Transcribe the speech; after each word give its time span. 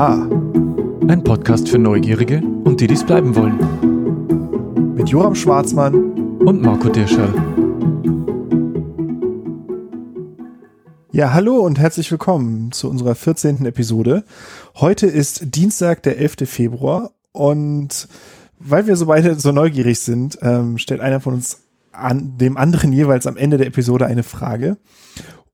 Ein 0.00 1.22
Podcast 1.22 1.68
für 1.68 1.78
Neugierige 1.78 2.38
und 2.38 2.80
die, 2.80 2.86
die 2.86 2.94
es 2.94 3.04
bleiben 3.04 3.36
wollen. 3.36 4.94
Mit 4.94 5.10
Joram 5.10 5.34
Schwarzmann 5.34 6.38
und 6.38 6.62
Marco 6.62 6.88
Dirschall. 6.88 7.34
Ja, 11.12 11.34
hallo 11.34 11.56
und 11.58 11.78
herzlich 11.78 12.10
willkommen 12.10 12.72
zu 12.72 12.88
unserer 12.88 13.14
14. 13.14 13.66
Episode. 13.66 14.24
Heute 14.76 15.06
ist 15.06 15.54
Dienstag, 15.54 16.02
der 16.02 16.16
11. 16.16 16.48
Februar 16.48 17.10
und 17.32 18.08
weil 18.58 18.86
wir 18.86 18.96
so 18.96 19.04
beide 19.04 19.34
so 19.34 19.52
neugierig 19.52 20.00
sind, 20.00 20.38
ähm, 20.40 20.78
stellt 20.78 21.02
einer 21.02 21.20
von 21.20 21.34
uns 21.34 21.64
an 21.92 22.38
dem 22.38 22.56
anderen 22.56 22.94
jeweils 22.94 23.26
am 23.26 23.36
Ende 23.36 23.58
der 23.58 23.66
Episode 23.66 24.06
eine 24.06 24.22
Frage. 24.22 24.78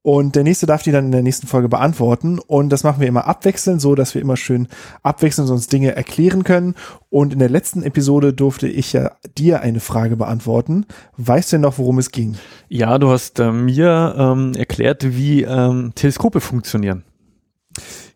Und 0.07 0.36
der 0.36 0.45
nächste 0.45 0.66
darf 0.66 0.84
die 0.84 0.93
dann 0.93 1.07
in 1.07 1.11
der 1.11 1.25
nächsten 1.25 1.48
Folge 1.48 1.68
beantworten. 1.68 2.38
Und 2.38 2.69
das 2.69 2.84
machen 2.84 3.01
wir 3.01 3.09
immer 3.09 3.27
abwechselnd, 3.27 3.80
so 3.80 3.96
dass 3.96 4.15
wir 4.15 4.23
immer 4.23 4.37
schön 4.37 4.69
abwechselnd 5.02 5.51
uns 5.51 5.66
Dinge 5.66 5.96
erklären 5.96 6.45
können. 6.45 6.77
Und 7.10 7.32
in 7.32 7.41
der 7.41 7.48
letzten 7.48 7.82
Episode 7.82 8.32
durfte 8.32 8.69
ich 8.69 8.92
ja 8.92 9.10
dir 9.37 9.62
eine 9.62 9.80
Frage 9.80 10.16
beantworten. 10.16 10.87
Weißt 11.16 11.51
du 11.51 11.56
denn 11.56 11.62
noch, 11.62 11.79
worum 11.79 11.98
es 11.98 12.12
ging? 12.12 12.37
Ja, 12.69 12.98
du 12.98 13.10
hast 13.10 13.41
äh, 13.41 13.51
mir 13.51 14.15
ähm, 14.16 14.52
erklärt, 14.55 15.16
wie 15.16 15.42
ähm, 15.42 15.91
Teleskope 15.96 16.41
funktionieren. 16.41 17.02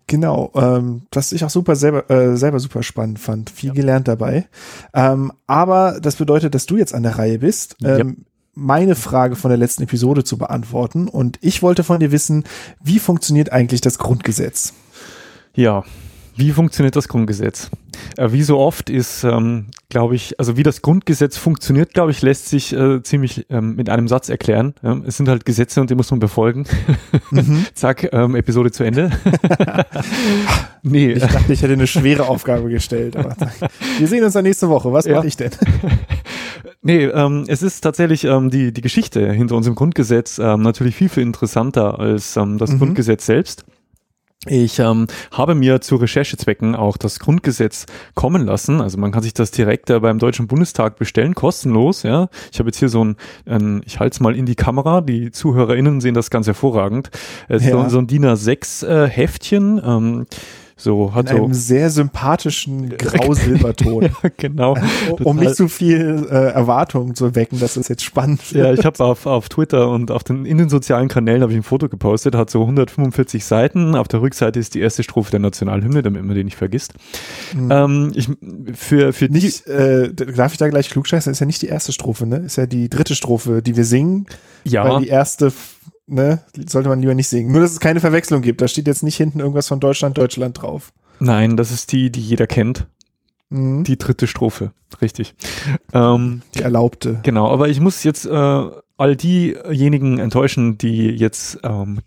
Genau, 0.06 0.52
ähm, 0.54 1.02
was 1.10 1.32
ich 1.32 1.44
auch 1.44 1.50
super 1.50 1.74
selber, 1.74 2.08
äh, 2.08 2.36
selber 2.36 2.60
super 2.60 2.84
spannend 2.84 3.18
fand. 3.18 3.50
Viel 3.50 3.70
ja. 3.70 3.74
gelernt 3.74 4.06
dabei. 4.06 4.46
Ähm, 4.94 5.32
aber 5.48 5.98
das 6.00 6.14
bedeutet, 6.14 6.54
dass 6.54 6.66
du 6.66 6.76
jetzt 6.76 6.94
an 6.94 7.02
der 7.02 7.18
Reihe 7.18 7.40
bist. 7.40 7.74
Ähm, 7.82 8.26
meine 8.60 8.94
Frage 8.94 9.36
von 9.36 9.48
der 9.48 9.58
letzten 9.58 9.84
Episode 9.84 10.22
zu 10.22 10.36
beantworten. 10.36 11.08
Und 11.08 11.38
ich 11.40 11.62
wollte 11.62 11.82
von 11.82 11.98
dir 11.98 12.12
wissen, 12.12 12.44
wie 12.82 12.98
funktioniert 12.98 13.50
eigentlich 13.52 13.80
das 13.80 13.98
Grundgesetz? 13.98 14.74
Ja, 15.54 15.82
wie 16.36 16.52
funktioniert 16.52 16.94
das 16.94 17.08
Grundgesetz? 17.08 17.70
Äh, 18.16 18.32
wie 18.32 18.42
so 18.42 18.58
oft 18.58 18.90
ist, 18.90 19.24
ähm, 19.24 19.66
glaube 19.90 20.14
ich, 20.14 20.38
also 20.38 20.56
wie 20.56 20.62
das 20.62 20.80
Grundgesetz 20.80 21.36
funktioniert, 21.36 21.92
glaube 21.92 22.12
ich, 22.12 22.22
lässt 22.22 22.48
sich 22.48 22.72
äh, 22.72 23.02
ziemlich 23.02 23.46
ähm, 23.50 23.76
mit 23.76 23.90
einem 23.90 24.08
Satz 24.08 24.28
erklären. 24.28 24.74
Ja, 24.82 24.98
es 25.06 25.16
sind 25.16 25.28
halt 25.28 25.44
Gesetze 25.44 25.80
und 25.80 25.90
die 25.90 25.94
muss 25.94 26.10
man 26.10 26.20
befolgen. 26.20 26.64
Mhm. 27.32 27.64
Zack, 27.74 28.12
ähm, 28.12 28.34
Episode 28.34 28.72
zu 28.72 28.82
Ende. 28.82 29.10
nee. 30.82 31.12
Ich 31.12 31.22
dachte, 31.22 31.52
ich 31.52 31.62
hätte 31.62 31.74
eine 31.74 31.86
schwere 31.86 32.26
Aufgabe 32.26 32.68
gestellt. 32.68 33.16
Aber 33.16 33.36
wir 33.98 34.08
sehen 34.08 34.24
uns 34.24 34.32
dann 34.32 34.42
nächste 34.42 34.68
Woche. 34.68 34.92
Was 34.92 35.04
ja. 35.04 35.16
mache 35.16 35.28
ich 35.28 35.36
denn? 35.36 35.50
Nee, 36.82 37.04
ähm, 37.04 37.44
es 37.46 37.62
ist 37.62 37.82
tatsächlich 37.82 38.24
ähm, 38.24 38.50
die, 38.50 38.72
die 38.72 38.80
Geschichte 38.80 39.30
hinter 39.32 39.54
unserem 39.54 39.74
Grundgesetz 39.74 40.38
ähm, 40.38 40.62
natürlich 40.62 40.96
viel, 40.96 41.10
viel 41.10 41.22
interessanter 41.22 41.98
als 41.98 42.36
ähm, 42.36 42.56
das 42.56 42.72
mhm. 42.72 42.78
Grundgesetz 42.78 43.26
selbst. 43.26 43.64
Ich 44.46 44.78
ähm, 44.78 45.06
habe 45.32 45.54
mir 45.54 45.82
zu 45.82 45.96
Recherchezwecken 45.96 46.74
auch 46.74 46.96
das 46.96 47.18
Grundgesetz 47.18 47.84
kommen 48.14 48.46
lassen. 48.46 48.80
Also 48.80 48.96
man 48.96 49.12
kann 49.12 49.22
sich 49.22 49.34
das 49.34 49.50
direkt 49.50 49.90
äh, 49.90 50.00
beim 50.00 50.18
Deutschen 50.18 50.46
Bundestag 50.46 50.96
bestellen, 50.96 51.34
kostenlos. 51.34 52.04
Ja, 52.04 52.30
ich 52.50 52.58
habe 52.58 52.70
jetzt 52.70 52.78
hier 52.78 52.88
so 52.88 53.04
ein, 53.04 53.16
ein 53.44 53.82
ich 53.84 54.00
halte 54.00 54.14
es 54.14 54.20
mal 54.20 54.34
in 54.34 54.46
die 54.46 54.54
Kamera. 54.54 55.02
Die 55.02 55.30
ZuhörerInnen 55.30 56.00
sehen 56.00 56.14
das 56.14 56.30
ganz 56.30 56.46
hervorragend. 56.46 57.10
Es 57.48 57.66
ja. 57.66 57.72
so, 57.72 57.88
so 57.90 57.98
ein 57.98 58.06
DIN 58.06 58.24
A6 58.24 58.86
äh, 58.86 59.10
Heftchen. 59.10 59.78
Ähm, 59.84 60.26
so 60.80 61.14
hat 61.14 61.30
In 61.30 61.36
einem 61.36 61.54
sehr 61.54 61.90
sympathischen 61.90 62.96
Grau-Silberton. 62.96 64.02
ja, 64.02 64.10
genau. 64.36 64.76
um 65.22 65.36
nicht 65.36 65.54
zu 65.54 65.68
viel 65.68 66.26
äh, 66.30 66.52
Erwartungen 66.52 67.14
zu 67.14 67.34
wecken, 67.34 67.60
dass 67.60 67.76
es 67.76 67.88
jetzt 67.88 68.02
spannend 68.02 68.52
wird. 68.52 68.66
Ja, 68.66 68.72
ich 68.72 68.86
habe 68.86 69.02
auf, 69.04 69.26
auf 69.26 69.48
Twitter 69.48 69.90
und 69.90 70.10
auf 70.10 70.24
den, 70.24 70.46
in 70.46 70.58
den 70.58 70.68
sozialen 70.68 71.08
Kanälen 71.08 71.42
habe 71.42 71.52
ich 71.52 71.58
ein 71.58 71.62
Foto 71.62 71.88
gepostet, 71.88 72.34
hat 72.34 72.50
so 72.50 72.62
145 72.62 73.44
Seiten. 73.44 73.94
Auf 73.94 74.08
der 74.08 74.22
Rückseite 74.22 74.58
ist 74.58 74.74
die 74.74 74.80
erste 74.80 75.02
Strophe 75.02 75.30
der 75.30 75.40
Nationalhymne, 75.40 76.02
damit 76.02 76.24
man 76.24 76.34
den 76.34 76.46
nicht 76.46 76.56
vergisst. 76.56 76.94
Mhm. 77.54 77.70
Ähm, 77.70 78.12
ich, 78.14 78.28
für, 78.74 79.12
für 79.12 79.26
nicht, 79.26 79.66
die, 79.66 79.70
äh, 79.70 80.12
darf 80.14 80.52
ich 80.52 80.58
da 80.58 80.68
gleich 80.68 80.88
klugscheißen? 80.88 81.30
Ist 81.30 81.40
ja 81.40 81.46
nicht 81.46 81.62
die 81.62 81.68
erste 81.68 81.92
Strophe, 81.92 82.26
ne? 82.26 82.38
Ist 82.38 82.56
ja 82.56 82.66
die 82.66 82.88
dritte 82.88 83.14
Strophe, 83.14 83.62
die 83.62 83.76
wir 83.76 83.84
singen. 83.84 84.26
Ja. 84.64 84.88
Weil 84.88 85.02
die 85.02 85.08
erste 85.08 85.52
ne, 86.10 86.40
sollte 86.66 86.88
man 86.88 87.00
lieber 87.00 87.14
nicht 87.14 87.28
singen. 87.28 87.52
Nur, 87.52 87.62
dass 87.62 87.72
es 87.72 87.80
keine 87.80 88.00
Verwechslung 88.00 88.42
gibt. 88.42 88.60
Da 88.60 88.68
steht 88.68 88.86
jetzt 88.86 89.02
nicht 89.02 89.16
hinten 89.16 89.40
irgendwas 89.40 89.68
von 89.68 89.80
Deutschland, 89.80 90.18
Deutschland 90.18 90.60
drauf. 90.60 90.92
Nein, 91.18 91.56
das 91.56 91.70
ist 91.70 91.92
die, 91.92 92.10
die 92.10 92.20
jeder 92.20 92.46
kennt. 92.46 92.86
Mhm. 93.50 93.84
Die 93.84 93.98
dritte 93.98 94.26
Strophe, 94.26 94.72
richtig. 95.02 95.34
Ähm, 95.92 96.42
die 96.54 96.62
erlaubte. 96.62 97.20
Genau, 97.22 97.50
aber 97.50 97.68
ich 97.68 97.80
muss 97.80 98.04
jetzt 98.04 98.24
äh, 98.26 98.70
all 99.00 99.16
diejenigen 99.16 100.18
enttäuschen, 100.18 100.78
die 100.78 101.08
jetzt 101.08 101.58
ähm, 101.64 102.00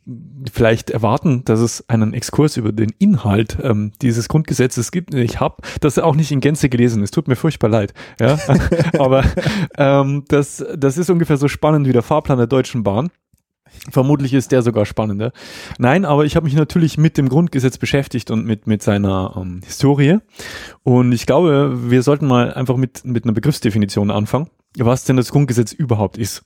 vielleicht 0.52 0.92
erwarten, 0.92 1.44
dass 1.44 1.60
es 1.60 1.90
einen 1.90 2.14
Exkurs 2.14 2.56
über 2.56 2.72
den 2.72 2.94
Inhalt 3.00 3.58
ähm, 3.62 3.92
dieses 4.02 4.30
Grundgesetzes 4.30 4.92
gibt. 4.92 5.14
Ich 5.16 5.40
habe 5.40 5.58
das 5.82 5.98
auch 5.98 6.16
nicht 6.16 6.32
in 6.32 6.40
Gänze 6.40 6.70
gelesen. 6.70 7.02
Es 7.04 7.12
tut 7.12 7.28
mir 7.28 7.36
furchtbar 7.36 7.70
leid. 7.70 7.94
Ja, 8.22 8.38
aber 9.00 9.26
ähm, 9.76 10.24
das, 10.28 10.64
das 10.78 10.98
ist 10.98 11.10
ungefähr 11.10 11.38
so 11.38 11.48
spannend 11.48 11.88
wie 11.88 11.94
der 11.94 12.04
Fahrplan 12.04 12.38
der 12.38 12.48
Deutschen 12.48 12.84
Bahn. 12.84 13.10
Vermutlich 13.92 14.34
ist 14.34 14.52
der 14.52 14.62
sogar 14.62 14.86
spannender. 14.86 15.34
Nein, 15.78 16.06
aber 16.06 16.26
ich 16.26 16.36
habe 16.36 16.46
mich 16.46 16.56
natürlich 16.56 16.98
mit 16.98 17.18
dem 17.18 17.28
Grundgesetz 17.28 17.78
beschäftigt 17.78 18.32
und 18.32 18.46
mit, 18.46 18.66
mit 18.66 18.82
seiner 18.82 19.34
ähm, 19.36 19.62
Historie. 19.66 20.20
Und 20.84 21.12
ich 21.12 21.26
glaube, 21.26 21.90
wir 21.90 22.02
sollten 22.02 22.28
mal 22.28 22.54
einfach 22.54 22.78
mit, 22.78 23.04
mit 23.04 23.26
einer 23.26 23.34
Begriffsdefinition 23.34 24.10
anfangen, 24.10 24.50
was 24.78 25.04
denn 25.04 25.18
das 25.18 25.32
Grundgesetz 25.32 25.74
überhaupt 25.74 26.18
ist. 26.18 26.44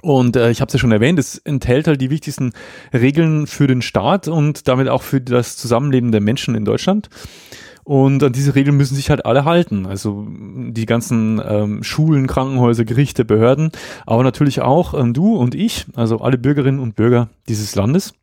Und 0.00 0.36
äh, 0.36 0.50
ich 0.50 0.60
habe 0.60 0.68
es 0.68 0.72
ja 0.72 0.78
schon 0.78 0.92
erwähnt, 0.92 1.18
es 1.18 1.36
enthält 1.38 1.86
halt 1.86 2.00
die 2.00 2.10
wichtigsten 2.10 2.52
Regeln 2.94 3.46
für 3.46 3.66
den 3.66 3.82
Staat 3.82 4.26
und 4.26 4.66
damit 4.66 4.88
auch 4.88 5.02
für 5.02 5.20
das 5.20 5.56
Zusammenleben 5.56 6.12
der 6.12 6.22
Menschen 6.22 6.54
in 6.54 6.64
Deutschland. 6.64 7.10
Und 7.84 8.22
an 8.22 8.32
diese 8.32 8.54
Regeln 8.54 8.76
müssen 8.76 8.94
sich 8.94 9.10
halt 9.10 9.26
alle 9.26 9.44
halten. 9.44 9.86
Also 9.86 10.26
die 10.28 10.86
ganzen 10.86 11.40
ähm, 11.44 11.82
Schulen, 11.82 12.26
Krankenhäuser, 12.26 12.84
Gerichte, 12.84 13.24
Behörden, 13.24 13.72
aber 14.06 14.22
natürlich 14.22 14.60
auch 14.60 14.94
ähm, 14.94 15.14
du 15.14 15.36
und 15.36 15.54
ich, 15.54 15.86
also 15.94 16.18
alle 16.18 16.38
Bürgerinnen 16.38 16.80
und 16.80 16.94
Bürger 16.94 17.28
dieses 17.48 17.74
Landes. 17.74 18.14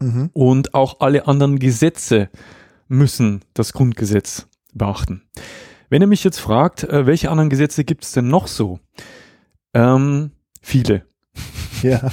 Mhm. 0.00 0.30
Und 0.32 0.74
auch 0.74 1.00
alle 1.00 1.26
anderen 1.26 1.58
Gesetze 1.58 2.28
müssen 2.86 3.42
das 3.54 3.72
Grundgesetz 3.72 4.46
beachten. 4.74 5.22
Wenn 5.88 6.02
ihr 6.02 6.08
mich 6.08 6.24
jetzt 6.24 6.38
fragt, 6.38 6.84
äh, 6.84 7.06
welche 7.06 7.30
anderen 7.30 7.50
Gesetze 7.50 7.84
gibt 7.84 8.04
es 8.04 8.12
denn 8.12 8.28
noch 8.28 8.46
so? 8.46 8.78
Ähm, 9.74 10.32
viele. 10.60 11.07
Ja. 11.88 12.10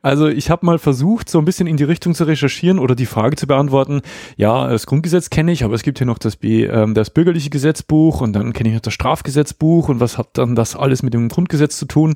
Also 0.00 0.28
ich 0.28 0.50
habe 0.50 0.64
mal 0.66 0.78
versucht, 0.78 1.28
so 1.28 1.38
ein 1.38 1.44
bisschen 1.44 1.66
in 1.66 1.76
die 1.76 1.84
Richtung 1.84 2.14
zu 2.14 2.24
recherchieren 2.24 2.78
oder 2.78 2.94
die 2.94 3.06
Frage 3.06 3.36
zu 3.36 3.46
beantworten, 3.46 4.02
ja, 4.36 4.68
das 4.68 4.86
Grundgesetz 4.86 5.30
kenne 5.30 5.52
ich, 5.52 5.64
aber 5.64 5.74
es 5.74 5.82
gibt 5.82 5.98
hier 5.98 6.06
noch 6.06 6.18
das, 6.18 6.36
B, 6.36 6.64
ähm, 6.64 6.94
das 6.94 7.10
bürgerliche 7.10 7.50
Gesetzbuch 7.50 8.20
und 8.20 8.32
dann 8.32 8.52
kenne 8.52 8.70
ich 8.70 8.74
noch 8.74 8.82
das 8.82 8.94
Strafgesetzbuch 8.94 9.88
und 9.88 10.00
was 10.00 10.18
hat 10.18 10.38
dann 10.38 10.54
das 10.54 10.76
alles 10.76 11.02
mit 11.02 11.14
dem 11.14 11.28
Grundgesetz 11.28 11.76
zu 11.76 11.86
tun? 11.86 12.14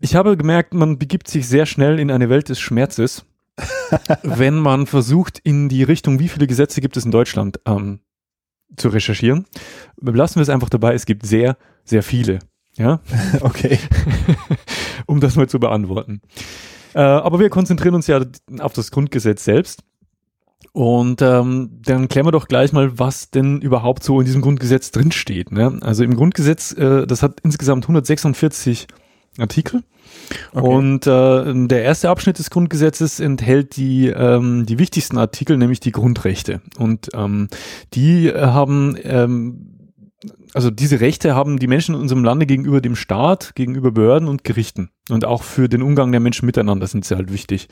Ich 0.00 0.14
habe 0.14 0.36
gemerkt, 0.36 0.74
man 0.74 0.98
begibt 0.98 1.28
sich 1.28 1.48
sehr 1.48 1.66
schnell 1.66 1.98
in 1.98 2.10
eine 2.10 2.28
Welt 2.28 2.48
des 2.48 2.60
Schmerzes, 2.60 3.24
wenn 4.22 4.58
man 4.58 4.86
versucht, 4.86 5.38
in 5.38 5.68
die 5.68 5.82
Richtung, 5.82 6.18
wie 6.18 6.28
viele 6.28 6.46
Gesetze 6.46 6.80
gibt 6.80 6.96
es 6.96 7.04
in 7.04 7.10
Deutschland, 7.10 7.60
ähm, 7.66 8.00
zu 8.76 8.88
recherchieren. 8.88 9.46
Lassen 10.00 10.36
wir 10.36 10.42
es 10.42 10.48
einfach 10.48 10.68
dabei, 10.68 10.94
es 10.94 11.06
gibt 11.06 11.24
sehr, 11.24 11.56
sehr 11.84 12.02
viele. 12.02 12.40
Ja, 12.76 13.00
okay. 13.40 13.78
um 15.06 15.20
das 15.20 15.36
mal 15.36 15.48
zu 15.48 15.58
beantworten. 15.58 16.20
Äh, 16.94 17.00
aber 17.00 17.40
wir 17.40 17.50
konzentrieren 17.50 17.94
uns 17.94 18.06
ja 18.06 18.20
auf 18.60 18.72
das 18.72 18.90
Grundgesetz 18.90 19.44
selbst. 19.44 19.82
Und 20.72 21.22
ähm, 21.22 21.80
dann 21.84 22.08
klären 22.08 22.26
wir 22.26 22.32
doch 22.32 22.48
gleich 22.48 22.72
mal, 22.72 22.98
was 22.98 23.30
denn 23.30 23.60
überhaupt 23.60 24.02
so 24.02 24.18
in 24.18 24.26
diesem 24.26 24.40
Grundgesetz 24.40 24.90
drinsteht. 24.90 25.52
Ne? 25.52 25.78
Also 25.82 26.02
im 26.02 26.16
Grundgesetz, 26.16 26.72
äh, 26.72 27.06
das 27.06 27.22
hat 27.22 27.38
insgesamt 27.44 27.84
146 27.84 28.88
Artikel. 29.38 29.82
Okay. 30.52 30.66
Und 30.66 31.06
äh, 31.06 31.66
der 31.68 31.82
erste 31.82 32.08
Abschnitt 32.08 32.38
des 32.38 32.50
Grundgesetzes 32.50 33.20
enthält 33.20 33.76
die, 33.76 34.08
ähm, 34.08 34.66
die 34.66 34.78
wichtigsten 34.78 35.18
Artikel, 35.18 35.56
nämlich 35.56 35.80
die 35.80 35.92
Grundrechte. 35.92 36.60
Und 36.78 37.10
ähm, 37.14 37.48
die 37.94 38.32
haben 38.32 38.96
ähm, 39.02 39.73
also 40.52 40.70
diese 40.70 41.00
Rechte 41.00 41.34
haben 41.34 41.58
die 41.58 41.66
Menschen 41.66 41.94
in 41.94 42.00
unserem 42.00 42.24
Lande 42.24 42.46
gegenüber 42.46 42.80
dem 42.80 42.96
Staat, 42.96 43.54
gegenüber 43.54 43.90
Behörden 43.90 44.28
und 44.28 44.44
Gerichten. 44.44 44.90
Und 45.10 45.24
auch 45.24 45.42
für 45.42 45.68
den 45.68 45.82
Umgang 45.82 46.12
der 46.12 46.20
Menschen 46.20 46.46
miteinander 46.46 46.86
sind 46.86 47.04
sie 47.04 47.16
halt 47.16 47.32
wichtig. 47.32 47.68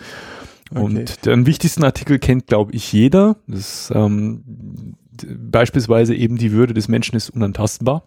Okay. 0.71 0.81
Und 0.81 1.27
den 1.27 1.47
wichtigsten 1.47 1.85
Artikel 1.85 2.19
kennt, 2.19 2.47
glaube 2.47 2.73
ich, 2.73 2.93
jeder. 2.93 3.37
Das 3.47 3.61
ist, 3.61 3.93
ähm, 3.95 4.97
beispielsweise 5.27 6.15
eben 6.15 6.37
die 6.37 6.53
Würde 6.53 6.75
des 6.75 6.89
Menschen 6.89 7.17
ist 7.17 7.31
unantastbar. 7.31 8.05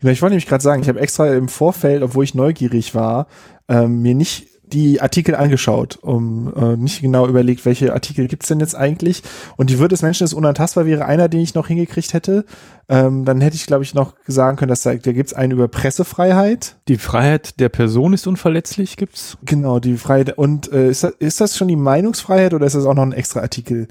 Genau, 0.00 0.12
ich 0.12 0.22
wollte 0.22 0.32
nämlich 0.32 0.48
gerade 0.48 0.62
sagen, 0.62 0.82
ich 0.82 0.88
habe 0.88 1.00
extra 1.00 1.32
im 1.34 1.48
Vorfeld, 1.48 2.02
obwohl 2.02 2.24
ich 2.24 2.34
neugierig 2.34 2.94
war, 2.94 3.26
ähm, 3.68 4.02
mir 4.02 4.14
nicht 4.14 4.48
die 4.72 5.00
Artikel 5.00 5.34
angeschaut, 5.34 5.98
um 6.02 6.52
äh, 6.56 6.76
nicht 6.76 7.02
genau 7.02 7.26
überlegt, 7.28 7.64
welche 7.64 7.92
Artikel 7.92 8.26
gibt's 8.28 8.48
denn 8.48 8.60
jetzt 8.60 8.74
eigentlich. 8.74 9.22
Und 9.56 9.70
die 9.70 9.78
Würde 9.78 9.92
des 9.92 10.02
Menschen 10.02 10.24
ist 10.24 10.32
unantastbar 10.32 10.86
wäre 10.86 11.04
einer, 11.04 11.28
den 11.28 11.40
ich 11.40 11.54
noch 11.54 11.68
hingekriegt 11.68 12.14
hätte. 12.14 12.44
Ähm, 12.88 13.24
dann 13.24 13.40
hätte 13.40 13.56
ich, 13.56 13.66
glaube 13.66 13.84
ich, 13.84 13.94
noch 13.94 14.14
sagen 14.26 14.56
können, 14.56 14.70
dass 14.70 14.82
da, 14.82 14.94
da 14.94 15.12
gibt's 15.12 15.34
einen 15.34 15.52
über 15.52 15.68
Pressefreiheit. 15.68 16.76
Die 16.88 16.98
Freiheit 16.98 17.60
der 17.60 17.68
Person 17.68 18.12
ist 18.12 18.26
unverletzlich, 18.26 18.96
gibt's? 18.96 19.36
Genau, 19.44 19.78
die 19.78 19.96
Freiheit. 19.96 20.36
Und 20.38 20.72
äh, 20.72 20.90
ist, 20.90 21.04
das, 21.04 21.12
ist 21.18 21.40
das 21.40 21.56
schon 21.56 21.68
die 21.68 21.76
Meinungsfreiheit 21.76 22.54
oder 22.54 22.66
ist 22.66 22.74
das 22.74 22.86
auch 22.86 22.94
noch 22.94 23.02
ein 23.02 23.12
extra 23.12 23.40
Artikel? 23.40 23.88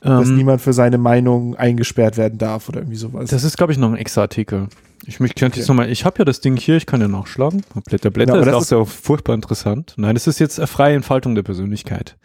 dass 0.00 0.28
Ähm, 0.28 0.36
niemand 0.36 0.60
für 0.60 0.72
seine 0.72 0.96
Meinung 0.96 1.56
eingesperrt 1.56 2.16
werden 2.16 2.38
darf 2.38 2.68
oder 2.68 2.78
irgendwie 2.80 2.96
sowas. 2.96 3.30
das 3.30 3.42
ist, 3.42 3.56
glaube 3.56 3.72
ich, 3.72 3.78
noch 3.78 3.90
ein 3.90 3.96
extra 3.96 4.20
Artikel. 4.20 4.68
Ich 5.08 5.20
möchte 5.20 5.40
könnte 5.40 5.54
Okay. 5.54 5.60
jetzt 5.60 5.68
nochmal, 5.68 5.90
ich 5.90 6.04
habe 6.04 6.18
ja 6.18 6.24
das 6.26 6.40
Ding 6.40 6.56
hier, 6.58 6.76
ich 6.76 6.84
kann 6.84 7.00
ja 7.00 7.08
nachschlagen. 7.08 7.62
Blätter, 7.86 8.10
Blätter, 8.10 8.32
aber 8.34 8.40
ist 8.42 8.46
das 8.46 8.54
auch 8.54 8.60
ist- 8.60 8.68
sehr 8.68 8.84
furchtbar 8.84 9.34
interessant. 9.34 9.94
Nein, 9.96 10.14
das 10.14 10.26
ist 10.26 10.38
jetzt 10.38 10.58
eine 10.60 10.66
freie 10.66 10.94
Entfaltung 10.96 11.34
der 11.34 11.42
Persönlichkeit. 11.42 12.18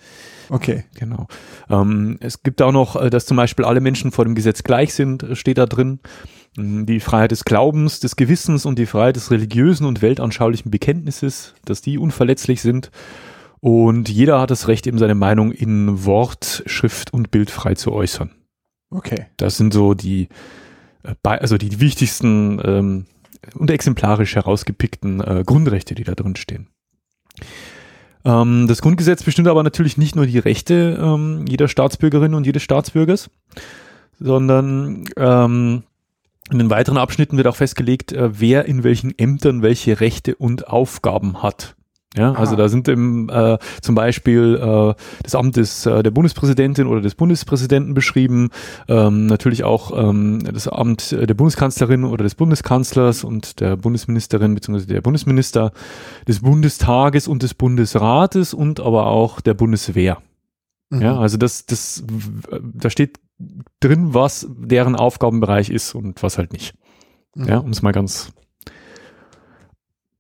okay. 0.50 0.83
Genau. 0.95 1.27
Ähm, 1.69 2.18
es 2.19 2.44
gibt 2.44 2.62
auch 2.62 2.74
noch, 2.74 2.97
äh, 3.01 3.09
dass 3.09 3.25
zum 3.25 3.38
Beispiel 3.38 3.63
alle 3.63 3.80
Menschen 3.80 4.12
vor 4.12 4.25
dem 4.25 4.35
Gesetz 4.35 4.63
gleich 4.63 4.94
sind, 4.94 5.24
äh, 5.24 5.35
steht 5.38 5.57
da 5.57 5.65
drin. 5.65 6.00
Mm, 6.57 6.83
Die 6.85 7.00
Freiheit 7.00 7.31
des 7.31 7.45
Glaubens, 7.45 8.01
des 8.01 8.18
Gewissens 8.18 8.65
und 8.65 8.77
die 8.77 8.86
Freiheit 8.86 9.15
des 9.15 9.31
religiösen 9.31 9.86
und 9.86 10.01
weltanschaulichen 10.01 10.69
Bekenntnisses, 10.69 11.53
dass 11.63 11.81
die 11.81 11.97
unverletzlich 11.97 12.62
sind. 12.62 12.91
Und 13.62 14.09
jeder 14.09 14.41
hat 14.41 14.51
das 14.51 14.68
Recht, 14.68 14.86
eben 14.88 14.97
seine 14.97 15.15
Meinung 15.15 15.53
in 15.53 16.03
Wort, 16.06 16.63
Schrift 16.65 17.13
und 17.13 17.31
Bild 17.31 17.50
frei 17.50 17.75
zu 17.75 17.94
äußern. 17.94 18.31
Okay. 18.91 19.27
Das 19.38 19.56
sind 19.56 19.74
so 19.74 19.94
die, 19.94 20.27
bei- 21.21 21.39
also 21.39 21.57
die 21.57 21.79
wichtigsten 21.79 22.59
ähm, 22.63 23.05
und 23.55 23.69
exemplarisch 23.71 24.35
herausgepickten 24.35 25.19
äh, 25.21 25.44
Grundrechte, 25.45 25.95
die 25.95 26.03
da 26.03 26.15
drin 26.15 26.35
stehen. 26.35 26.67
Ähm, 28.25 28.67
das 28.67 28.81
Grundgesetz 28.81 29.23
bestimmt 29.23 29.47
aber 29.47 29.63
natürlich 29.63 29.97
nicht 29.97 30.15
nur 30.15 30.25
die 30.25 30.39
Rechte 30.39 30.97
ähm, 31.01 31.45
jeder 31.47 31.67
Staatsbürgerin 31.67 32.33
und 32.33 32.45
jedes 32.45 32.63
Staatsbürgers, 32.63 33.29
sondern 34.19 35.05
ähm, 35.17 35.83
in 36.51 36.57
den 36.57 36.69
weiteren 36.69 36.97
Abschnitten 36.97 37.38
wird 37.38 37.47
auch 37.47 37.55
festgelegt, 37.55 38.13
äh, 38.13 38.39
wer 38.39 38.65
in 38.65 38.83
welchen 38.83 39.17
Ämtern 39.17 39.61
welche 39.61 40.00
Rechte 40.00 40.35
und 40.35 40.67
Aufgaben 40.67 41.41
hat. 41.44 41.75
Ja, 42.15 42.33
also 42.33 42.56
da 42.56 42.69
sind 42.69 42.88
im, 42.88 43.30
äh, 43.30 43.57
zum 43.81 43.95
Beispiel 43.95 44.60
äh, 44.62 44.94
das 45.24 45.33
Amt 45.33 45.56
des, 45.56 45.86
äh, 45.86 46.04
der 46.04 46.12
Bundespräsidentin 46.12 46.86
oder 46.86 47.01
des 47.01 47.15
Bundespräsidenten 47.15 47.95
beschrieben, 47.95 48.50
ähm, 48.88 49.25
natürlich 49.25 49.63
auch 49.63 49.98
ähm, 49.98 50.44
das 50.44 50.68
Amt 50.68 51.12
der 51.12 51.33
Bundeskanzlerin 51.33 52.04
oder 52.04 52.24
des 52.24 52.36
Bundeskanzlers 52.36 53.24
und 53.24 53.60
der 53.62 53.77
Bundesministerin 53.77 54.54
bzw. 54.54 54.86
der 54.86 55.01
Bundesminister, 55.01 55.71
des 56.27 56.42
Bundestages 56.42 57.27
und 57.27 57.42
des 57.42 57.56
Bundesrates 57.56 58.54
und 58.54 58.80
aber 58.80 59.07
auch 59.07 59.42
der 59.42 59.56
Bundeswehr. 59.56 60.19
Mhm. 60.92 61.01
Ja, 61.01 61.18
also 61.18 61.38
das, 61.38 61.65
das, 61.65 62.04
da 62.62 62.89
steht 62.92 63.19
drin, 63.80 64.13
was 64.13 64.48
deren 64.56 64.95
Aufgabenbereich 64.95 65.69
ist 65.71 65.95
und 65.95 66.21
was 66.21 66.38
halt 66.38 66.54
nicht. 66.54 66.75
Mhm. 67.36 67.48
Ja, 67.48 67.57
um 67.57 67.71
es 67.71 67.81
mal 67.81 67.92
ganz, 67.92 68.31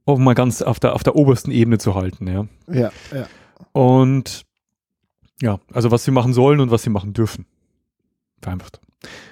um 0.05 0.23
mal 0.23 0.35
ganz 0.35 0.61
auf 0.61 0.79
der, 0.79 0.93
auf 0.93 1.03
der 1.03 1.15
obersten 1.15 1.51
Ebene 1.51 1.77
zu 1.77 1.95
halten, 1.95 2.27
ja. 2.27 2.47
ja, 2.67 2.91
ja. 3.13 3.27
Und 3.71 4.45
ja, 5.41 5.59
also 5.73 5.91
was 5.91 6.03
sie 6.03 6.11
machen 6.11 6.33
sollen 6.33 6.59
und 6.59 6.71
was 6.71 6.83
sie 6.83 6.89
machen 6.89 7.13
dürfen. 7.13 7.45
Vereinfacht. 8.41 8.79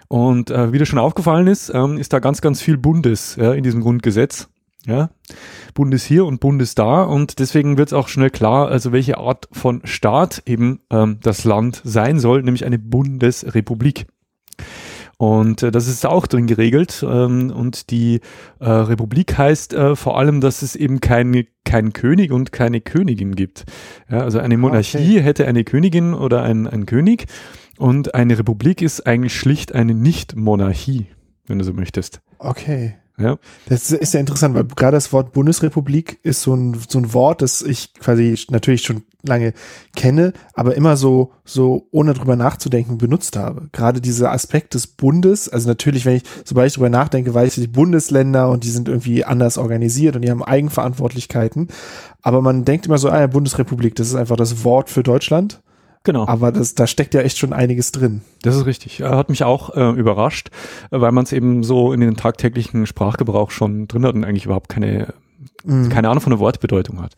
Und 0.07 0.51
äh, 0.51 0.73
wie 0.73 0.77
das 0.77 0.88
schon 0.88 1.00
aufgefallen 1.00 1.47
ist, 1.47 1.71
ähm, 1.73 1.97
ist 1.97 2.12
da 2.12 2.19
ganz, 2.19 2.41
ganz 2.41 2.62
viel 2.62 2.77
Bundes 2.77 3.38
ja, 3.38 3.53
in 3.53 3.63
diesem 3.63 3.81
Grundgesetz. 3.81 4.50
Ja, 4.85 5.12
Bundes 5.75 6.03
hier 6.03 6.25
und 6.25 6.39
Bundes 6.39 6.74
da 6.74 7.03
und 7.03 7.38
deswegen 7.38 7.77
wird 7.77 7.89
es 7.89 7.94
auch 7.94 8.07
schnell 8.07 8.31
klar, 8.31 8.67
also 8.67 8.91
welche 8.91 9.19
Art 9.19 9.47
von 9.51 9.81
Staat 9.83 10.41
eben 10.47 10.79
ähm, 10.89 11.19
das 11.21 11.44
Land 11.44 11.81
sein 11.83 12.19
soll, 12.19 12.41
nämlich 12.41 12.65
eine 12.65 12.79
Bundesrepublik. 12.79 14.07
Und 15.21 15.62
äh, 15.62 15.69
das 15.69 15.88
ist 15.88 16.03
auch 16.03 16.25
drin 16.25 16.47
geregelt. 16.47 17.06
Ähm, 17.07 17.51
und 17.56 17.91
die 17.91 18.21
äh, 18.59 18.68
Republik 18.68 19.38
heißt 19.38 19.71
äh, 19.75 19.95
vor 19.95 20.18
allem, 20.18 20.41
dass 20.41 20.63
es 20.63 20.75
eben 20.75 21.00
keine, 21.00 21.45
keinen 21.63 21.94
König 21.94 22.31
und 22.31 22.51
keine 22.51 22.81
Königin 22.81 23.35
gibt. 23.35 23.65
Ja, 24.09 24.21
also 24.21 24.39
eine 24.39 24.57
Monarchie 24.57 24.97
Okay. 24.97 25.21
hätte 25.21 25.45
eine 25.45 25.63
Königin 25.63 26.15
oder 26.15 26.41
ein, 26.41 26.65
ein 26.65 26.88
König. 26.88 27.27
Und 27.77 28.15
eine 28.15 28.39
Republik 28.39 28.81
ist 28.81 29.06
eigentlich 29.06 29.35
schlicht 29.35 29.75
eine 29.75 29.94
Nicht-Monarchie, 29.94 31.06
wenn 31.45 31.59
du 31.59 31.65
so 31.65 31.74
möchtest. 31.74 32.21
Okay. 32.39 32.95
Ja. 33.18 33.38
Das 33.68 33.92
ist 33.92 34.13
ja 34.13 34.19
interessant, 34.19 34.56
weil 34.56 34.66
gerade 34.66 34.98
das 34.98 35.13
Wort 35.13 35.34
Bundesrepublik 35.34 36.19
ist 36.24 36.42
so 36.42 36.56
ein, 36.56 36.78
so 36.88 36.98
ein 36.98 37.13
Wort, 37.13 37.42
das 37.42 37.62
ich 37.62 37.94
quasi 37.94 38.38
natürlich 38.50 38.81
schon 38.84 39.04
lange 39.24 39.54
kenne, 39.96 40.34
aber 40.54 40.75
immer 40.75 40.98
so, 40.98 41.31
so 41.46 41.88
ohne 41.92 42.13
drüber 42.13 42.36
nachzudenken 42.36 42.98
benutzt 42.98 43.38
habe. 43.38 43.69
Gerade 43.72 44.02
dieser 44.02 44.31
Aspekt 44.31 44.74
des 44.74 44.88
Bundes, 44.88 45.50
also 45.50 45.68
natürlich, 45.68 46.06
wenn 46.06 46.18
ich, 46.18 46.24
sobald 46.44 46.68
ich 46.68 46.74
drüber 46.74 46.90
nachdenke, 46.90 47.34
weiß 47.34 47.58
ich, 47.58 47.63
die 47.63 47.69
Bundesländer 47.69 48.50
und 48.50 48.63
die 48.63 48.72
sind 48.72 48.88
irgendwie 48.88 49.24
anders 49.24 49.58
organisiert 49.58 50.16
und 50.16 50.24
die 50.24 50.31
haben 50.31 50.44
Eigenverantwortlichkeiten. 50.44 51.68
Aber 52.22 52.42
man 52.42 52.66
denkt 52.66 52.88
immer 52.88 52.98
so, 52.98 53.10
ah 53.10 53.19
ja, 53.19 53.28
Bundesrepublik, 53.28 53.96
das 53.96 54.08
ist 54.08 54.16
einfach 54.16 54.38
das 54.38 54.63
Wort 54.63 54.90
für 54.90 55.04
Deutschland. 55.04 55.62
Genau. 56.03 56.25
Aber 56.27 56.51
das, 56.51 56.74
da 56.74 56.88
steckt 56.88 57.13
ja 57.13 57.21
echt 57.21 57.38
schon 57.38 57.53
einiges 57.53 57.92
drin. 57.92 58.21
Das 58.42 58.56
ist 58.56 58.65
richtig. 58.65 59.01
Hat 59.01 59.30
mich 59.30 59.44
auch 59.44 59.75
äh, 59.75 59.92
überrascht, 59.92 60.50
weil 60.89 61.12
man 61.12 61.25
es 61.25 61.31
eben 61.31 61.63
so 61.63 61.94
in 61.94 62.00
den 62.01 62.15
tagtäglichen 62.18 62.88
Sprachgebrauch 62.88 63.51
schon 63.51 63.88
drin 63.88 64.06
hat 64.06 64.15
und 64.15 64.24
eigentlich 64.24 64.45
überhaupt 64.45 64.69
keine, 64.69 65.13
Mhm. 65.63 65.89
keine 65.89 66.09
Ahnung 66.09 66.21
von 66.21 66.31
der 66.31 66.39
Wortbedeutung 66.39 67.01
hat. 67.01 67.13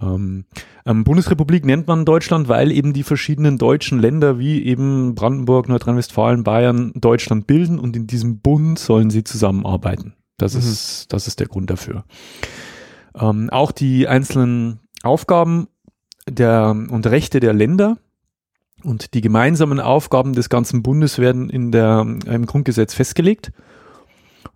Ähm, 0.00 0.44
ähm, 0.86 1.04
Bundesrepublik 1.04 1.64
nennt 1.66 1.86
man 1.86 2.04
Deutschland, 2.04 2.48
weil 2.48 2.70
eben 2.72 2.92
die 2.92 3.02
verschiedenen 3.02 3.58
deutschen 3.58 3.98
Länder 3.98 4.38
wie 4.38 4.62
eben 4.64 5.14
Brandenburg, 5.14 5.68
Nordrhein-Westfalen, 5.68 6.44
Bayern 6.44 6.92
Deutschland 6.94 7.46
bilden 7.46 7.78
und 7.78 7.96
in 7.96 8.06
diesem 8.06 8.38
Bund 8.40 8.78
sollen 8.78 9.10
sie 9.10 9.24
zusammenarbeiten. 9.24 10.14
Das 10.38 10.54
Mhm. 10.54 10.60
ist, 10.60 11.06
das 11.12 11.26
ist 11.26 11.40
der 11.40 11.48
Grund 11.48 11.68
dafür. 11.68 12.04
Ähm, 13.18 13.50
auch 13.50 13.72
die 13.72 14.06
einzelnen 14.08 14.80
Aufgaben 15.02 15.66
der, 16.30 16.70
und 16.70 17.06
Rechte 17.06 17.40
der 17.40 17.52
Länder 17.52 17.98
und 18.84 19.14
die 19.14 19.20
gemeinsamen 19.20 19.80
Aufgaben 19.80 20.34
des 20.34 20.48
ganzen 20.48 20.82
Bundes 20.82 21.18
werden 21.18 21.50
in 21.50 21.72
der, 21.72 22.06
im 22.26 22.46
Grundgesetz 22.46 22.94
festgelegt. 22.94 23.52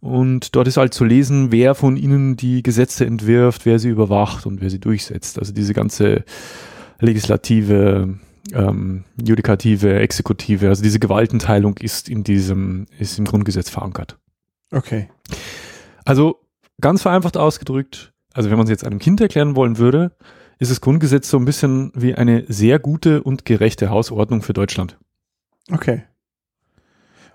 Und 0.01 0.57
dort 0.57 0.69
ist 0.69 0.77
halt 0.77 0.95
zu 0.95 1.05
lesen, 1.05 1.53
wer 1.53 1.75
von 1.75 1.97
ihnen 1.97 2.37
die 2.37 2.63
Gesetze 2.63 3.05
entwirft, 3.07 3.67
wer 3.67 3.79
sie 3.79 3.89
überwacht 3.89 4.47
und 4.47 4.61
wer 4.61 4.71
sie 4.71 4.81
durchsetzt. 4.81 5.39
Also 5.39 5.53
diese 5.53 5.75
ganze 5.75 6.25
legislative, 6.99 8.19
ähm, 8.53 9.05
judikative, 9.23 9.99
exekutive, 10.01 10.69
also 10.69 10.83
diese 10.83 10.99
Gewaltenteilung 10.99 11.79
ist 11.79 12.09
in 12.09 12.25
diesem, 12.25 12.87
ist 12.99 13.19
im 13.19 13.25
Grundgesetz 13.25 13.71
verankert. 13.71 14.19
Okay. 14.73 15.09
Also 16.05 16.41
ganz 16.81 17.03
vereinfacht 17.03 17.37
ausgedrückt, 17.37 18.13
also 18.35 18.51
wenn 18.51 18.57
man 18.57 18.65
es 18.65 18.71
jetzt 18.71 18.85
einem 18.85 18.99
Kind 18.99 19.21
erklären 19.21 19.57
wollen 19.57 19.79
würde, 19.79 20.13
ist 20.63 20.71
das 20.71 20.81
Grundgesetz 20.81 21.29
so 21.29 21.39
ein 21.39 21.45
bisschen 21.45 21.91
wie 21.97 22.15
eine 22.15 22.45
sehr 22.47 22.79
gute 22.79 23.25
und 23.25 23.45
gerechte 23.45 23.91
Hausordnung 23.91 24.43
für 24.43 24.53
Deutschland. 24.53 24.97
Okay. 25.73 26.05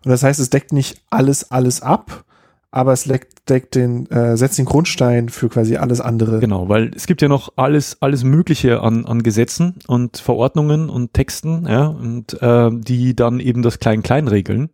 Und 0.06 0.12
das 0.12 0.24
heißt, 0.24 0.40
es 0.40 0.50
deckt 0.50 0.72
nicht 0.72 1.02
alles, 1.10 1.52
alles 1.52 1.82
ab, 1.82 2.24
aber 2.72 2.94
es 2.94 3.04
deckt, 3.50 3.76
den, 3.76 4.10
äh, 4.12 4.38
setzt 4.38 4.58
den 4.58 4.66
Grundstein 4.66 5.28
für 5.28 5.50
quasi 5.50 5.76
alles 5.76 6.00
andere. 6.00 6.40
Genau, 6.40 6.70
weil 6.70 6.92
es 6.96 7.06
gibt 7.06 7.22
ja 7.22 7.28
noch 7.28 7.52
alles, 7.58 8.02
alles 8.02 8.24
Mögliche 8.24 8.82
an, 8.82 9.06
an 9.06 9.24
Gesetzen 9.24 9.76
und 9.88 10.18
Verordnungen 10.18 10.90
und 10.90 11.14
Texten, 11.14 11.66
ja, 11.68 11.88
und 11.88 12.42
äh, 12.42 12.70
die 12.72 13.14
dann 13.14 13.42
eben 13.42 13.62
das 13.62 13.80
Klein-Klein 13.80 14.30
regeln. 14.30 14.70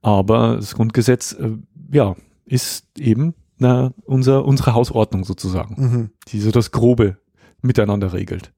Aber 0.00 0.56
das 0.56 0.74
Grundgesetz, 0.74 1.34
äh, 1.34 1.50
ja, 1.92 2.16
ist 2.46 2.86
eben 2.98 3.34
na, 3.58 3.92
unser, 4.04 4.44
unsere 4.44 4.74
Hausordnung 4.74 5.24
sozusagen. 5.24 5.74
Mhm. 5.78 6.10
die 6.28 6.40
so 6.40 6.50
das 6.50 6.72
Grobe 6.72 7.18
miteinander 7.62 8.12
regelt. 8.12 8.52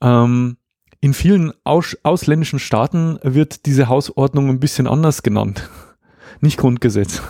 Ähm, 0.00 0.56
in 1.00 1.14
vielen 1.14 1.52
aus 1.64 1.96
ausländischen 2.02 2.58
Staaten 2.58 3.18
wird 3.22 3.64
diese 3.66 3.88
Hausordnung 3.88 4.48
ein 4.48 4.60
bisschen 4.60 4.86
anders 4.86 5.22
genannt. 5.22 5.68
Nicht 6.40 6.58
Grundgesetz. 6.58 7.22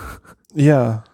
Ja. 0.54 1.04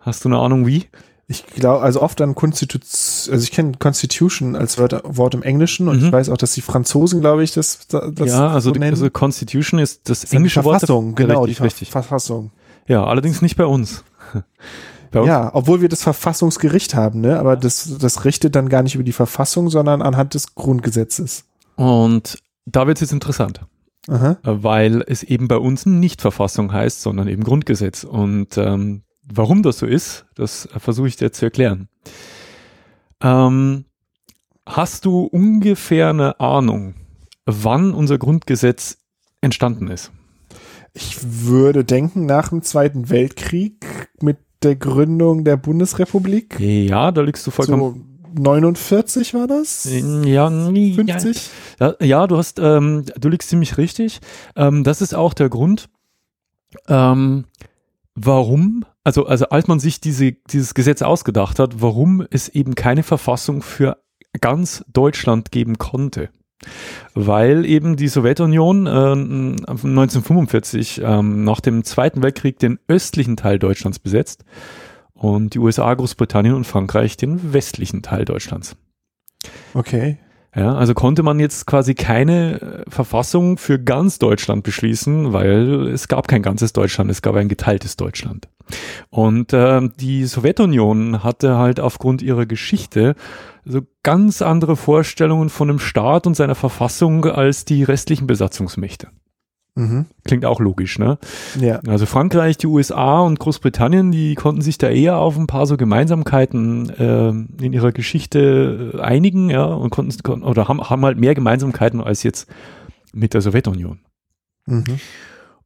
Hast 0.00 0.24
du 0.24 0.28
eine 0.28 0.38
Ahnung 0.38 0.66
wie? 0.66 0.86
Ich 1.28 1.46
glaube, 1.46 1.84
also 1.84 2.02
oft 2.02 2.20
an 2.22 2.34
Konstitution, 2.34 3.32
also 3.32 3.44
ich 3.44 3.52
kenne 3.52 3.72
Constitution 3.78 4.56
als 4.56 4.78
Wort, 4.78 5.00
Wort 5.04 5.34
im 5.34 5.44
Englischen 5.44 5.86
und 5.88 6.00
Mhm. 6.00 6.06
ich 6.06 6.12
weiß 6.12 6.28
auch, 6.30 6.36
dass 6.36 6.54
die 6.54 6.60
Franzosen, 6.60 7.20
glaube 7.20 7.44
ich, 7.44 7.52
das, 7.52 7.86
das 7.86 8.02
ja, 8.18 8.48
also, 8.48 8.74
so 8.74 8.80
also 8.80 9.10
Constitution 9.10 9.78
ist 9.78 10.08
das 10.08 10.22
Das 10.22 10.32
englische 10.32 10.64
Wort. 10.64 10.80
Verfassung, 10.80 11.14
genau, 11.14 11.42
richtig, 11.42 11.58
die 11.58 11.62
richtig. 11.62 11.90
Ver 11.90 12.02
Verfassung. 12.02 12.50
Ja, 12.88 13.04
allerdings 13.04 13.42
nicht 13.42 13.56
bei 13.56 13.66
uns. 13.66 14.02
Ja, 15.12 15.50
obwohl 15.54 15.80
wir 15.80 15.88
das 15.88 16.02
Verfassungsgericht 16.02 16.94
haben, 16.94 17.20
ne? 17.20 17.38
Aber 17.38 17.56
das, 17.56 17.98
das 17.98 18.24
richtet 18.24 18.54
dann 18.54 18.68
gar 18.68 18.82
nicht 18.82 18.94
über 18.94 19.04
die 19.04 19.12
Verfassung, 19.12 19.68
sondern 19.68 20.02
anhand 20.02 20.34
des 20.34 20.54
Grundgesetzes. 20.54 21.44
Und 21.76 22.38
da 22.66 22.86
wird 22.86 22.98
es 22.98 23.02
jetzt 23.02 23.12
interessant, 23.12 23.62
Aha. 24.08 24.38
weil 24.42 25.02
es 25.06 25.22
eben 25.22 25.48
bei 25.48 25.56
uns 25.56 25.86
nicht 25.86 26.20
Verfassung 26.20 26.72
heißt, 26.72 27.02
sondern 27.02 27.26
eben 27.26 27.42
Grundgesetz. 27.42 28.04
Und 28.04 28.56
ähm, 28.56 29.02
warum 29.24 29.62
das 29.62 29.78
so 29.78 29.86
ist, 29.86 30.26
das 30.34 30.68
versuche 30.76 31.08
ich 31.08 31.16
dir 31.16 31.32
zu 31.32 31.46
erklären. 31.46 31.88
Ähm, 33.22 33.86
hast 34.66 35.04
du 35.04 35.24
ungefähr 35.24 36.10
eine 36.10 36.38
Ahnung, 36.38 36.94
wann 37.46 37.92
unser 37.92 38.18
Grundgesetz 38.18 38.98
entstanden 39.40 39.88
ist? 39.88 40.12
Ich 40.92 41.18
würde 41.22 41.84
denken, 41.84 42.26
nach 42.26 42.48
dem 42.48 42.62
Zweiten 42.62 43.10
Weltkrieg 43.10 44.08
mit 44.20 44.38
der 44.62 44.76
Gründung 44.76 45.44
der 45.44 45.56
Bundesrepublik. 45.56 46.58
Ja, 46.60 47.10
da 47.12 47.22
liegst 47.22 47.46
du 47.46 47.50
vollkommen. 47.50 48.06
49 48.32 49.34
war 49.34 49.46
das? 49.46 49.88
Ja, 50.24 50.48
50? 50.48 51.50
Ja, 51.80 51.94
ja 52.00 52.26
du 52.26 52.36
hast, 52.36 52.58
ähm, 52.60 53.04
du 53.18 53.28
liegst 53.28 53.48
ziemlich 53.48 53.76
richtig. 53.76 54.20
Ähm, 54.56 54.84
das 54.84 55.02
ist 55.02 55.14
auch 55.14 55.34
der 55.34 55.48
Grund, 55.48 55.88
ähm, 56.88 57.46
warum, 58.14 58.84
also, 59.04 59.26
also 59.26 59.48
als 59.48 59.66
man 59.66 59.80
sich 59.80 60.00
diese, 60.00 60.32
dieses 60.32 60.74
Gesetz 60.74 61.02
ausgedacht 61.02 61.58
hat, 61.58 61.80
warum 61.82 62.24
es 62.30 62.48
eben 62.48 62.74
keine 62.74 63.02
Verfassung 63.02 63.62
für 63.62 63.98
ganz 64.40 64.84
Deutschland 64.92 65.50
geben 65.50 65.78
konnte. 65.78 66.30
Weil 67.14 67.64
eben 67.64 67.96
die 67.96 68.08
Sowjetunion 68.08 68.86
äh, 68.86 68.90
1945 68.90 71.00
ähm, 71.02 71.44
nach 71.44 71.60
dem 71.60 71.84
Zweiten 71.84 72.22
Weltkrieg 72.22 72.58
den 72.58 72.78
östlichen 72.88 73.36
Teil 73.36 73.58
Deutschlands 73.58 73.98
besetzt 73.98 74.44
und 75.14 75.54
die 75.54 75.58
USA, 75.58 75.92
Großbritannien 75.94 76.54
und 76.54 76.66
Frankreich 76.66 77.16
den 77.16 77.52
westlichen 77.52 78.02
Teil 78.02 78.24
Deutschlands. 78.24 78.76
Okay. 79.74 80.18
Ja, 80.54 80.74
also 80.74 80.94
konnte 80.94 81.22
man 81.22 81.38
jetzt 81.38 81.66
quasi 81.66 81.94
keine 81.94 82.60
äh, 82.60 82.90
Verfassung 82.90 83.56
für 83.56 83.78
ganz 83.78 84.18
Deutschland 84.18 84.64
beschließen, 84.64 85.32
weil 85.32 85.86
es 85.88 86.08
gab 86.08 86.26
kein 86.26 86.42
ganzes 86.42 86.72
Deutschland, 86.72 87.10
es 87.10 87.22
gab 87.22 87.36
ein 87.36 87.48
geteiltes 87.48 87.96
Deutschland. 87.96 88.48
Und 89.10 89.52
äh, 89.52 89.88
die 89.98 90.24
Sowjetunion 90.24 91.22
hatte 91.22 91.56
halt 91.56 91.80
aufgrund 91.80 92.22
ihrer 92.22 92.46
Geschichte 92.46 93.14
so 93.64 93.80
ganz 94.02 94.42
andere 94.42 94.76
Vorstellungen 94.76 95.48
von 95.48 95.68
dem 95.68 95.78
Staat 95.78 96.26
und 96.26 96.34
seiner 96.34 96.54
Verfassung 96.54 97.24
als 97.26 97.64
die 97.64 97.84
restlichen 97.84 98.26
Besatzungsmächte. 98.26 99.08
Mhm. 99.76 100.06
Klingt 100.24 100.44
auch 100.44 100.60
logisch, 100.60 100.98
ne? 100.98 101.18
Ja. 101.58 101.80
Also 101.86 102.04
Frankreich, 102.06 102.58
die 102.58 102.66
USA 102.66 103.20
und 103.20 103.38
Großbritannien, 103.38 104.10
die 104.10 104.34
konnten 104.34 104.62
sich 104.62 104.78
da 104.78 104.88
eher 104.88 105.18
auf 105.18 105.38
ein 105.38 105.46
paar 105.46 105.66
so 105.66 105.76
Gemeinsamkeiten 105.76 106.90
äh, 106.90 107.28
in 107.64 107.72
ihrer 107.72 107.92
Geschichte 107.92 108.92
äh, 108.94 109.00
einigen, 109.00 109.48
ja, 109.48 109.64
und 109.64 109.90
konnten 109.90 110.42
oder 110.42 110.68
haben, 110.68 110.80
haben 110.82 111.04
halt 111.04 111.18
mehr 111.18 111.34
Gemeinsamkeiten 111.34 112.00
als 112.00 112.22
jetzt 112.24 112.48
mit 113.12 113.32
der 113.32 113.40
Sowjetunion. 113.42 114.00
Mhm. 114.66 114.98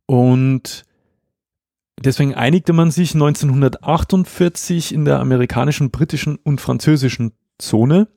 Und 0.07 0.85
deswegen 2.01 2.35
einigte 2.35 2.73
man 2.73 2.91
sich 2.91 3.15
1948 3.15 4.93
in 4.93 5.05
der 5.05 5.21
amerikanischen, 5.21 5.91
britischen 5.91 6.37
und 6.37 6.61
französischen 6.61 7.33
Zone 7.59 8.09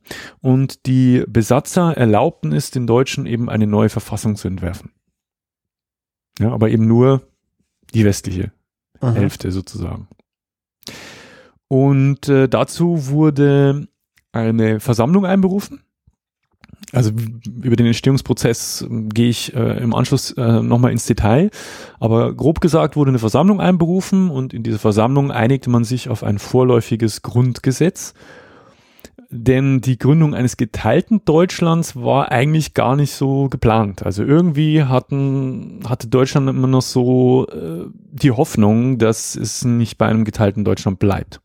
und 0.42 0.86
die 0.88 1.24
Besatzer 1.28 1.96
erlaubten 1.96 2.54
es 2.54 2.72
den 2.72 2.88
Deutschen 2.88 3.26
eben 3.26 3.50
eine 3.50 3.68
neue 3.68 3.90
Verfassung 3.90 4.36
zu 4.36 4.48
entwerfen. 4.48 4.92
Ja, 6.40 6.52
aber 6.52 6.70
eben 6.70 6.88
nur 6.88 7.22
die 7.94 8.06
westliche 8.06 8.52
Aha. 9.00 9.14
Hälfte 9.14 9.52
sozusagen. 9.52 10.08
Und 11.68 12.30
äh, 12.30 12.48
dazu 12.48 13.08
wurde 13.08 13.88
eine 14.32 14.80
Versammlung 14.80 15.26
einberufen. 15.26 15.82
Also 16.94 17.12
über 17.62 17.76
den 17.76 17.88
Entstehungsprozess 17.88 18.88
äh, 18.90 19.04
gehe 19.14 19.30
ich 19.30 19.54
äh, 19.54 19.78
im 19.80 19.94
Anschluss 19.94 20.32
äh, 20.32 20.62
nochmal 20.62 20.92
ins 20.92 21.06
Detail. 21.06 21.50
Aber 22.00 22.34
grob 22.34 22.62
gesagt 22.62 22.96
wurde 22.96 23.10
eine 23.10 23.20
Versammlung 23.20 23.60
einberufen 23.60 24.30
und 24.30 24.54
in 24.54 24.64
dieser 24.64 24.80
Versammlung 24.80 25.32
einigte 25.32 25.70
man 25.70 25.84
sich 25.84 26.10
auf 26.10 26.24
ein 26.24 26.40
vorläufiges 26.40 27.22
Grundgesetz, 27.24 28.14
denn 29.30 29.82
die 29.82 29.98
Gründung 29.98 30.34
eines 30.34 30.56
geteilten 30.56 31.26
Deutschlands 31.26 31.98
war 31.98 32.32
eigentlich 32.32 32.74
gar 32.74 32.96
nicht 32.96 33.12
so 33.12 33.50
geplant. 33.50 34.04
Also 34.04 34.24
irgendwie 34.24 34.84
hatten, 34.84 35.82
hatte 35.90 36.08
Deutschland 36.08 36.50
immer 36.50 36.68
noch 36.68 36.82
so 36.82 37.48
äh, 37.48 37.88
die 37.94 38.32
Hoffnung, 38.32 38.98
dass 38.98 39.36
es 39.36 39.66
nicht 39.66 39.98
bei 39.98 40.06
einem 40.06 40.24
geteilten 40.24 40.64
Deutschland 40.64 41.00
bleibt. 41.00 41.42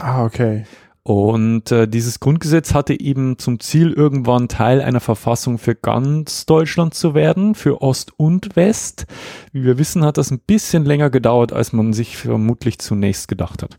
Ah, 0.00 0.24
okay. 0.24 0.64
Und 1.06 1.70
äh, 1.70 1.86
dieses 1.86 2.18
Grundgesetz 2.18 2.74
hatte 2.74 2.98
eben 2.98 3.38
zum 3.38 3.60
Ziel, 3.60 3.92
irgendwann 3.92 4.48
Teil 4.48 4.82
einer 4.82 4.98
Verfassung 4.98 5.56
für 5.58 5.76
ganz 5.76 6.46
Deutschland 6.46 6.94
zu 6.94 7.14
werden, 7.14 7.54
für 7.54 7.80
Ost 7.80 8.10
und 8.16 8.56
West. 8.56 9.06
Wie 9.52 9.62
wir 9.62 9.78
wissen, 9.78 10.04
hat 10.04 10.18
das 10.18 10.32
ein 10.32 10.40
bisschen 10.40 10.84
länger 10.84 11.08
gedauert, 11.08 11.52
als 11.52 11.72
man 11.72 11.92
sich 11.92 12.16
vermutlich 12.16 12.80
zunächst 12.80 13.28
gedacht 13.28 13.62
hat. 13.62 13.78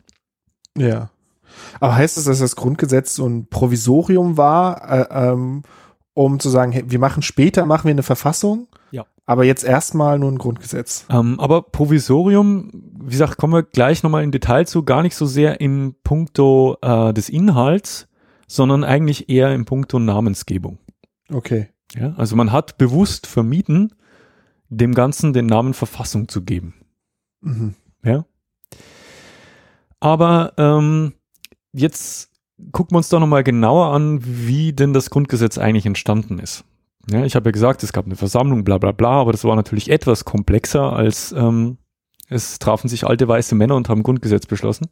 Ja. 0.77 1.09
Aber 1.81 1.95
heißt 1.97 2.15
das, 2.15 2.23
dass 2.23 2.39
das 2.39 2.55
Grundgesetz 2.55 3.15
so 3.15 3.27
ein 3.27 3.47
Provisorium 3.47 4.37
war, 4.37 4.89
äh, 4.89 5.07
ähm, 5.11 5.63
um 6.13 6.39
zu 6.39 6.47
sagen, 6.47 6.71
hey, 6.71 6.85
wir 6.87 6.99
machen 6.99 7.23
später, 7.23 7.65
machen 7.65 7.87
wir 7.87 7.91
eine 7.91 8.03
Verfassung? 8.03 8.69
Ja. 8.91 9.05
Aber 9.25 9.43
jetzt 9.43 9.63
erstmal 9.63 10.19
nur 10.19 10.31
ein 10.31 10.37
Grundgesetz. 10.37 11.05
Ähm, 11.09 11.39
aber 11.39 11.61
Provisorium, 11.61 12.71
wie 13.01 13.11
gesagt, 13.11 13.37
kommen 13.37 13.53
wir 13.53 13.63
gleich 13.63 14.03
nochmal 14.03 14.23
in 14.23 14.31
Detail 14.31 14.65
zu, 14.65 14.83
gar 14.83 15.01
nicht 15.01 15.15
so 15.15 15.25
sehr 15.25 15.59
im 15.61 15.95
Punkto 16.03 16.77
äh, 16.81 17.13
des 17.13 17.29
Inhalts, 17.29 18.07
sondern 18.47 18.83
eigentlich 18.83 19.29
eher 19.29 19.53
im 19.53 19.65
Punkto 19.65 19.99
Namensgebung. 19.99 20.79
Okay. 21.31 21.69
Ja, 21.93 22.13
also 22.17 22.35
man 22.35 22.51
hat 22.51 22.77
bewusst 22.77 23.27
vermieden, 23.27 23.93
dem 24.69 24.93
Ganzen 24.93 25.33
den 25.33 25.45
Namen 25.45 25.73
Verfassung 25.73 26.27
zu 26.27 26.41
geben. 26.43 26.73
Mhm. 27.41 27.75
Ja. 28.03 28.25
Aber 29.99 30.53
ähm, 30.57 31.13
jetzt 31.73 32.31
gucken 32.71 32.93
wir 32.93 32.97
uns 32.97 33.09
doch 33.09 33.19
nochmal 33.19 33.43
genauer 33.43 33.93
an, 33.93 34.19
wie 34.23 34.73
denn 34.73 34.93
das 34.93 35.09
Grundgesetz 35.09 35.57
eigentlich 35.57 35.85
entstanden 35.85 36.39
ist. 36.39 36.65
Ja, 37.09 37.23
ich 37.23 37.35
habe 37.35 37.49
ja 37.49 37.51
gesagt, 37.51 37.83
es 37.83 37.93
gab 37.93 38.05
eine 38.05 38.15
Versammlung, 38.15 38.63
bla 38.63 38.77
bla 38.77 38.91
bla, 38.91 39.21
aber 39.21 39.31
das 39.31 39.43
war 39.43 39.55
natürlich 39.55 39.89
etwas 39.89 40.25
komplexer 40.25 40.93
als 40.93 41.31
ähm, 41.31 41.77
es 42.29 42.59
trafen 42.59 42.89
sich 42.89 43.05
alte 43.05 43.27
weiße 43.27 43.55
Männer 43.55 43.75
und 43.75 43.89
haben 43.89 44.03
Grundgesetz 44.03 44.45
beschlossen. 44.45 44.87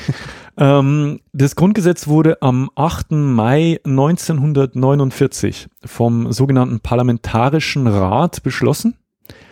ähm, 0.58 1.20
das 1.32 1.56
Grundgesetz 1.56 2.06
wurde 2.08 2.42
am 2.42 2.70
8. 2.74 3.12
Mai 3.12 3.80
1949 3.84 5.68
vom 5.84 6.30
sogenannten 6.30 6.80
Parlamentarischen 6.80 7.86
Rat 7.86 8.42
beschlossen 8.42 8.98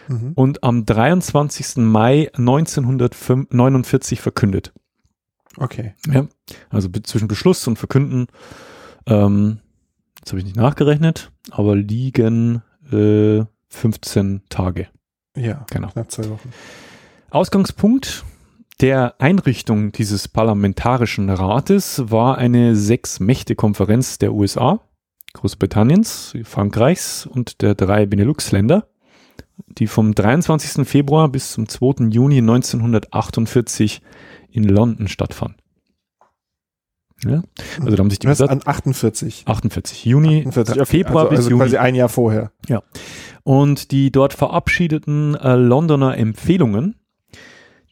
mhm. 0.09 0.33
und 0.35 0.62
am 0.62 0.85
23. 0.85 1.78
Mai 1.78 2.31
1949 2.35 4.21
verkündet. 4.21 4.75
Okay. 5.57 5.95
Ja, 6.12 6.26
also 6.69 6.90
zwischen 7.02 7.28
Beschluss 7.28 7.66
und 7.66 7.78
Verkünden, 7.78 8.26
ähm, 9.07 9.61
das 10.23 10.33
habe 10.33 10.38
ich 10.38 10.45
nicht 10.45 10.57
nachgerechnet, 10.57 11.31
aber 11.50 11.76
liegen 11.76 12.62
äh, 12.91 13.45
15 13.69 14.43
Tage. 14.49 14.88
Ja, 15.37 15.67
genau. 15.71 15.88
knapp 15.88 16.11
zwei 16.11 16.29
Wochen. 16.31 16.52
Ausgangspunkt 17.31 18.25
der 18.81 19.21
Einrichtung 19.21 19.93
dieses 19.93 20.26
Parlamentarischen 20.26 21.31
Rates 21.31 22.02
war 22.11 22.38
eine 22.38 22.75
Sechs-Mächte-Konferenz 22.75 24.19
der 24.19 24.33
USA, 24.33 24.81
Großbritanniens, 25.35 26.37
Frankreichs 26.43 27.25
und 27.26 27.62
der 27.62 27.75
drei 27.75 28.07
Benelux-Länder, 28.07 28.88
die 29.69 29.87
vom 29.87 30.14
23. 30.14 30.87
Februar 30.87 31.29
bis 31.29 31.52
zum 31.52 31.69
2. 31.69 32.07
Juni 32.09 32.38
1948 32.38 34.02
in 34.50 34.64
London 34.64 35.07
stattfand. 35.07 35.62
Ja? 37.25 37.43
Also 37.79 37.97
da 37.97 37.99
haben 37.99 38.11
sich 38.11 38.19
die 38.19 38.26
Was 38.26 38.41
an 38.41 38.61
48. 38.64 39.45
48. 39.47 40.05
Juni, 40.05 40.45
48, 40.47 40.75
okay. 40.75 40.85
Februar 40.87 41.25
also, 41.25 41.31
bis 41.31 41.38
also 41.38 41.50
Juni. 41.50 41.62
quasi 41.62 41.76
ein 41.76 41.95
Jahr 41.95 42.09
vorher. 42.09 42.52
Ja. 42.69 42.83
Und 43.45 43.91
die 43.91 44.11
dort 44.11 44.33
verabschiedeten 44.33 45.35
äh, 45.35 45.55
Londoner 45.55 46.17
Empfehlungen, 46.17 46.97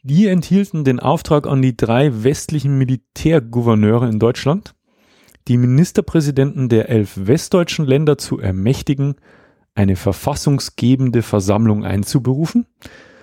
die 0.03 0.27
enthielten 0.27 0.83
den 0.83 0.99
Auftrag 0.99 1.47
an 1.47 1.61
die 1.61 1.77
drei 1.77 2.23
westlichen 2.23 2.77
Militärgouverneure 2.77 4.09
in 4.09 4.19
Deutschland, 4.19 4.73
die 5.47 5.57
Ministerpräsidenten 5.57 6.69
der 6.69 6.89
elf 6.89 7.13
westdeutschen 7.15 7.85
Länder 7.85 8.17
zu 8.17 8.39
ermächtigen, 8.39 9.15
eine 9.73 9.95
verfassungsgebende 9.95 11.21
Versammlung 11.21 11.85
einzuberufen 11.85 12.65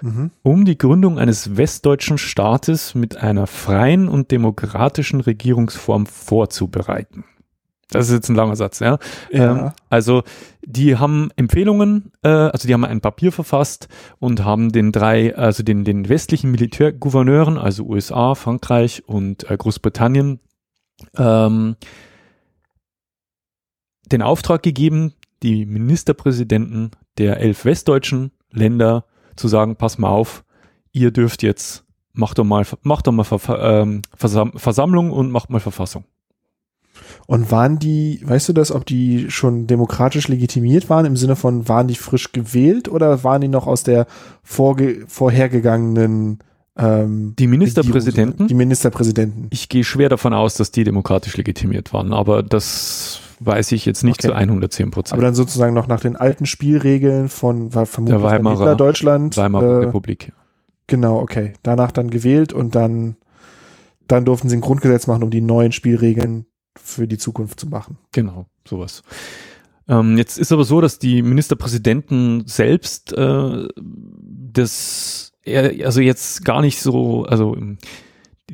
mhm. 0.01 0.31
um 0.43 0.65
die 0.65 0.79
Gründung 0.79 1.19
eines 1.19 1.57
westdeutschen 1.57 2.19
Staates 2.19 2.95
mit 2.95 3.17
einer 3.17 3.47
freien 3.47 4.09
und 4.09 4.31
demokratischen 4.31 5.21
Regierungsform 5.21 6.07
vorzubereiten. 6.07 7.25
Das 7.91 8.09
ist 8.09 8.15
jetzt 8.15 8.29
ein 8.29 8.37
langer 8.37 8.57
Satz, 8.57 8.81
ja. 8.81 8.99
ja. 9.31 9.69
Ähm, 9.69 9.73
also 9.89 10.23
die 10.63 10.97
haben 10.97 11.31
Empfehlungen, 11.37 12.13
äh, 12.23 12.29
also 12.29 12.69
die 12.69 12.75
haben 12.75 12.85
ein 12.85 13.01
Papier 13.01 13.33
verfasst 13.33 13.89
und 14.19 14.45
haben 14.45 14.73
den 14.73 14.93
drei, 14.93 15.35
also 15.35 15.63
den, 15.63 15.85
den 15.85 16.09
westlichen 16.09 16.51
Militärgouverneuren, 16.51 17.57
also 17.57 17.85
USA, 17.85 18.35
Frankreich 18.35 19.05
und 19.07 19.51
äh, 19.51 19.57
Großbritannien, 19.57 20.41
ähm, 21.17 21.77
den 24.13 24.21
Auftrag 24.21 24.63
gegeben, 24.63 25.15
die 25.43 25.65
Ministerpräsidenten 25.65 26.91
der 27.17 27.39
elf 27.39 27.65
westdeutschen 27.65 28.33
Länder 28.51 29.07
zu 29.39 29.49
sagen, 29.49 29.77
pass 29.77 29.99
mal 29.99 30.09
auf, 30.09 30.45
ihr 30.93 31.11
dürft 31.11 31.43
jetzt, 31.43 31.85
macht 32.13 32.39
doch 32.39 32.45
mal, 32.45 32.65
macht 32.83 33.07
doch 33.07 33.13
mal 33.13 33.27
ähm, 33.61 34.03
Versam 34.15 34.53
Versammlung 34.57 35.13
und 35.13 35.31
macht 35.31 35.51
mal 35.51 35.61
Verfassung. 35.61 36.05
Und 37.27 37.51
waren 37.51 37.79
die, 37.79 38.21
weißt 38.25 38.49
du 38.49 38.53
das, 38.53 38.73
ob 38.73 38.87
die 38.87 39.31
schon 39.31 39.67
demokratisch 39.67 40.29
legitimiert 40.29 40.89
waren, 40.89 41.05
im 41.05 41.17
Sinne 41.17 41.37
von, 41.37 41.69
waren 41.69 41.87
die 41.87 41.95
frisch 41.95 42.33
gewählt 42.33 42.89
oder 42.89 43.23
waren 43.23 43.43
die 43.43 43.49
noch 43.49 43.67
aus 43.67 43.83
der 43.83 44.07
vorge 44.43 45.05
vorhergegangenen 45.07 46.39
ähm, 46.77 47.35
Die 47.39 47.47
Ministerpräsidenten? 47.47 48.49
Die 48.49 48.55
Ministerpräsidenten. 48.55 49.49
Ich 49.51 49.69
gehe 49.69 49.85
schwer 49.85 50.09
davon 50.09 50.33
aus, 50.33 50.55
dass 50.55 50.71
die 50.71 50.85
demokratisch 50.85 51.37
legitimiert 51.37 51.93
waren, 51.93 52.13
aber 52.13 52.43
das 52.43 53.21
weiß 53.41 53.73
ich 53.73 53.85
jetzt 53.87 54.05
nicht 54.05 54.21
Okay. 54.21 54.29
zu 54.29 54.35
110 54.35 54.91
Prozent. 54.91 55.15
Aber 55.15 55.23
dann 55.23 55.35
sozusagen 55.35 55.75
noch 55.75 55.87
nach 55.87 56.01
den 56.01 56.17
alten 56.17 56.47
Spielregeln 56.47 57.29
von 57.29 57.75
war 57.75 57.87
vermutlich 57.87 58.21
Der 58.21 58.31
Weimarer- 58.31 58.75
Deutschland. 58.77 59.37
Weimarer 59.37 59.83
äh, 59.83 59.85
Republik. 59.87 60.33
Genau, 60.87 61.21
okay. 61.21 61.53
Danach 61.63 61.93
dann 61.93 62.11
gewählt 62.11 62.53
und 62.53 62.75
dann, 62.75 63.17
dann 64.07 64.25
durften 64.25 64.49
sie 64.49 64.57
ein 64.57 64.61
Grundgesetz 64.63 65.07
machen, 65.07 65.23
um 65.23 65.31
die 65.31 65.41
neuen 65.43 65.73
Spielregeln 65.73 66.47
für 66.77 67.07
die 67.07 67.19
Zukunft 67.19 67.61
zu 67.61 67.67
machen. 67.69 67.99
Genau, 68.13 68.47
sowas. 68.67 69.03
Ähm, 69.89 70.17
jetzt 70.19 70.39
ist 70.39 70.53
aber 70.53 70.65
so, 70.65 70.81
dass 70.81 70.99
die 70.99 71.23
Ministerpräsidenten 71.23 72.45
selbst 72.47 73.13
äh, 73.13 73.69
das 74.53 75.33
also 75.85 76.01
jetzt 76.03 76.45
gar 76.45 76.61
nicht 76.61 76.81
so, 76.83 77.25
also 77.25 77.57
ähm, 77.57 77.79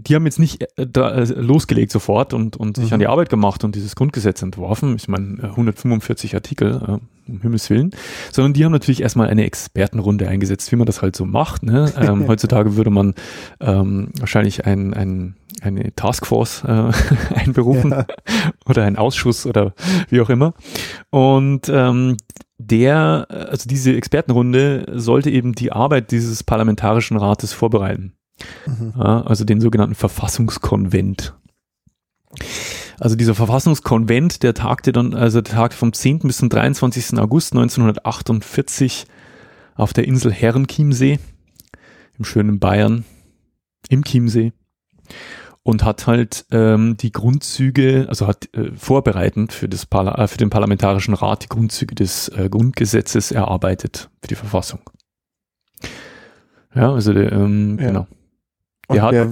die 0.06 0.14
haben 0.14 0.25
jetzt 0.26 0.38
nicht 0.38 0.62
äh, 0.62 0.87
da, 0.87 1.11
äh, 1.14 1.25
losgelegt 1.25 1.92
sofort 1.92 2.32
und, 2.34 2.56
und 2.56 2.76
sich 2.76 2.87
Mhm. 2.88 2.94
an 2.94 3.00
die 3.00 3.06
Arbeit 3.06 3.28
gemacht 3.28 3.64
und 3.64 3.75
dieses 3.75 3.96
Grundgesetz 3.96 4.42
entworfen. 4.42 4.94
Ich 4.96 5.08
meine, 5.08 5.38
äh, 5.42 5.46
145 5.46 6.34
Artikel, 6.34 6.80
äh, 6.87 7.30
um 7.30 7.40
Himmels 7.40 7.70
Willen, 7.70 7.90
sondern 8.32 8.52
die 8.52 8.64
haben 8.64 8.73
natürlich 8.73 9.00
erstmal 9.02 9.28
eine 9.28 9.44
Expertenrunde 9.44 10.28
eingesetzt, 10.28 10.70
wie 10.73 10.76
man 10.76 10.87
das 10.87 11.00
halt 11.02 11.16
so 11.16 11.25
macht. 11.25 11.62
Ne? 11.62 11.90
Ähm, 12.04 12.28
heutzutage 12.28 12.76
würde 12.76 12.90
man 12.90 13.14
ähm, 13.61 14.08
wahrscheinlich 14.18 14.66
ein, 14.66 14.92
ein, 14.92 15.37
eine 15.62 15.94
Taskforce 15.94 16.64
äh, 16.64 16.90
einberufen 17.34 17.92
Ja. 17.92 18.06
oder 18.66 18.82
ein 18.84 18.96
Ausschuss 18.99 19.46
oder 19.46 19.73
wie 20.11 20.20
auch 20.20 20.28
immer. 20.28 20.52
Und 21.11 21.70
ähm, 21.70 22.18
der, 22.58 23.26
also 23.30 23.68
diese 23.68 23.94
Expertenrunde 23.96 24.87
sollte 24.94 25.30
eben 25.30 25.54
die 25.54 25.73
Arbeit 25.73 26.11
dieses 26.11 26.42
parlamentarischen 26.44 27.16
Rates 27.16 27.52
vorbereiten. 27.52 28.12
Mhm. 28.66 29.00
Also 29.00 29.44
den 29.44 29.60
sogenannten 29.60 29.94
Verfassungskonvent. 29.94 31.34
Also 33.00 33.16
dieser 33.16 33.34
Verfassungskonvent, 33.34 34.42
der 34.42 34.54
tagte 34.54 34.92
dann, 34.92 35.14
also 35.14 35.40
der 35.40 35.54
tagte 35.54 35.76
vom 35.76 35.92
10. 35.92 36.20
bis 36.20 36.38
zum 36.38 36.48
23. 36.48 37.18
August 37.18 37.52
1948 37.52 39.06
auf 39.74 39.92
der 39.92 40.06
Insel 40.06 40.32
Herrenchiemsee 40.32 41.18
im 42.18 42.24
schönen 42.24 42.58
Bayern 42.60 43.04
im 43.88 44.04
Chiemsee 44.04 44.52
und 45.62 45.82
hat 45.82 46.06
halt 46.06 46.46
ähm, 46.50 46.96
die 46.96 47.10
Grundzüge, 47.10 48.06
also 48.08 48.26
hat 48.26 48.48
äh, 48.54 48.70
vorbereitend 48.76 49.52
für, 49.52 49.68
das 49.68 49.86
Parla 49.86 50.14
äh, 50.16 50.28
für 50.28 50.38
den 50.38 50.50
Parlamentarischen 50.50 51.14
Rat 51.14 51.44
die 51.44 51.48
Grundzüge 51.48 51.94
des 51.94 52.28
äh, 52.28 52.48
Grundgesetzes 52.50 53.32
erarbeitet 53.32 54.10
für 54.20 54.28
die 54.28 54.34
Verfassung. 54.34 54.80
Ja, 56.74 56.92
also 56.92 57.12
der, 57.12 57.32
ähm, 57.32 57.78
Ja. 57.80 57.86
genau. 57.86 58.06
Und 58.88 58.96
wer, 58.96 59.28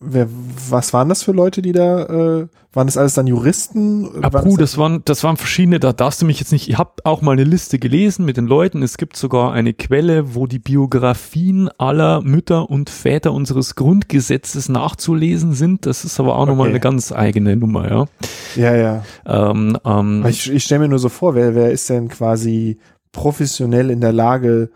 wer, 0.00 0.28
was 0.70 0.92
waren 0.92 1.08
das 1.08 1.22
für 1.22 1.32
Leute, 1.32 1.62
die 1.62 1.72
da, 1.72 2.04
äh, 2.04 2.46
waren 2.72 2.86
das 2.86 2.96
alles 2.96 3.14
dann 3.14 3.26
Juristen? 3.26 4.08
Ah, 4.22 4.32
Waren 4.32 4.48
puh, 4.48 4.56
das 4.56 4.78
waren, 4.78 5.02
das 5.04 5.22
waren 5.24 5.36
verschiedene, 5.36 5.78
da 5.78 5.92
darfst 5.92 6.22
du 6.22 6.26
mich 6.26 6.40
jetzt 6.40 6.52
nicht, 6.52 6.68
ich 6.68 6.78
habe 6.78 6.92
auch 7.04 7.20
mal 7.20 7.32
eine 7.32 7.44
Liste 7.44 7.78
gelesen 7.78 8.24
mit 8.24 8.36
den 8.38 8.46
Leuten. 8.46 8.82
Es 8.82 8.96
gibt 8.96 9.16
sogar 9.16 9.52
eine 9.52 9.74
Quelle, 9.74 10.34
wo 10.34 10.46
die 10.46 10.58
Biografien 10.58 11.68
aller 11.78 12.22
Mütter 12.22 12.70
und 12.70 12.88
Väter 12.90 13.32
unseres 13.32 13.74
Grundgesetzes 13.74 14.68
nachzulesen 14.70 15.52
sind. 15.52 15.84
Das 15.86 16.04
ist 16.04 16.18
aber 16.18 16.36
auch 16.36 16.46
nochmal 16.46 16.68
Okay. 16.68 16.74
eine 16.74 16.80
ganz 16.80 17.12
eigene 17.12 17.56
Nummer, 17.56 17.90
ja. 17.90 18.04
ja, 18.56 18.74
ja. 18.74 19.04
Ähm, 19.26 19.76
ähm, 19.84 20.24
Ich, 20.26 20.50
ich 20.50 20.64
stelle 20.64 20.80
mir 20.82 20.88
nur 20.88 20.98
so 20.98 21.08
vor, 21.10 21.34
wer, 21.34 21.54
wer 21.54 21.70
ist 21.72 21.90
denn 21.90 22.08
quasi 22.08 22.78
professionell 23.12 23.90
in 23.90 24.00
der 24.00 24.12
Lage, 24.12 24.70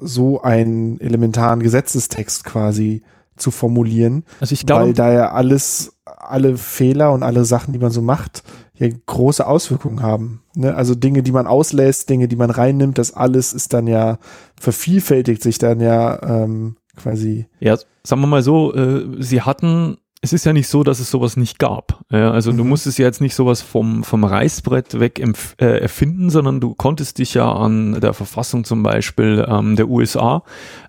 so 0.00 0.42
einen 0.42 1.00
elementaren 1.00 1.60
Gesetzestext 1.60 2.44
quasi 2.44 3.02
zu 3.38 3.50
formulieren, 3.50 4.24
also 4.40 4.52
ich 4.52 4.62
weil 4.68 4.92
glaube, 4.92 4.92
da 4.94 5.12
ja 5.12 5.32
alles, 5.32 5.98
alle 6.04 6.56
Fehler 6.56 7.12
und 7.12 7.22
alle 7.22 7.44
Sachen, 7.44 7.72
die 7.72 7.78
man 7.78 7.90
so 7.90 8.02
macht, 8.02 8.42
ja 8.74 8.88
große 9.06 9.46
Auswirkungen 9.46 10.02
haben. 10.02 10.42
Ne? 10.54 10.74
Also 10.74 10.94
Dinge, 10.94 11.22
die 11.22 11.32
man 11.32 11.46
auslässt, 11.46 12.08
Dinge, 12.08 12.28
die 12.28 12.36
man 12.36 12.50
reinnimmt, 12.50 12.98
das 12.98 13.12
alles 13.12 13.52
ist 13.52 13.72
dann 13.72 13.86
ja, 13.86 14.18
vervielfältigt 14.58 15.42
sich 15.42 15.58
dann 15.58 15.80
ja 15.80 16.22
ähm, 16.22 16.76
quasi. 16.96 17.46
ja, 17.60 17.76
sagen 18.04 18.22
wir 18.22 18.26
mal 18.26 18.42
so, 18.42 18.74
äh, 18.74 19.22
sie 19.22 19.42
hatten, 19.42 19.98
es 20.20 20.32
ist 20.32 20.44
ja 20.44 20.52
nicht 20.52 20.68
so, 20.68 20.82
dass 20.82 20.98
es 20.98 21.10
sowas 21.10 21.36
nicht 21.36 21.58
gab. 21.58 22.00
Ja, 22.10 22.32
also 22.32 22.50
du 22.52 22.64
Mhm. 22.64 22.70
musstest 22.70 22.98
ja 22.98 23.06
jetzt 23.06 23.20
nicht 23.20 23.34
sowas 23.34 23.62
vom, 23.62 24.02
vom 24.02 24.24
Reißbrett 24.24 24.98
weg 24.98 25.22
äh, 25.60 25.64
erfinden, 25.80 26.28
sondern 26.30 26.60
du 26.60 26.74
konntest 26.74 27.18
dich 27.18 27.34
ja 27.34 27.50
an 27.52 28.00
der 28.00 28.14
Verfassung 28.14 28.64
zum 28.64 28.82
Beispiel 28.82 29.46
ähm, 29.48 29.76
der 29.76 29.88
USA 29.88 30.42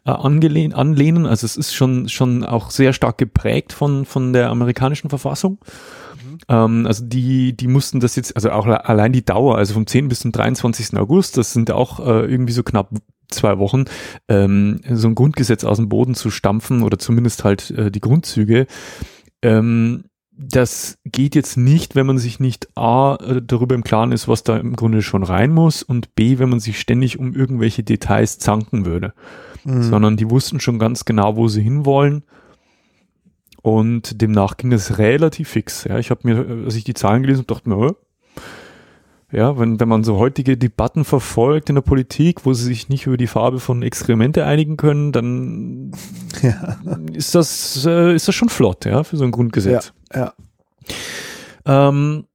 äh, 0.06 0.12
anlehnen. 0.12 1.26
Also 1.28 1.46
es 1.46 1.58
ist 1.58 1.76
schon, 1.76 2.10
schon 2.10 2.44
auch 2.44 2.72
sehr 2.72 2.92
stark 2.94 3.18
geprägt 3.20 3.72
von, 3.74 4.06
von 4.06 4.34
der 4.34 4.50
amerikanischen 4.50 5.10
Verfassung. 5.10 5.60
Ähm, 6.48 6.88
also 6.88 7.06
die, 7.06 7.56
die 7.56 7.68
mussten 7.68 8.00
das 8.00 8.16
jetzt, 8.16 8.36
also 8.36 8.50
auch 8.52 8.66
allein 8.66 9.12
die 9.14 9.24
Dauer, 9.26 9.58
also 9.58 9.74
vom 9.74 9.86
10. 9.86 10.08
bis 10.08 10.22
zum 10.22 10.32
23. 10.32 10.98
August, 10.98 11.38
das 11.38 11.54
sind 11.54 11.72
auch 11.72 12.00
äh, 12.00 12.26
irgendwie 12.26 12.54
so 12.54 12.64
knapp 12.64 12.90
zwei 13.30 13.60
Wochen, 13.60 13.86
ähm, 14.28 14.82
so 14.92 15.08
ein 15.08 15.14
Grundgesetz 15.14 15.64
aus 15.64 15.78
dem 15.78 15.88
Boden 15.88 16.16
zu 16.16 16.32
stampfen 16.32 16.82
oder 16.82 16.98
zumindest 16.98 17.44
halt 17.44 17.70
äh, 17.72 17.92
die 17.92 18.00
Grundzüge. 18.00 18.66
Ähm, 19.42 20.06
das 20.32 20.98
geht 21.04 21.36
jetzt 21.36 21.58
nicht, 21.58 21.96
wenn 21.96 22.06
man 22.06 22.18
sich 22.18 22.40
nicht 22.40 22.70
A 22.76 23.16
äh, 23.16 23.42
darüber 23.42 23.76
im 23.76 23.84
Klaren 23.84 24.12
ist, 24.14 24.28
was 24.28 24.44
da 24.44 24.58
im 24.58 24.76
Grunde 24.76 25.02
schon 25.02 25.24
rein 25.24 25.52
muss 25.52 25.84
und 25.84 26.16
B, 26.16 26.40
wenn 26.40 26.50
man 26.50 26.62
sich 26.62 26.80
ständig 26.80 27.20
um 27.20 27.34
irgendwelche 27.34 27.84
Details 27.84 28.40
zanken 28.40 28.86
würde 28.86 29.14
Mhm. 29.64 29.84
sondern 29.84 30.18
die 30.18 30.30
wussten 30.30 30.60
schon 30.60 30.80
ganz 30.80 31.06
genau, 31.06 31.36
wo 31.36 31.48
sie 31.48 31.62
hinwollen. 31.62 32.24
Und 33.62 34.22
demnach 34.22 34.58
ging 34.58 34.70
das 34.70 34.98
relativ 34.98 35.50
fix. 35.50 35.84
Ja, 35.84 36.00
ich 36.00 36.12
habe 36.12 36.22
mir, 36.24 36.64
als 36.66 36.76
ich 36.76 36.86
die 36.86 36.94
Zahlen 36.94 37.24
gelesen 37.24 37.40
habe, 37.40 37.54
dachte 37.54 37.70
mir, 37.70 37.96
ja, 39.32 39.58
wenn, 39.60 39.80
wenn 39.80 39.88
man 39.88 40.04
so 40.04 40.18
heutige 40.18 40.58
Debatten 40.58 41.06
verfolgt 41.06 41.70
in 41.70 41.76
der 41.76 41.82
Politik, 41.82 42.46
wo 42.46 42.54
sie 42.54 42.66
sich 42.66 42.90
nicht 42.90 43.06
über 43.06 43.18
die 43.18 43.28
Farbe 43.28 43.60
von 43.60 43.84
Exkremente 43.84 44.46
einigen 44.46 44.78
können, 44.78 45.12
dann 45.12 45.92
ja, 46.42 46.80
ist 47.14 47.36
das, 47.36 47.86
äh, 47.86 48.16
ist 48.16 48.28
das 48.28 48.36
schon 48.36 48.50
flott, 48.50 48.86
ja, 48.86 49.04
für 49.04 49.18
so 49.18 49.24
ein 49.24 49.32
Grundgesetz. 49.32 49.94
ja. 50.14 50.34
Ähm, 51.66 52.26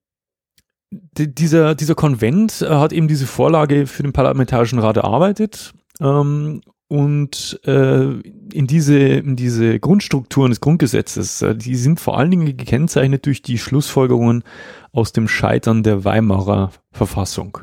die, 0.91 1.35
dieser, 1.35 1.75
dieser 1.75 1.97
Konvent 1.97 2.63
äh, 2.63 2.69
hat 2.69 2.93
eben 2.93 3.09
diese 3.09 3.27
Vorlage 3.27 3.87
für 3.87 4.05
den 4.05 4.13
Parlamentarischen 4.13 4.79
Rat 4.79 4.97
erarbeitet 4.97 5.73
ähm, 6.01 6.61
und 6.89 7.61
äh, 7.65 8.21
in, 8.53 8.67
diese, 8.67 8.99
in 8.99 9.37
diese 9.37 9.81
Grundstrukturen 9.81 10.51
des 10.51 10.61
Grundgesetzes, 10.61 11.43
äh, 11.43 11.57
die 11.57 11.77
sind 11.77 11.99
vor 11.99 12.19
allen 12.19 12.31
Dingen 12.31 12.57
gekennzeichnet 12.57 13.27
durch 13.27 13.43
die 13.43 13.59
Schlussfolgerungen 13.59 14.45
aus 14.93 15.13
dem 15.13 15.27
Scheitern 15.27 15.83
der 15.83 16.05
Weimarer 16.05 16.73
Verfassung. 16.93 17.59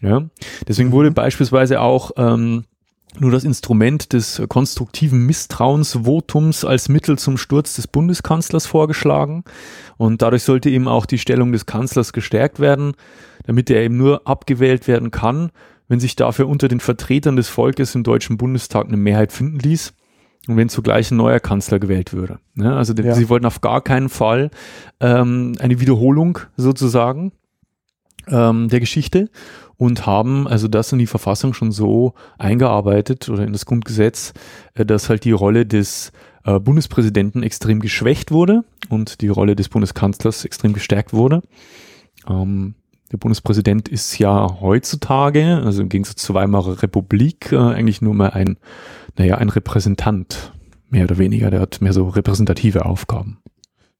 Ja? 0.00 0.22
Deswegen 0.66 0.92
wurde 0.92 1.10
beispielsweise 1.10 1.80
auch 1.80 2.12
ähm, 2.16 2.64
nur 3.18 3.30
das 3.30 3.44
Instrument 3.44 4.12
des 4.12 4.42
konstruktiven 4.48 5.26
Misstrauensvotums 5.26 6.64
als 6.64 6.88
Mittel 6.88 7.18
zum 7.18 7.36
Sturz 7.36 7.74
des 7.74 7.86
Bundeskanzlers 7.86 8.66
vorgeschlagen. 8.66 9.44
Und 9.96 10.22
dadurch 10.22 10.42
sollte 10.42 10.70
eben 10.70 10.88
auch 10.88 11.06
die 11.06 11.18
Stellung 11.18 11.52
des 11.52 11.66
Kanzlers 11.66 12.12
gestärkt 12.12 12.58
werden, 12.58 12.94
damit 13.44 13.70
er 13.70 13.82
eben 13.82 13.96
nur 13.96 14.26
abgewählt 14.26 14.88
werden 14.88 15.10
kann, 15.10 15.50
wenn 15.88 16.00
sich 16.00 16.16
dafür 16.16 16.48
unter 16.48 16.68
den 16.68 16.80
Vertretern 16.80 17.36
des 17.36 17.48
Volkes 17.48 17.94
im 17.94 18.02
Deutschen 18.04 18.36
Bundestag 18.36 18.86
eine 18.86 18.96
Mehrheit 18.96 19.32
finden 19.32 19.58
ließ 19.58 19.94
und 20.48 20.56
wenn 20.56 20.68
zugleich 20.68 21.10
ein 21.10 21.16
neuer 21.16 21.40
Kanzler 21.40 21.78
gewählt 21.78 22.12
würde. 22.12 22.38
Ja, 22.56 22.76
also 22.76 22.92
Ja. 22.94 23.14
sie 23.14 23.28
wollten 23.28 23.46
auf 23.46 23.60
gar 23.60 23.82
keinen 23.82 24.08
Fall 24.08 24.50
ähm, 25.00 25.56
eine 25.58 25.80
Wiederholung 25.80 26.38
sozusagen 26.56 27.32
ähm, 28.28 28.68
der 28.68 28.80
Geschichte 28.80 29.30
und 29.76 30.06
haben 30.06 30.46
also 30.46 30.68
das 30.68 30.92
in 30.92 30.98
die 30.98 31.06
Verfassung 31.06 31.52
schon 31.52 31.72
so 31.72 32.14
eingearbeitet 32.38 33.28
oder 33.28 33.44
in 33.44 33.52
das 33.52 33.66
Grundgesetz, 33.66 34.32
äh, 34.74 34.86
dass 34.86 35.08
halt 35.08 35.24
die 35.24 35.32
Rolle 35.32 35.66
des 35.66 36.12
äh, 36.44 36.58
Bundespräsidenten 36.60 37.42
extrem 37.42 37.80
geschwächt 37.80 38.30
wurde 38.30 38.64
und 38.88 39.20
die 39.20 39.28
Rolle 39.28 39.56
des 39.56 39.68
Bundeskanzlers 39.68 40.44
extrem 40.44 40.72
gestärkt 40.72 41.12
wurde. 41.12 41.42
Ähm, 42.28 42.74
der 43.14 43.18
Bundespräsident 43.18 43.88
ist 43.88 44.18
ja 44.18 44.60
heutzutage, 44.60 45.62
also 45.64 45.82
im 45.82 45.88
Gegensatz 45.88 46.20
zur 46.22 46.34
Weimarer 46.34 46.82
Republik, 46.82 47.52
äh, 47.52 47.56
eigentlich 47.56 48.02
nur 48.02 48.12
mehr 48.12 48.34
ein, 48.34 48.56
naja, 49.16 49.38
ein 49.38 49.50
Repräsentant, 49.50 50.52
mehr 50.90 51.04
oder 51.04 51.16
weniger. 51.16 51.50
Der 51.52 51.60
hat 51.60 51.80
mehr 51.80 51.92
so 51.92 52.08
repräsentative 52.08 52.84
Aufgaben. 52.84 53.38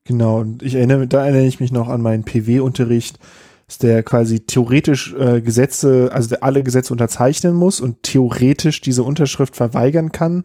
Genau, 0.03 0.41
und 0.41 0.65
ich 0.65 0.75
erinnere, 0.75 1.07
da 1.07 1.23
erinnere 1.23 1.47
ich 1.47 1.61
mich 1.61 1.71
noch 1.71 1.89
an 1.89 2.03
meinen 2.03 2.25
PW-Unterricht, 2.25 3.21
dass 3.69 3.79
der 3.79 4.03
quasi 4.03 4.41
theoretisch 4.41 5.15
äh, 5.15 5.41
Gesetze, 5.41 6.11
also 6.13 6.31
der 6.31 6.43
alle 6.43 6.65
Gesetze 6.65 6.93
unterzeichnen 6.93 7.55
muss 7.55 7.81
und 7.81 8.03
theoretisch 8.03 8.81
diese 8.81 9.05
Unterschrift 9.05 9.55
verweigern 9.55 10.11
kann, 10.11 10.45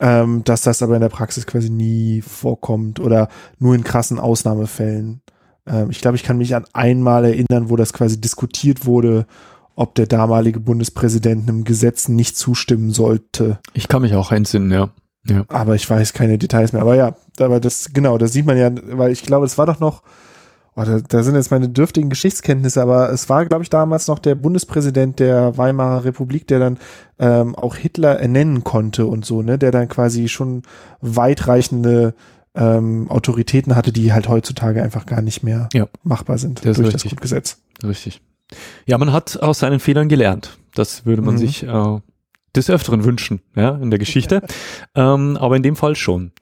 ähm, 0.00 0.44
dass 0.44 0.62
das 0.62 0.82
aber 0.82 0.94
in 0.94 1.02
der 1.02 1.10
Praxis 1.10 1.46
quasi 1.46 1.68
nie 1.68 2.22
vorkommt 2.22 3.00
oder 3.00 3.28
nur 3.58 3.74
in 3.74 3.84
krassen 3.84 4.18
Ausnahmefällen. 4.18 5.21
Ähm, 5.66 5.90
ich 5.90 6.00
glaube, 6.00 6.16
ich 6.16 6.22
kann 6.22 6.38
mich 6.38 6.54
an 6.54 6.64
einmal 6.72 7.24
erinnern, 7.24 7.70
wo 7.70 7.76
das 7.76 7.92
quasi 7.92 8.20
diskutiert 8.20 8.86
wurde, 8.86 9.26
ob 9.74 9.94
der 9.94 10.06
damalige 10.06 10.60
Bundespräsident 10.60 11.48
einem 11.48 11.64
Gesetz 11.64 12.08
nicht 12.08 12.36
zustimmen 12.36 12.90
sollte. 12.90 13.58
Ich 13.72 13.88
kann 13.88 14.02
mich 14.02 14.14
auch 14.14 14.32
entsinnen, 14.32 14.70
ja. 14.70 14.90
Ja. 15.26 15.44
Aber 15.48 15.74
ich 15.74 15.88
weiß 15.88 16.12
keine 16.14 16.36
Details 16.36 16.72
mehr. 16.72 16.82
Aber 16.82 16.96
ja, 16.96 17.14
aber 17.38 17.60
das, 17.60 17.90
genau, 17.92 18.18
das 18.18 18.32
sieht 18.32 18.46
man 18.46 18.58
ja, 18.58 18.70
weil 18.92 19.12
ich 19.12 19.22
glaube, 19.22 19.46
es 19.46 19.56
war 19.56 19.66
doch 19.66 19.78
noch, 19.78 20.02
oh, 20.74 20.82
da, 20.82 20.98
da 21.00 21.22
sind 21.22 21.36
jetzt 21.36 21.50
meine 21.50 21.68
dürftigen 21.68 22.10
Geschichtskenntnisse, 22.10 22.82
aber 22.82 23.10
es 23.10 23.28
war, 23.28 23.46
glaube 23.46 23.62
ich, 23.62 23.70
damals 23.70 24.08
noch 24.08 24.18
der 24.18 24.34
Bundespräsident 24.34 25.20
der 25.20 25.56
Weimarer 25.56 26.04
Republik, 26.04 26.48
der 26.48 26.58
dann 26.58 26.78
ähm, 27.18 27.54
auch 27.54 27.76
Hitler 27.76 28.18
ernennen 28.18 28.64
konnte 28.64 29.06
und 29.06 29.24
so, 29.24 29.42
ne, 29.42 29.58
der 29.58 29.70
dann 29.70 29.88
quasi 29.88 30.28
schon 30.28 30.62
weitreichende 31.00 32.14
ähm, 32.54 33.10
Autoritäten 33.10 33.74
hatte, 33.76 33.92
die 33.92 34.12
halt 34.12 34.28
heutzutage 34.28 34.82
einfach 34.82 35.06
gar 35.06 35.22
nicht 35.22 35.42
mehr 35.42 35.68
Ja. 35.72 35.86
machbar 36.02 36.38
sind 36.38 36.64
Das 36.64 36.76
durch 36.76 36.88
das 36.88 36.94
richtig. 36.96 37.10
Grundgesetz. 37.12 37.62
Richtig. 37.82 38.20
Ja, 38.86 38.98
man 38.98 39.12
hat 39.12 39.42
aus 39.42 39.60
seinen 39.60 39.80
Fehlern 39.80 40.08
gelernt. 40.08 40.58
Das 40.74 41.06
würde 41.06 41.22
man 41.22 41.34
Mhm. 41.34 41.38
sich 41.38 41.62
äh, 41.62 41.98
des 42.54 42.68
Öfteren 42.68 43.04
wünschen, 43.04 43.40
ja, 43.56 43.76
in 43.76 43.90
der 43.90 43.98
Geschichte. 43.98 44.42
ähm, 44.94 45.36
aber 45.38 45.56
in 45.56 45.62
dem 45.62 45.76
Fall 45.76 45.96
schon. 45.96 46.32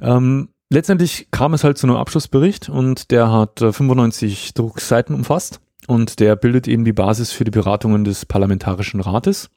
Ähm, 0.00 0.48
letztendlich 0.70 1.28
kam 1.30 1.52
es 1.52 1.64
halt 1.64 1.76
zu 1.76 1.86
einem 1.86 1.96
Abschlussbericht 1.96 2.70
und 2.70 3.10
der 3.10 3.30
hat 3.30 3.60
äh, 3.60 3.72
95 3.72 4.54
Druckseiten 4.54 5.14
umfasst 5.14 5.60
und 5.90 6.20
der 6.20 6.36
bildet 6.36 6.68
eben 6.68 6.84
die 6.84 6.92
Basis 6.92 7.32
für 7.32 7.42
die 7.42 7.50
Beratungen 7.50 8.04
des 8.04 8.24
Parlamentarischen 8.24 9.00
Rates. 9.00 9.50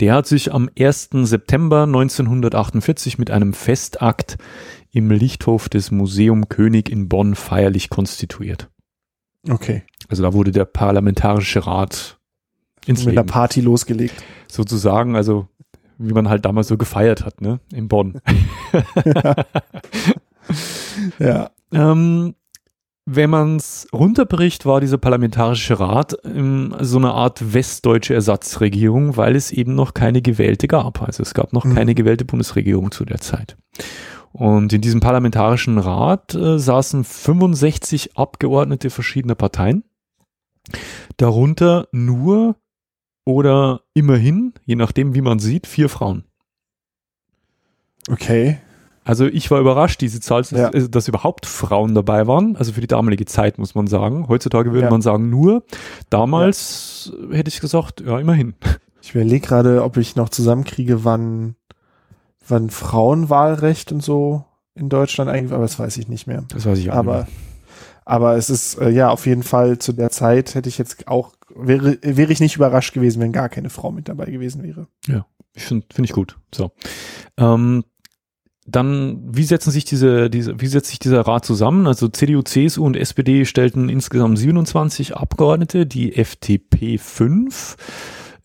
Der 0.00 0.14
hat 0.14 0.26
sich 0.26 0.54
am 0.54 0.70
1. 0.78 1.10
September 1.12 1.82
1948 1.82 3.18
mit 3.18 3.30
einem 3.30 3.52
Festakt 3.52 4.38
im 4.90 5.10
Lichthof 5.10 5.68
des 5.68 5.90
Museum 5.90 6.48
König 6.48 6.88
in 6.88 7.10
Bonn 7.10 7.34
feierlich 7.34 7.90
konstituiert. 7.90 8.70
Okay. 9.50 9.82
Also 10.08 10.22
da 10.22 10.32
wurde 10.32 10.50
der 10.50 10.64
Parlamentarische 10.64 11.66
Rat 11.66 12.18
ins 12.86 13.00
Mit 13.00 13.08
einer 13.08 13.20
Leben 13.20 13.32
Party 13.32 13.60
losgelegt. 13.60 14.24
sozusagen, 14.50 15.14
also 15.14 15.46
wie 15.98 16.14
man 16.14 16.30
halt 16.30 16.46
damals 16.46 16.68
so 16.68 16.78
gefeiert 16.78 17.26
hat, 17.26 17.42
ne, 17.42 17.60
in 17.70 17.88
Bonn. 17.88 18.18
Ja. 21.18 21.50
ähm, 21.72 22.34
wenn 23.08 23.30
man 23.30 23.56
es 23.56 23.86
runterbricht, 23.92 24.66
war 24.66 24.80
dieser 24.80 24.98
Parlamentarische 24.98 25.78
Rat 25.78 26.16
ähm, 26.24 26.74
so 26.80 26.98
eine 26.98 27.12
Art 27.12 27.54
westdeutsche 27.54 28.14
Ersatzregierung, 28.14 29.16
weil 29.16 29.36
es 29.36 29.52
eben 29.52 29.74
noch 29.76 29.94
keine 29.94 30.22
gewählte 30.22 30.66
gab. 30.66 31.02
Also 31.02 31.22
es 31.22 31.32
gab 31.32 31.52
noch 31.52 31.64
Mhm. 31.64 31.74
keine 31.74 31.94
gewählte 31.94 32.24
Bundesregierung 32.24 32.90
zu 32.90 33.04
der 33.04 33.20
Zeit. 33.20 33.56
Und 34.32 34.72
in 34.72 34.80
diesem 34.80 35.00
Parlamentarischen 35.00 35.78
Rat 35.78 36.34
äh, 36.34 36.58
saßen 36.58 37.04
65 37.04 38.16
Abgeordnete 38.18 38.90
verschiedener 38.90 39.36
Parteien, 39.36 39.84
darunter 41.16 41.86
nur 41.92 42.56
oder 43.24 43.82
immerhin, 43.94 44.52
je 44.64 44.74
nachdem 44.74 45.14
wie 45.14 45.20
man 45.20 45.38
sieht, 45.38 45.66
vier 45.66 45.88
Frauen. 45.88 46.24
Okay. 48.10 48.58
Also 49.06 49.26
ich 49.26 49.50
war 49.52 49.60
überrascht, 49.60 50.00
diese 50.00 50.18
Zahl, 50.20 50.40
dass, 50.42 50.50
Ja. 50.50 50.68
äh, 50.70 50.88
dass 50.88 51.06
überhaupt 51.06 51.46
Frauen 51.46 51.94
dabei 51.94 52.26
waren. 52.26 52.56
Also 52.56 52.72
für 52.72 52.80
die 52.80 52.88
damalige 52.88 53.24
Zeit 53.24 53.56
muss 53.56 53.74
man 53.76 53.86
sagen. 53.86 54.26
Heutzutage 54.28 54.72
würde 54.72 54.86
Ja. 54.86 54.90
man 54.90 55.00
sagen 55.00 55.30
nur. 55.30 55.62
Damals 56.10 57.12
hätte 57.30 57.48
ich 57.48 57.60
gesagt, 57.60 58.00
ja 58.06 58.18
immerhin. 58.18 58.54
Ich 59.02 59.14
überlege 59.14 59.46
gerade, 59.46 59.84
ob 59.84 59.98
ich 59.98 60.16
noch 60.16 60.30
zusammenkriege, 60.30 61.04
wann, 61.04 61.54
wann 62.48 62.70
Frauenwahlrecht 62.70 63.92
und 63.92 64.02
so 64.02 64.44
in 64.74 64.88
Deutschland 64.88 65.30
eigentlich, 65.30 65.52
aber 65.52 65.62
das 65.62 65.78
weiß 65.78 65.96
ich 65.98 66.08
nicht 66.08 66.26
mehr. 66.26 66.42
Das 66.48 66.66
weiß 66.66 66.76
ich 66.80 66.90
auch 66.90 66.96
Aber, 66.96 67.20
nicht. 67.20 67.32
aber 68.04 68.36
es 68.36 68.50
ist, 68.50 68.78
äh, 68.80 68.90
ja, 68.90 69.08
auf 69.10 69.26
jeden 69.26 69.44
Fall 69.44 69.78
zu 69.78 69.92
der 69.92 70.10
Zeit 70.10 70.56
hätte 70.56 70.68
ich 70.68 70.76
jetzt 70.76 71.06
auch, 71.06 71.34
wäre, 71.54 71.98
wäre 72.02 72.32
ich 72.32 72.40
nicht 72.40 72.56
überrascht 72.56 72.94
gewesen, 72.94 73.20
wenn 73.22 73.30
gar 73.30 73.48
keine 73.48 73.70
Frau 73.70 73.92
mit 73.92 74.08
dabei 74.08 74.26
gewesen 74.26 74.64
wäre. 74.64 74.88
Ich 75.54 75.62
finde 75.62 75.86
find 75.94 76.08
ich 76.08 76.12
gut. 76.12 76.36
So. 76.52 76.72
Ähm, 77.38 77.84
dann, 78.66 79.20
wie 79.26 79.44
setzen 79.44 79.70
sich 79.70 79.84
diese, 79.84 80.28
diese, 80.28 80.60
wie 80.60 80.66
setzt 80.66 80.90
sich 80.90 80.98
dieser 80.98 81.20
Rat 81.20 81.44
zusammen? 81.44 81.86
Also 81.86 82.08
CDU, 82.08 82.42
CSU 82.42 82.84
und 82.84 82.96
SPD 82.96 83.44
stellten 83.44 83.88
insgesamt 83.88 84.38
27 84.38 85.16
Abgeordnete, 85.16 85.86
die 85.86 86.16
FDP 86.16 86.98
5, 86.98 87.76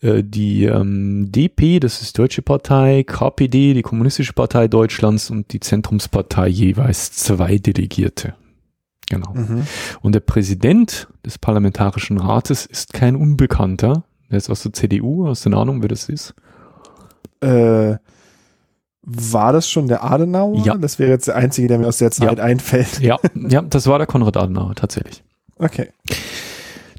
äh, 0.00 0.22
die 0.22 0.64
ähm, 0.64 1.32
DP, 1.32 1.80
das 1.80 2.02
ist 2.02 2.16
die 2.16 2.22
Deutsche 2.22 2.42
Partei, 2.42 3.02
KPD, 3.02 3.74
die 3.74 3.82
Kommunistische 3.82 4.32
Partei 4.32 4.68
Deutschlands 4.68 5.28
und 5.30 5.52
die 5.52 5.60
Zentrumspartei 5.60 6.48
jeweils 6.48 7.12
zwei 7.12 7.58
Delegierte. 7.58 8.34
Genau. 9.10 9.34
Mhm. 9.34 9.66
Und 10.00 10.14
der 10.14 10.20
Präsident 10.20 11.08
des 11.26 11.38
Parlamentarischen 11.38 12.18
Rates 12.18 12.64
ist 12.64 12.92
kein 12.92 13.16
Unbekannter. 13.16 14.04
Der 14.30 14.38
ist 14.38 14.48
aus 14.48 14.62
der 14.62 14.72
CDU, 14.72 15.26
hast 15.26 15.44
du 15.44 15.50
eine 15.50 15.58
Ahnung, 15.58 15.82
wer 15.82 15.88
das 15.88 16.08
ist? 16.08 16.34
Äh, 17.40 17.96
war 19.02 19.52
das 19.52 19.68
schon 19.68 19.88
der 19.88 20.04
Adenauer? 20.04 20.64
Ja. 20.64 20.76
Das 20.76 20.98
wäre 20.98 21.10
jetzt 21.10 21.26
der 21.28 21.36
einzige, 21.36 21.68
der 21.68 21.78
mir 21.78 21.88
aus 21.88 21.98
der 21.98 22.10
Zeit 22.10 22.38
einfällt. 22.40 23.00
Ja, 23.00 23.18
ja, 23.34 23.62
das 23.62 23.86
war 23.86 23.98
der 23.98 24.06
Konrad 24.06 24.36
Adenauer 24.36 24.74
tatsächlich. 24.74 25.22
Okay. 25.56 25.90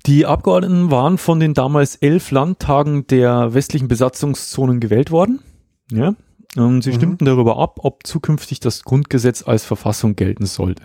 Die 0.05 0.25
Abgeordneten 0.25 0.91
waren 0.91 1.17
von 1.17 1.39
den 1.39 1.53
damals 1.53 1.95
elf 1.95 2.31
Landtagen 2.31 3.07
der 3.07 3.53
westlichen 3.53 3.87
Besatzungszonen 3.87 4.79
gewählt 4.81 5.11
worden. 5.11 5.39
Ja, 5.91 6.13
und 6.57 6.81
sie 6.83 6.91
Mhm. 6.91 6.95
stimmten 6.95 7.25
darüber 7.25 7.57
ab, 7.57 7.79
ob 7.83 8.05
zukünftig 8.05 8.59
das 8.59 8.83
Grundgesetz 8.83 9.47
als 9.47 9.63
Verfassung 9.63 10.15
gelten 10.15 10.45
sollte. 10.45 10.83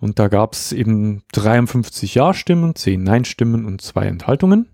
Und 0.00 0.18
da 0.18 0.28
gab 0.28 0.52
es 0.52 0.72
eben 0.72 1.22
53 1.32 2.14
Ja-Stimmen, 2.14 2.74
10 2.74 3.02
Nein-Stimmen 3.02 3.64
und 3.64 3.80
zwei 3.80 4.04
Enthaltungen. 4.06 4.68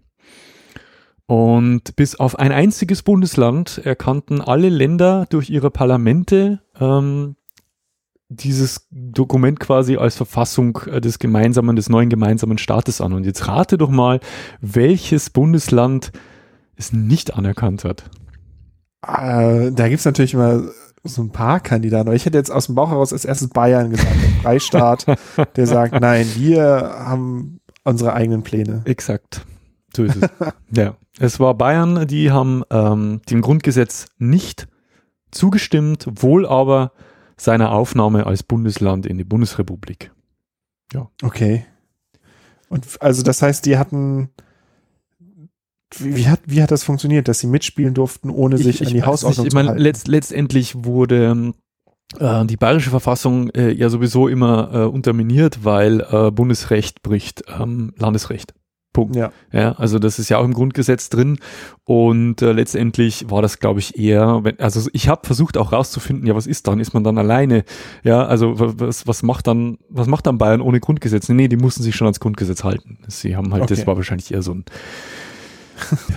Und 1.31 1.95
bis 1.95 2.17
auf 2.17 2.41
ein 2.41 2.51
einziges 2.51 3.05
Bundesland 3.05 3.81
erkannten 3.85 4.41
alle 4.41 4.69
Länder 4.69 5.27
durch 5.31 5.49
ihre 5.49 5.71
Parlamente 5.71 6.61
ähm, 6.81 7.37
dieses 8.29 8.89
Dokument 8.91 9.61
quasi 9.61 9.97
als 9.97 10.17
Verfassung 10.17 10.81
äh, 10.91 11.01
des 11.01 11.21
gemeinsamen, 11.21 11.77
des 11.77 11.89
neuen 11.89 12.09
gemeinsamen 12.09 12.59
Staates 12.59 13.01
an. 13.01 13.13
Und 13.13 13.27
jetzt 13.27 13.47
rate 13.47 13.79
doch 13.79 13.91
mal, 13.91 14.19
welches 14.61 15.31
Bundesland 15.31 16.11
es 16.75 16.93
nicht 16.93 17.33
anerkannt 17.33 17.85
hat. 17.85 18.11
Äh, 19.07 19.71
da 19.71 19.89
gibt's 19.89 20.07
natürlich 20.07 20.35
immer 20.35 20.65
so 21.05 21.23
ein 21.23 21.31
paar 21.31 21.61
Kandidaten. 21.61 22.09
Aber 22.09 22.17
ich 22.17 22.27
hätte 22.27 22.39
jetzt 22.39 22.51
aus 22.51 22.67
dem 22.67 22.75
Bauch 22.75 22.91
heraus 22.91 23.13
als 23.13 23.25
erstes 23.25 23.51
Bayern 23.51 23.91
gesagt, 23.91 24.17
Freistaat, 24.43 25.07
der 25.55 25.67
sagt, 25.69 26.01
nein, 26.01 26.27
wir 26.35 26.93
haben 27.05 27.61
unsere 27.85 28.15
eigenen 28.15 28.43
Pläne. 28.43 28.83
Exakt. 28.85 29.47
So 29.95 30.05
ist 30.05 30.17
es. 30.17 30.31
ja. 30.71 30.97
Es 31.19 31.41
war 31.41 31.55
Bayern, 31.55 32.07
die 32.07 32.31
haben 32.31 32.63
ähm, 32.71 33.21
dem 33.29 33.41
Grundgesetz 33.43 34.07
nicht 34.19 34.69
zugestimmt, 35.31 36.07
wohl 36.11 36.47
aber 36.47 36.93
seiner 37.37 37.73
Aufnahme 37.73 38.27
als 38.27 38.43
Bundesland 38.43 39.07
in 39.07 39.19
die 39.19 39.25
Bundesrepublik. 39.25 40.13
Okay. 41.23 41.65
Und 42.69 42.87
also 43.01 43.23
das 43.23 43.43
heißt, 43.43 43.67
die 43.67 43.79
hatten 43.79 44.31
wie, 45.99 46.17
wie 46.17 46.29
hat 46.29 46.41
wie 46.47 46.63
hat 46.63 46.71
das 46.71 46.85
funktioniert, 46.85 47.27
dass 47.27 47.41
sie 47.41 47.49
mitspielen 47.49 47.95
durften, 47.95 48.31
ohne 48.31 48.59
sich 48.59 48.87
an 48.87 48.93
die 48.93 49.03
Hausordnung 49.03 49.45
nicht. 49.45 49.47
Ich 49.47 49.51
zu 49.51 49.57
meine, 49.57 49.71
halten? 49.71 49.83
letzt, 49.83 50.09
letztendlich 50.09 50.85
wurde 50.85 51.27
ähm, 51.27 51.55
äh, 52.19 52.47
die 52.47 52.57
bayerische 52.57 52.91
Verfassung 52.91 53.51
äh, 53.51 53.71
ja 53.73 53.89
sowieso 53.89 54.29
immer 54.29 54.71
äh, 54.73 54.85
unterminiert, 54.85 55.65
weil 55.65 56.01
äh, 56.01 56.31
Bundesrecht 56.31 57.03
bricht 57.03 57.43
ähm, 57.49 57.93
Landesrecht. 57.97 58.55
Punkt. 58.93 59.15
ja. 59.15 59.31
Ja, 59.53 59.73
also 59.73 59.99
das 60.01 60.19
ist 60.19 60.29
ja 60.31 60.39
auch 60.39 60.45
im 60.45 60.53
Grundgesetz 60.53 61.11
drin 61.11 61.39
und 61.85 62.43
äh, 62.43 62.51
letztendlich 62.53 63.31
war 63.31 63.41
das, 63.41 63.59
glaube 63.61 63.79
ich, 63.81 63.97
eher, 63.99 64.41
wenn, 64.43 64.59
also 64.59 64.89
ich 64.93 65.09
habe 65.09 65.27
versucht 65.27 65.57
auch 65.57 65.73
rauszufinden, 65.73 66.27
ja, 66.27 66.35
was 66.35 66.47
ist 66.49 66.67
dann? 66.67 66.81
Ist 66.81 66.93
man 66.93 67.05
dann 67.05 67.17
alleine? 67.19 67.65
Ja, 68.03 68.25
also 68.25 68.59
wa- 68.59 68.75
was, 68.79 69.07
was 69.07 69.23
macht 69.23 69.47
dann, 69.47 69.79
was 69.89 70.07
macht 70.09 70.27
dann 70.27 70.39
Bayern 70.39 70.61
ohne 70.61 70.81
Grundgesetz? 70.81 71.29
Nee, 71.29 71.47
die 71.49 71.57
mussten 71.57 71.83
sich 71.85 71.95
schon 71.95 72.07
ans 72.07 72.19
Grundgesetz 72.21 72.65
halten. 72.65 72.99
Sie 73.09 73.37
haben 73.37 73.53
halt, 73.53 73.71
das 73.71 73.79
Okay. 73.79 73.87
war 73.87 73.97
wahrscheinlich 73.97 74.33
eher 74.33 74.43
so 74.43 74.55
ein, 74.55 74.65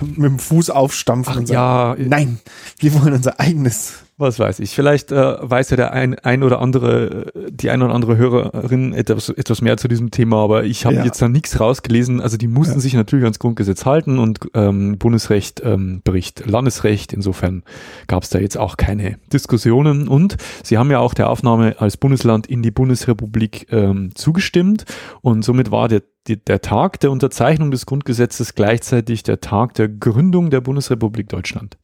mit 0.00 0.24
dem 0.30 0.38
Fuß 0.38 0.70
aufstampfen 0.70 1.32
ach 1.34 1.38
und 1.40 1.46
sagen, 1.46 2.02
ja, 2.02 2.08
nein, 2.08 2.38
wir 2.78 2.94
wollen 3.00 3.14
unser 3.14 3.40
eigenes. 3.40 4.03
Was 4.16 4.38
weiß 4.38 4.60
ich. 4.60 4.70
Vielleicht 4.70 5.10
äh, 5.10 5.36
weiß 5.40 5.70
ja 5.70 5.76
der 5.76 5.92
ein, 5.92 6.16
ein 6.20 6.42
oder 6.44 6.60
andere, 6.60 7.32
äh, 7.34 7.50
die 7.50 7.70
ein 7.70 7.82
oder 7.82 7.92
andere 7.94 8.16
Hörerin 8.16 8.92
etwas, 8.92 9.28
etwas 9.28 9.60
mehr 9.60 9.76
zu 9.76 9.88
diesem 9.88 10.10
Thema, 10.12 10.36
aber 10.42 10.64
ich 10.64 10.86
habe 10.86 10.96
Ja. 10.96 11.04
jetzt 11.04 11.20
da 11.20 11.28
nichts 11.28 11.58
rausgelesen. 11.58 12.20
Also 12.20 12.36
die 12.36 12.46
mussten 12.46 12.74
Ja. 12.74 12.80
sich 12.80 12.94
natürlich 12.94 13.24
ans 13.24 13.38
Grundgesetz 13.40 13.84
halten 13.84 14.18
und 14.18 14.38
ähm, 14.54 14.98
Bundesrecht 14.98 15.62
ähm, 15.64 16.00
bricht 16.04 16.46
Landesrecht. 16.46 17.12
Insofern 17.12 17.64
gab 18.06 18.22
es 18.22 18.30
da 18.30 18.38
jetzt 18.38 18.56
auch 18.56 18.76
keine 18.76 19.18
Diskussionen. 19.32 20.06
Und 20.06 20.36
sie 20.62 20.78
haben 20.78 20.90
ja 20.90 21.00
auch 21.00 21.14
der 21.14 21.28
Aufnahme 21.28 21.76
als 21.80 21.96
Bundesland 21.96 22.46
in 22.46 22.62
die 22.62 22.70
Bundesrepublik 22.70 23.66
ähm, 23.72 24.12
zugestimmt. 24.14 24.84
Und 25.22 25.44
somit 25.44 25.70
war 25.72 25.88
der, 25.88 26.02
der 26.28 26.60
Tag 26.62 27.00
der 27.00 27.10
Unterzeichnung 27.10 27.70
des 27.72 27.84
Grundgesetzes 27.84 28.54
gleichzeitig 28.54 29.24
der 29.24 29.40
Tag 29.40 29.74
der 29.74 29.88
Gründung 29.88 30.50
der 30.50 30.60
Bundesrepublik 30.60 31.28
Deutschland. 31.28 31.78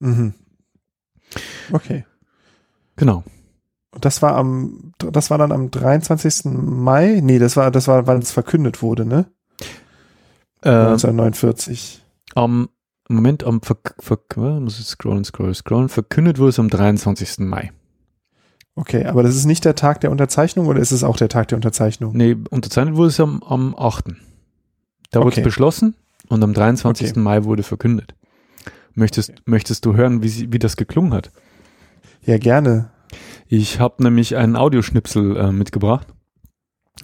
Mhm. 0.00 0.34
Okay. 1.72 2.04
Genau. 2.96 3.24
Und 3.92 4.04
das 4.04 4.22
war 4.22 4.36
am, 4.36 4.92
das 4.98 5.30
war 5.30 5.38
dann 5.38 5.52
am 5.52 5.70
23. 5.70 6.44
Mai? 6.44 7.20
Nee, 7.22 7.38
das 7.38 7.56
war, 7.56 7.70
das 7.70 7.88
war, 7.88 8.06
weil 8.06 8.18
es 8.18 8.30
verkündet 8.30 8.82
wurde, 8.82 9.04
ne? 9.04 9.26
Ähm, 10.62 10.88
1949. 10.92 12.04
Am 12.34 12.68
Moment, 13.08 13.42
am 13.42 13.60
ver, 13.62 13.76
ver, 13.98 14.18
muss 14.60 14.78
ich 14.78 14.86
scrollen, 14.86 15.24
scrollen, 15.24 15.54
scrollen. 15.54 15.88
Verkündet 15.88 16.38
wurde 16.38 16.50
es 16.50 16.58
am 16.60 16.70
23. 16.70 17.40
Mai. 17.40 17.72
Okay, 18.76 19.04
aber 19.06 19.24
das 19.24 19.34
ist 19.34 19.46
nicht 19.46 19.64
der 19.64 19.74
Tag 19.74 20.00
der 20.00 20.12
Unterzeichnung 20.12 20.66
oder 20.68 20.78
ist 20.78 20.92
es 20.92 21.02
auch 21.02 21.16
der 21.16 21.28
Tag 21.28 21.48
der 21.48 21.56
Unterzeichnung? 21.56 22.16
Nee, 22.16 22.36
unterzeichnet 22.50 22.94
wurde 22.94 23.08
es 23.08 23.18
am, 23.18 23.42
am 23.42 23.74
8. 23.76 24.06
Da 25.10 25.18
wurde 25.18 25.28
Okay. 25.28 25.40
es 25.40 25.44
beschlossen 25.44 25.96
und 26.28 26.42
am 26.44 26.54
23. 26.54 27.10
Okay. 27.10 27.18
Mai 27.18 27.44
wurde 27.44 27.64
verkündet. 27.64 28.14
Möchtest, 29.00 29.32
möchtest 29.46 29.86
du 29.86 29.94
hören, 29.94 30.22
wie, 30.22 30.28
sie, 30.28 30.52
wie 30.52 30.58
das 30.58 30.76
geklungen 30.76 31.14
hat? 31.14 31.30
Ja, 32.22 32.36
gerne. 32.36 32.90
Ich 33.48 33.80
habe 33.80 34.02
nämlich 34.02 34.36
einen 34.36 34.56
Audioschnipsel 34.56 35.36
äh, 35.38 35.52
mitgebracht. 35.52 36.06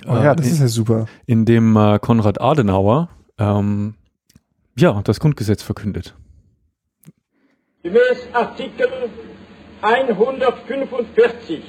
Oh 0.07 0.13
ja, 0.13 0.33
Äh, 0.33 0.37
das 0.37 0.47
ist 0.47 0.61
ja 0.61 0.69
super. 0.69 1.07
in 1.25 1.47
dem 1.47 1.75
äh, 1.75 1.99
Konrad 1.99 2.39
Adenauer 2.39 3.09
ähm, 3.39 3.95
ja 4.77 5.01
das 5.05 5.21
Grundgesetz 5.21 5.63
verkündet. 5.63 6.15
Gemäß 7.83 8.29
Artikel 8.35 8.89
145 9.81 11.63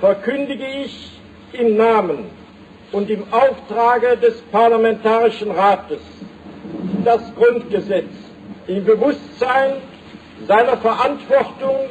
verkündige 0.00 0.66
ich 0.84 1.20
im 1.52 1.76
Namen 1.76 2.24
und 2.90 3.08
im 3.10 3.22
Auftrage 3.32 4.16
des 4.16 4.40
Parlamentarischen 4.50 5.52
Rates 5.52 6.00
das 7.04 7.32
Grundgesetz 7.36 8.08
im 8.66 8.84
Bewusstsein 8.84 9.76
seiner 10.46 10.76
Verantwortung 10.78 11.90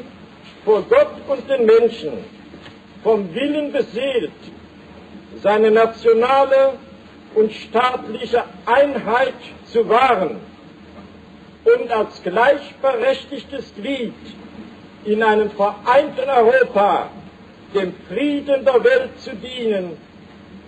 vor 0.66 0.82
Gott 0.84 1.12
und 1.28 1.50
den 1.50 1.66
Menschen, 1.66 2.14
vom 3.04 3.34
Willen 3.34 3.72
beseelt, 3.72 4.32
seine 5.42 5.72
nationale 5.72 6.74
und 7.36 7.52
staatliche 7.52 8.44
Einheit 8.66 9.34
zu 9.66 9.88
wahren 9.90 10.40
und 11.66 11.92
als 11.92 12.22
gleichberechtigtes 12.24 13.74
Glied 13.76 14.14
in 15.06 15.24
einem 15.24 15.52
vereinten 15.52 16.30
Europa 16.30 17.10
dem 17.74 17.94
Frieden 18.08 18.64
der 18.64 18.84
Welt 18.84 19.20
zu 19.20 19.32
dienen, 19.36 19.98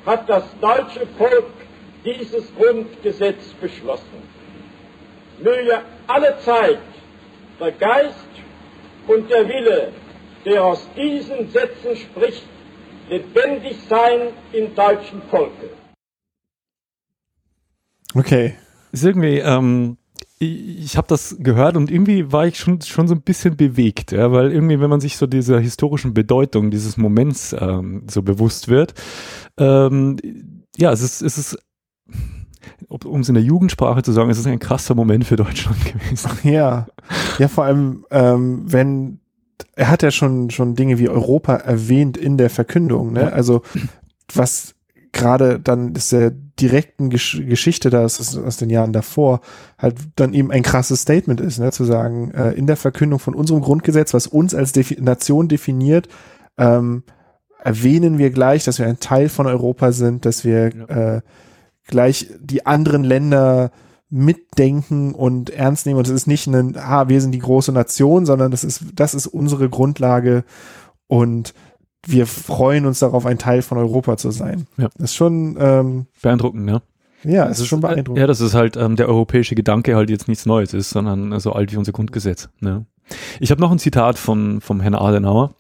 hat 0.06 0.28
das 0.28 0.44
deutsche 0.60 1.08
Volk 1.18 1.52
dieses 2.04 2.54
Grundgesetz 2.56 3.44
beschlossen. 3.62 4.35
Möge 5.40 5.82
alle 6.08 6.38
Zeit 6.40 6.80
der 7.60 7.72
Geist 7.72 8.28
und 9.08 9.30
der 9.30 9.48
Wille, 9.48 9.92
der 10.46 10.64
aus 10.64 10.88
diesen 10.96 11.50
Sätzen 11.52 11.96
spricht, 11.96 12.46
lebendig 13.10 13.78
sein 13.90 14.30
im 14.52 14.74
deutschen 14.76 15.22
Volke. 15.30 15.70
Okay. 18.14 18.56
Ist 18.92 19.04
irgendwie, 19.04 19.40
ähm, 19.40 19.98
ich, 20.40 20.86
ich 20.86 20.98
habe 20.98 21.08
das 21.08 21.36
gehört 21.40 21.76
und 21.76 21.92
irgendwie 21.92 22.32
war 22.32 22.48
ich 22.48 22.58
schon, 22.58 22.82
schon 22.82 23.08
so 23.08 23.16
ein 23.16 23.22
bisschen 23.22 23.58
bewegt, 23.58 24.12
ja, 24.12 24.32
weil 24.32 24.52
irgendwie, 24.52 24.80
wenn 24.80 24.90
man 24.90 25.02
sich 25.02 25.18
so 25.18 25.28
dieser 25.28 25.60
historischen 25.60 26.14
Bedeutung 26.14 26.72
dieses 26.72 26.98
Moments 26.98 27.54
ähm, 27.60 28.04
so 28.10 28.22
bewusst 28.22 28.70
wird, 28.70 28.94
ähm, 29.58 30.18
ja, 30.78 30.92
es 30.92 31.02
ist, 31.02 31.22
es 31.22 31.38
ist, 31.38 31.58
um 33.04 33.22
es 33.22 33.30
in 33.30 33.36
der 33.36 33.44
Jugendsprache 33.44 34.04
zu 34.04 34.12
sagen, 34.12 34.30
es 34.30 34.38
ist 34.38 34.48
ein 34.48 34.60
krasser 34.60 34.96
Moment 34.96 35.26
für 35.26 35.36
Deutschland 35.36 35.78
gewesen. 35.86 36.30
Ja. 36.44 36.88
Ja, 37.38 37.48
vor 37.48 37.66
allem, 37.66 38.06
ähm, 38.12 38.64
wenn 38.66 39.20
er 39.76 39.90
hat 39.90 40.04
ja 40.04 40.12
schon 40.12 40.50
schon 40.50 40.76
Dinge 40.76 41.00
wie 41.00 41.10
Europa 41.10 41.56
erwähnt 41.56 42.18
in 42.18 42.38
der 42.38 42.50
Verkündung, 42.50 43.14
ne? 43.14 43.22
Ja. 43.22 43.30
Also 43.30 43.62
was 44.34 44.76
gerade 45.12 45.60
dann 45.60 45.94
ist 45.96 46.12
der 46.12 46.32
direkten 46.32 47.10
Gesch 47.10 47.42
Geschichte 47.46 47.90
da 47.90 48.04
aus, 48.04 48.38
aus 48.38 48.58
den 48.58 48.70
Jahren 48.70 48.94
davor 48.94 49.42
halt 49.78 49.96
dann 50.16 50.34
eben 50.34 50.52
ein 50.52 50.64
krasses 50.64 51.02
Statement 51.02 51.42
ist, 51.42 51.60
ne? 51.60 51.72
Zu 51.72 51.84
sagen, 51.86 52.32
äh, 52.32 52.52
in 52.52 52.68
der 52.68 52.78
Verkündung 52.78 53.20
von 53.20 53.34
unserem 53.34 53.62
Grundgesetz, 53.62 54.14
was 54.14 54.28
uns 54.28 54.54
als 54.54 54.72
Defi 54.72 55.02
Nation 55.02 55.48
definiert, 55.48 56.08
ähm, 56.58 57.04
erwähnen 57.64 58.18
wir 58.18 58.30
gleich, 58.30 58.64
dass 58.64 58.80
wir 58.80 58.88
ein 58.88 59.00
Teil 59.00 59.30
von 59.30 59.48
Europa 59.48 59.92
sind, 59.92 60.26
dass 60.26 60.46
wir 60.46 60.66
äh, 60.90 61.22
gleich 61.86 62.30
die 62.40 62.66
anderen 62.66 63.04
Länder 63.04 63.72
mitdenken 64.10 65.14
und 65.14 65.50
ernst 65.50 65.86
nehmen. 65.86 65.98
Und 65.98 66.08
es 66.08 66.14
ist 66.14 66.28
nicht 66.28 66.48
ein, 66.48 66.78
ah, 66.78 67.10
wir 67.10 67.22
sind 67.22 67.32
die 67.32 67.40
große 67.40 67.72
Nation, 67.72 68.26
sondern 68.26 68.52
das 68.52 68.64
ist, 68.64 68.84
das 68.94 69.14
ist 69.14 69.28
unsere 69.28 69.70
Grundlage 69.70 70.44
und 71.08 71.54
wir 72.08 72.28
freuen 72.28 72.86
uns 72.86 73.00
darauf, 73.00 73.26
ein 73.26 73.40
Teil 73.40 73.62
von 73.62 73.78
Europa 73.78 74.18
zu 74.18 74.30
sein. 74.32 74.68
Ja. 74.78 74.90
Das 74.98 75.12
ist 75.12 75.16
schon, 75.16 75.58
ähm, 75.60 76.06
Beeindruckend, 76.22 76.66
ne? 76.66 76.82
ja, 77.24 77.50
es 77.50 77.60
ist 77.60 77.68
schon 77.68 77.80
äh, 77.80 77.88
beeindruckend. 77.88 78.20
Ja, 78.20 78.28
das 78.28 78.42
ist 78.42 78.54
halt 78.54 78.78
ähm, 78.78 78.96
der 78.96 79.10
europäische 79.10 79.56
Gedanke 79.56 79.96
halt 79.96 80.10
jetzt 80.10 80.28
nichts 80.28 80.46
Neues 80.46 80.74
ist, 80.74 80.92
sondern 80.92 81.40
so 81.40 81.54
alt 81.54 81.72
wie 81.72 81.78
unser 81.78 81.92
Grundgesetz. 81.92 82.50
Ne? 82.60 82.86
Ich 83.40 83.52
habe 83.52 83.62
noch 83.62 83.72
ein 83.72 83.80
Zitat 83.80 84.20
von 84.20 84.62
vom 84.62 84.82
Herrn 84.82 84.96
Adenauer 84.96 85.56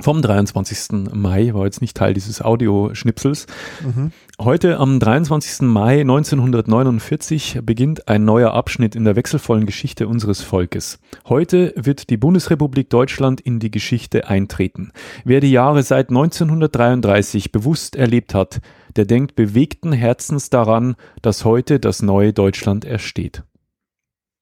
vom 0.00 0.22
23. 0.22 1.12
Mai, 1.12 1.52
war 1.52 1.66
jetzt 1.66 1.80
nicht 1.80 1.96
Teil 1.96 2.14
dieses 2.14 2.42
Audioschnipsels. 2.42 3.46
Mhm. 3.82 4.12
Heute 4.40 4.78
am 4.78 4.98
23. 4.98 5.62
Mai 5.68 6.00
1949 6.00 7.60
beginnt 7.62 8.08
ein 8.08 8.24
neuer 8.24 8.54
Abschnitt 8.54 8.96
in 8.96 9.04
der 9.04 9.16
wechselvollen 9.16 9.66
Geschichte 9.66 10.08
unseres 10.08 10.40
Volkes. 10.40 10.98
Heute 11.28 11.74
wird 11.76 12.08
die 12.10 12.16
Bundesrepublik 12.16 12.88
Deutschland 12.88 13.40
in 13.40 13.60
die 13.60 13.70
Geschichte 13.70 14.28
eintreten. 14.28 14.92
Wer 15.24 15.40
die 15.40 15.50
Jahre 15.50 15.82
seit 15.82 16.08
1933 16.08 17.52
bewusst 17.52 17.94
erlebt 17.94 18.34
hat, 18.34 18.60
der 18.96 19.04
denkt 19.04 19.34
bewegten 19.34 19.92
Herzens 19.92 20.50
daran, 20.50 20.96
dass 21.20 21.44
heute 21.44 21.78
das 21.78 22.02
neue 22.02 22.32
Deutschland 22.32 22.84
ersteht. 22.84 23.44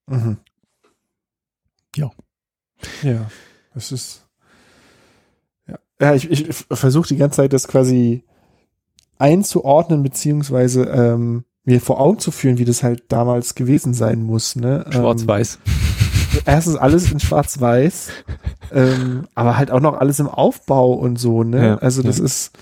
Mhm. 0.07 0.39
Ja. 1.97 2.11
Ja, 3.03 3.29
es 3.75 3.93
ist. 3.93 4.30
Ja, 6.01 6.15
ich, 6.15 6.31
ich 6.31 6.55
versuche 6.71 7.09
die 7.09 7.17
ganze 7.17 7.39
Zeit 7.39 7.53
das 7.53 7.69
quasi 7.69 8.25
einzuordnen, 9.19 10.03
beziehungsweise 10.03 10.85
ähm, 10.85 11.45
mir 11.65 11.81
vor 11.81 12.01
Augen 12.01 12.19
zu 12.19 12.31
führen, 12.31 12.59
wie 12.59 12.65
das 12.65 12.83
halt 12.83 13.05
damals 13.09 13.55
gewesen 13.55 13.93
sein 13.93 14.23
muss. 14.23 14.57
Ne? 14.57 14.85
Ähm, 14.87 14.93
Schwarz-Weiß. 14.93 15.59
erstens 16.47 16.77
alles 16.77 17.13
in 17.13 17.21
Schwarz-Weiß, 17.21 18.11
ähm, 18.73 19.27
aber 19.35 19.59
halt 19.59 19.71
auch 19.71 19.81
noch 19.81 19.95
alles 19.99 20.19
im 20.21 20.29
Aufbau 20.29 20.93
und 20.93 21.17
so, 21.19 21.43
ne? 21.43 21.67
Ja, 21.67 21.77
also 21.77 22.03
das 22.03 22.19
ja. 22.19 22.25
ist 22.25 22.53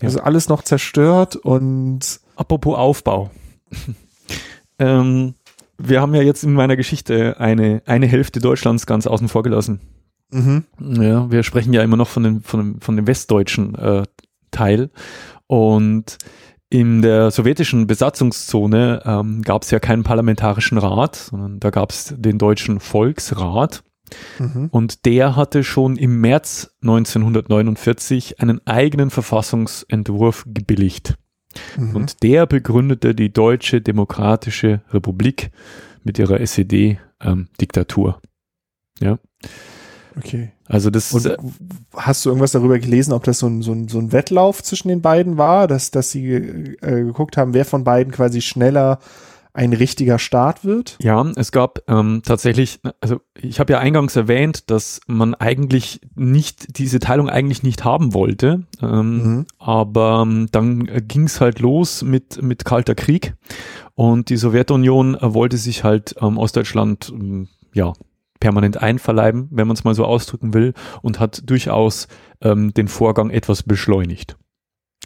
also 0.00 0.20
alles 0.20 0.48
noch 0.48 0.62
zerstört 0.62 1.36
und 1.36 2.20
Apropos 2.36 2.76
Aufbau. 2.76 3.30
ähm, 4.78 5.34
wir 5.78 6.00
haben 6.00 6.14
ja 6.14 6.22
jetzt 6.22 6.44
in 6.44 6.54
meiner 6.54 6.76
Geschichte 6.76 7.38
eine, 7.38 7.82
eine 7.86 8.06
Hälfte 8.06 8.40
Deutschlands 8.40 8.86
ganz 8.86 9.06
außen 9.06 9.28
vor 9.28 9.42
gelassen. 9.42 9.80
Mhm, 10.32 10.64
Ja, 10.78 11.30
wir 11.30 11.42
sprechen 11.42 11.72
ja 11.72 11.82
immer 11.82 11.96
noch 11.96 12.08
von 12.08 12.22
dem, 12.22 12.42
von 12.42 12.60
dem, 12.60 12.80
von 12.80 12.96
dem 12.96 13.06
westdeutschen 13.06 13.74
äh, 13.74 14.02
Teil. 14.50 14.90
Und 15.46 16.18
in 16.72 17.02
der 17.02 17.30
sowjetischen 17.30 17.86
Besatzungszone 17.86 19.02
ähm, 19.04 19.42
gab 19.42 19.62
es 19.62 19.70
ja 19.70 19.78
keinen 19.78 20.04
parlamentarischen 20.04 20.78
Rat, 20.78 21.16
sondern 21.16 21.60
da 21.60 21.68
gab 21.68 21.90
es 21.90 22.14
den 22.16 22.38
deutschen 22.38 22.80
Volksrat. 22.80 23.84
mhm, 24.38 24.68
Und 24.70 25.04
der 25.04 25.36
hatte 25.36 25.64
schon 25.64 25.96
im 25.96 26.22
März 26.22 26.74
1949 26.80 28.40
einen 28.40 28.66
eigenen 28.66 29.10
Verfassungsentwurf 29.10 30.46
gebilligt. 30.46 31.18
mhm. 31.76 31.94
Und 31.94 32.22
der 32.22 32.46
begründete 32.46 33.14
die 33.14 33.32
Deutsche 33.32 33.82
Demokratische 33.82 34.80
Republik 34.90 35.50
mit 36.04 36.18
ihrer 36.18 36.40
SED-Diktatur. 36.40 38.20
ja, 39.00 39.18
okay. 40.16 40.52
also 40.66 40.90
das 40.90 41.12
Und 41.12 41.26
äh, 41.26 41.36
hast 41.96 42.24
du 42.24 42.30
irgendwas 42.30 42.52
darüber 42.52 42.78
gelesen, 42.78 43.12
ob 43.12 43.24
das 43.24 43.38
so 43.38 43.46
ein, 43.46 43.62
so 43.62 43.72
ein, 43.72 43.88
so 43.88 43.98
ein 43.98 44.12
Wettlauf 44.12 44.62
zwischen 44.62 44.88
den 44.88 45.02
beiden 45.02 45.38
war, 45.38 45.66
dass, 45.66 45.90
dass 45.90 46.10
sie 46.10 46.32
äh, 46.32 46.76
geguckt 47.04 47.36
haben, 47.36 47.54
wer 47.54 47.64
von 47.64 47.84
beiden 47.84 48.12
quasi 48.12 48.40
schneller 48.40 48.98
ein 49.54 49.72
richtiger 49.72 50.18
Staat 50.18 50.64
wird? 50.64 50.96
Ja, 51.02 51.30
es 51.36 51.52
gab 51.52 51.80
ähm, 51.86 52.22
tatsächlich, 52.24 52.80
also 53.00 53.20
ich 53.34 53.60
habe 53.60 53.74
ja 53.74 53.80
eingangs 53.80 54.16
erwähnt, 54.16 54.70
dass 54.70 55.00
man 55.06 55.34
eigentlich 55.34 56.00
nicht, 56.14 56.78
diese 56.78 57.00
Teilung 57.00 57.28
eigentlich 57.28 57.62
nicht 57.62 57.84
haben 57.84 58.14
wollte. 58.14 58.62
Ähm, 58.80 59.12
Mhm. 59.12 59.46
Aber 59.58 60.24
ähm, 60.26 60.48
dann 60.52 60.86
ging 61.06 61.24
es 61.24 61.40
halt 61.40 61.60
los 61.60 62.02
mit, 62.02 62.42
mit 62.42 62.64
Kalter 62.64 62.94
Krieg 62.94 63.34
und 63.94 64.30
die 64.30 64.36
Sowjetunion 64.36 65.16
äh, 65.16 65.34
wollte 65.34 65.58
sich 65.58 65.84
halt 65.84 66.14
ähm, 66.20 66.38
Ostdeutschland 66.38 67.12
ähm, 67.14 67.48
ja 67.74 67.92
permanent 68.42 68.82
einverleiben, 68.82 69.46
wenn 69.52 69.68
man 69.68 69.76
es 69.76 69.84
mal 69.84 69.94
so 69.94 70.04
ausdrücken 70.04 70.52
will, 70.52 70.74
und 71.00 71.20
hat 71.20 71.48
durchaus 71.48 72.08
ähm, 72.42 72.74
den 72.74 72.88
Vorgang 72.88 73.30
etwas 73.30 73.62
beschleunigt. 73.62 74.36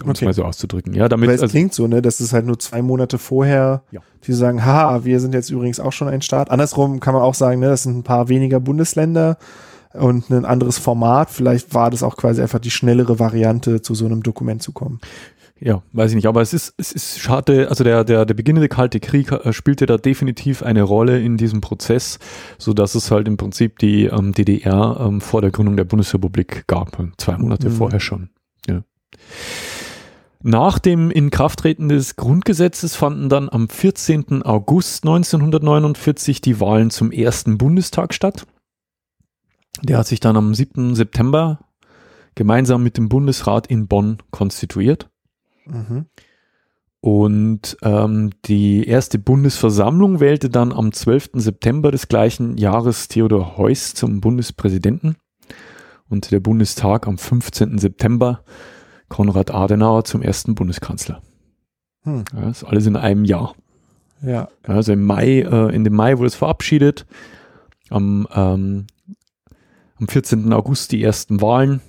Um 0.03 0.11
es 0.11 0.19
Okay. 0.19 0.25
mal 0.25 0.33
so 0.33 0.45
auszudrücken. 0.45 0.95
Ja, 0.95 1.09
damit 1.09 1.29
Weil 1.29 1.37
es 1.37 1.43
also, 1.43 1.53
klingt 1.53 1.75
so, 1.75 1.87
ne, 1.87 2.01
dass 2.03 2.21
es 2.21 2.33
halt 2.33 2.47
nur 2.47 2.59
zwei 2.59 2.81
Monate 2.83 3.19
vorher, 3.19 3.83
Ja. 3.91 4.01
die 4.27 4.33
sagen, 4.33 4.65
ha, 4.65 5.05
wir 5.05 5.21
sind 5.21 5.35
jetzt 5.35 5.51
übrigens 5.51 5.79
auch 5.81 5.93
schon 5.93 6.09
ein 6.09 6.23
Staat. 6.23 6.51
Andersrum 6.51 6.99
kann 7.01 7.13
man 7.15 7.23
auch 7.23 7.35
sagen, 7.35 7.61
ne, 7.61 7.69
das 7.69 7.83
sind 7.85 7.99
ein 7.99 8.03
paar 8.03 8.29
weniger 8.31 8.59
Bundesländer 8.59 9.37
und 9.93 10.31
ein 10.31 10.45
anderes 10.47 10.79
Format. 10.79 11.31
Vielleicht 11.31 11.75
war 11.75 11.91
das 11.91 12.03
auch 12.03 12.17
quasi 12.17 12.41
einfach 12.43 12.59
die 12.59 12.71
schnellere 12.71 13.19
Variante, 13.19 13.81
zu 13.83 13.95
so 13.95 14.05
einem 14.07 14.23
Dokument 14.23 14.63
zu 14.63 14.73
kommen. 14.73 14.99
Ja, 15.59 15.83
weiß 15.93 16.11
ich 16.11 16.17
nicht, 16.17 16.27
aber 16.27 16.43
es 16.43 16.53
ist, 16.53 16.75
es 16.77 16.93
ist 16.93 17.19
schade, 17.19 17.71
also 17.71 17.83
der, 17.83 18.05
der, 18.05 18.27
der 18.27 18.35
beginnende 18.35 18.69
Kalte 18.69 19.01
Krieg 19.01 19.33
äh, 19.33 19.53
spielte 19.55 19.87
da 19.87 19.97
definitiv 19.97 20.63
eine 20.63 20.83
Rolle 20.83 21.21
in 21.21 21.39
diesem 21.39 21.63
Prozess, 21.63 22.19
so 22.59 22.75
dass 22.75 22.95
es 22.95 23.11
halt 23.11 23.27
im 23.27 23.39
Prinzip 23.39 23.79
die 23.79 24.05
ähm, 24.05 24.33
DDR 24.33 24.99
ähm, 25.01 25.23
vor 25.23 25.41
der 25.41 25.51
Gründung 25.51 25.77
der 25.77 25.85
Bundesrepublik 25.85 26.67
gab, 26.67 26.99
zwei 27.17 27.39
Monate 27.39 27.71
mhm. 27.71 27.75
vorher 27.75 28.01
schon. 28.01 28.29
Ja. 28.69 28.83
Nach 30.43 30.79
dem 30.79 31.11
Inkrafttreten 31.11 31.89
des 31.89 32.17
Grundgesetzes 32.17 32.95
fanden 32.95 33.31
dann 33.31 33.49
am 33.49 33.71
14. 33.71 34.43
August 34.43 35.05
1949 35.05 36.43
die 36.43 36.61
Wahlen 36.61 36.91
zum 36.91 37.11
ersten 37.11 37.57
Bundestag 37.57 38.13
statt. 38.13 38.47
Der 39.83 39.99
hat 39.99 40.07
sich 40.07 40.21
dann 40.21 40.37
am 40.37 40.55
7. 40.55 40.95
September 40.95 41.61
gemeinsam 42.35 42.83
mit 42.83 42.99
dem 42.99 43.09
Bundesrat 43.09 43.67
in 43.67 43.89
Bonn 43.89 44.19
konstituiert. 44.31 45.09
Mhm. 45.67 46.07
Und 47.01 47.77
ähm, 47.83 48.31
die 48.47 48.87
erste 48.87 49.19
Bundesversammlung 49.19 50.19
wählte 50.19 50.51
dann 50.51 50.73
am 50.73 50.93
12. 50.93 51.31
September 51.35 51.93
des 51.93 52.09
gleichen 52.09 52.57
Jahres 52.57 53.09
Theodor 53.09 53.57
Heuss 53.57 53.95
zum 53.95 54.21
Bundespräsidenten 54.21 55.17
und 56.09 56.31
der 56.33 56.41
Bundestag 56.41 57.07
am 57.07 57.19
15. 57.19 57.79
September 57.79 58.43
Konrad 59.09 59.53
Adenauer 59.53 60.05
zum 60.05 60.23
ersten 60.23 60.55
Bundeskanzler. 60.55 61.23
Hm. 62.03 62.25
Ja, 62.35 62.41
das 62.41 62.63
ist 62.63 62.65
alles 62.65 62.87
in 62.87 62.97
einem 62.97 63.25
Jahr. 63.25 63.55
Ja. 64.23 64.49
Also 64.65 64.93
im 64.93 65.05
Mai, 65.05 65.41
äh, 65.41 65.75
in 65.75 65.85
dem 65.85 65.95
Mai 65.95 66.19
wurde 66.19 66.29
es 66.29 66.35
verabschiedet. 66.35 67.07
Am, 67.89 68.27
ähm, 68.35 68.87
am 69.97 70.09
14. 70.09 70.53
August 70.53 70.91
die 70.93 71.03
ersten 71.03 71.41
Wahlen 71.41 71.81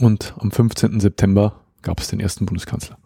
und 0.00 0.34
am 0.38 0.50
15. 0.50 0.98
September 0.98 1.60
gab 1.88 2.00
es 2.00 2.08
den 2.08 2.20
ersten 2.20 2.44
Bundeskanzler. 2.44 2.98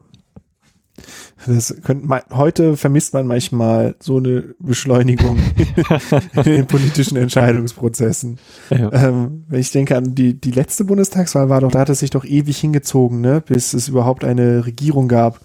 Das 1.46 1.72
könnte 1.84 2.04
man, 2.04 2.22
heute 2.32 2.76
vermisst 2.76 3.14
man 3.14 3.28
manchmal 3.28 3.94
so 4.00 4.16
eine 4.16 4.56
Beschleunigung 4.58 5.38
in 6.34 6.42
den 6.42 6.66
politischen 6.66 7.16
Entscheidungsprozessen. 7.16 8.40
Ja. 8.70 8.92
Ähm, 8.92 9.44
wenn 9.46 9.60
ich 9.60 9.70
denke 9.70 9.96
an 9.96 10.16
die, 10.16 10.34
die 10.34 10.50
letzte 10.50 10.84
Bundestagswahl 10.84 11.48
war 11.48 11.60
doch, 11.60 11.70
da 11.70 11.78
hat 11.78 11.90
es 11.90 12.00
sich 12.00 12.10
doch 12.10 12.24
ewig 12.24 12.58
hingezogen, 12.58 13.20
ne, 13.20 13.40
bis 13.40 13.72
es 13.72 13.86
überhaupt 13.86 14.24
eine 14.24 14.66
Regierung 14.66 15.06
gab, 15.06 15.40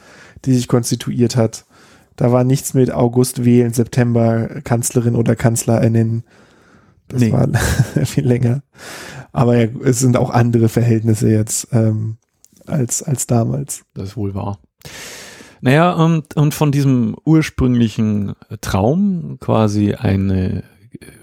die 0.46 0.56
sich 0.56 0.68
konstituiert 0.68 1.36
hat. 1.36 1.66
Da 2.16 2.32
war 2.32 2.44
nichts 2.44 2.74
mit 2.74 2.92
August 2.92 3.46
wählen, 3.46 3.72
September 3.72 4.62
Kanzlerin 4.64 5.16
oder 5.16 5.36
Kanzler 5.36 5.80
ernennen. 5.80 6.24
Das 7.08 7.22
nee. 7.22 7.32
war 7.32 7.48
viel 8.06 8.26
länger. 8.26 8.64
Aber 9.32 9.56
ja, 9.56 9.68
es 9.84 10.00
sind 10.00 10.18
auch 10.18 10.32
andere 10.32 10.70
Verhältnisse 10.70 11.30
jetzt 11.30 11.68
ähm, 11.72 12.18
als, 12.68 13.04
als 13.04 13.28
damals. 13.28 13.84
Das 13.94 14.10
ist 14.10 14.18
wohl 14.18 14.36
wahr. 14.36 14.60
Naja, 15.62 15.92
und, 15.94 16.36
und 16.36 16.54
von 16.54 16.72
diesem 16.72 17.16
ursprünglichen 17.26 18.34
Traum, 18.62 19.38
quasi 19.40 19.94
eine 19.94 20.64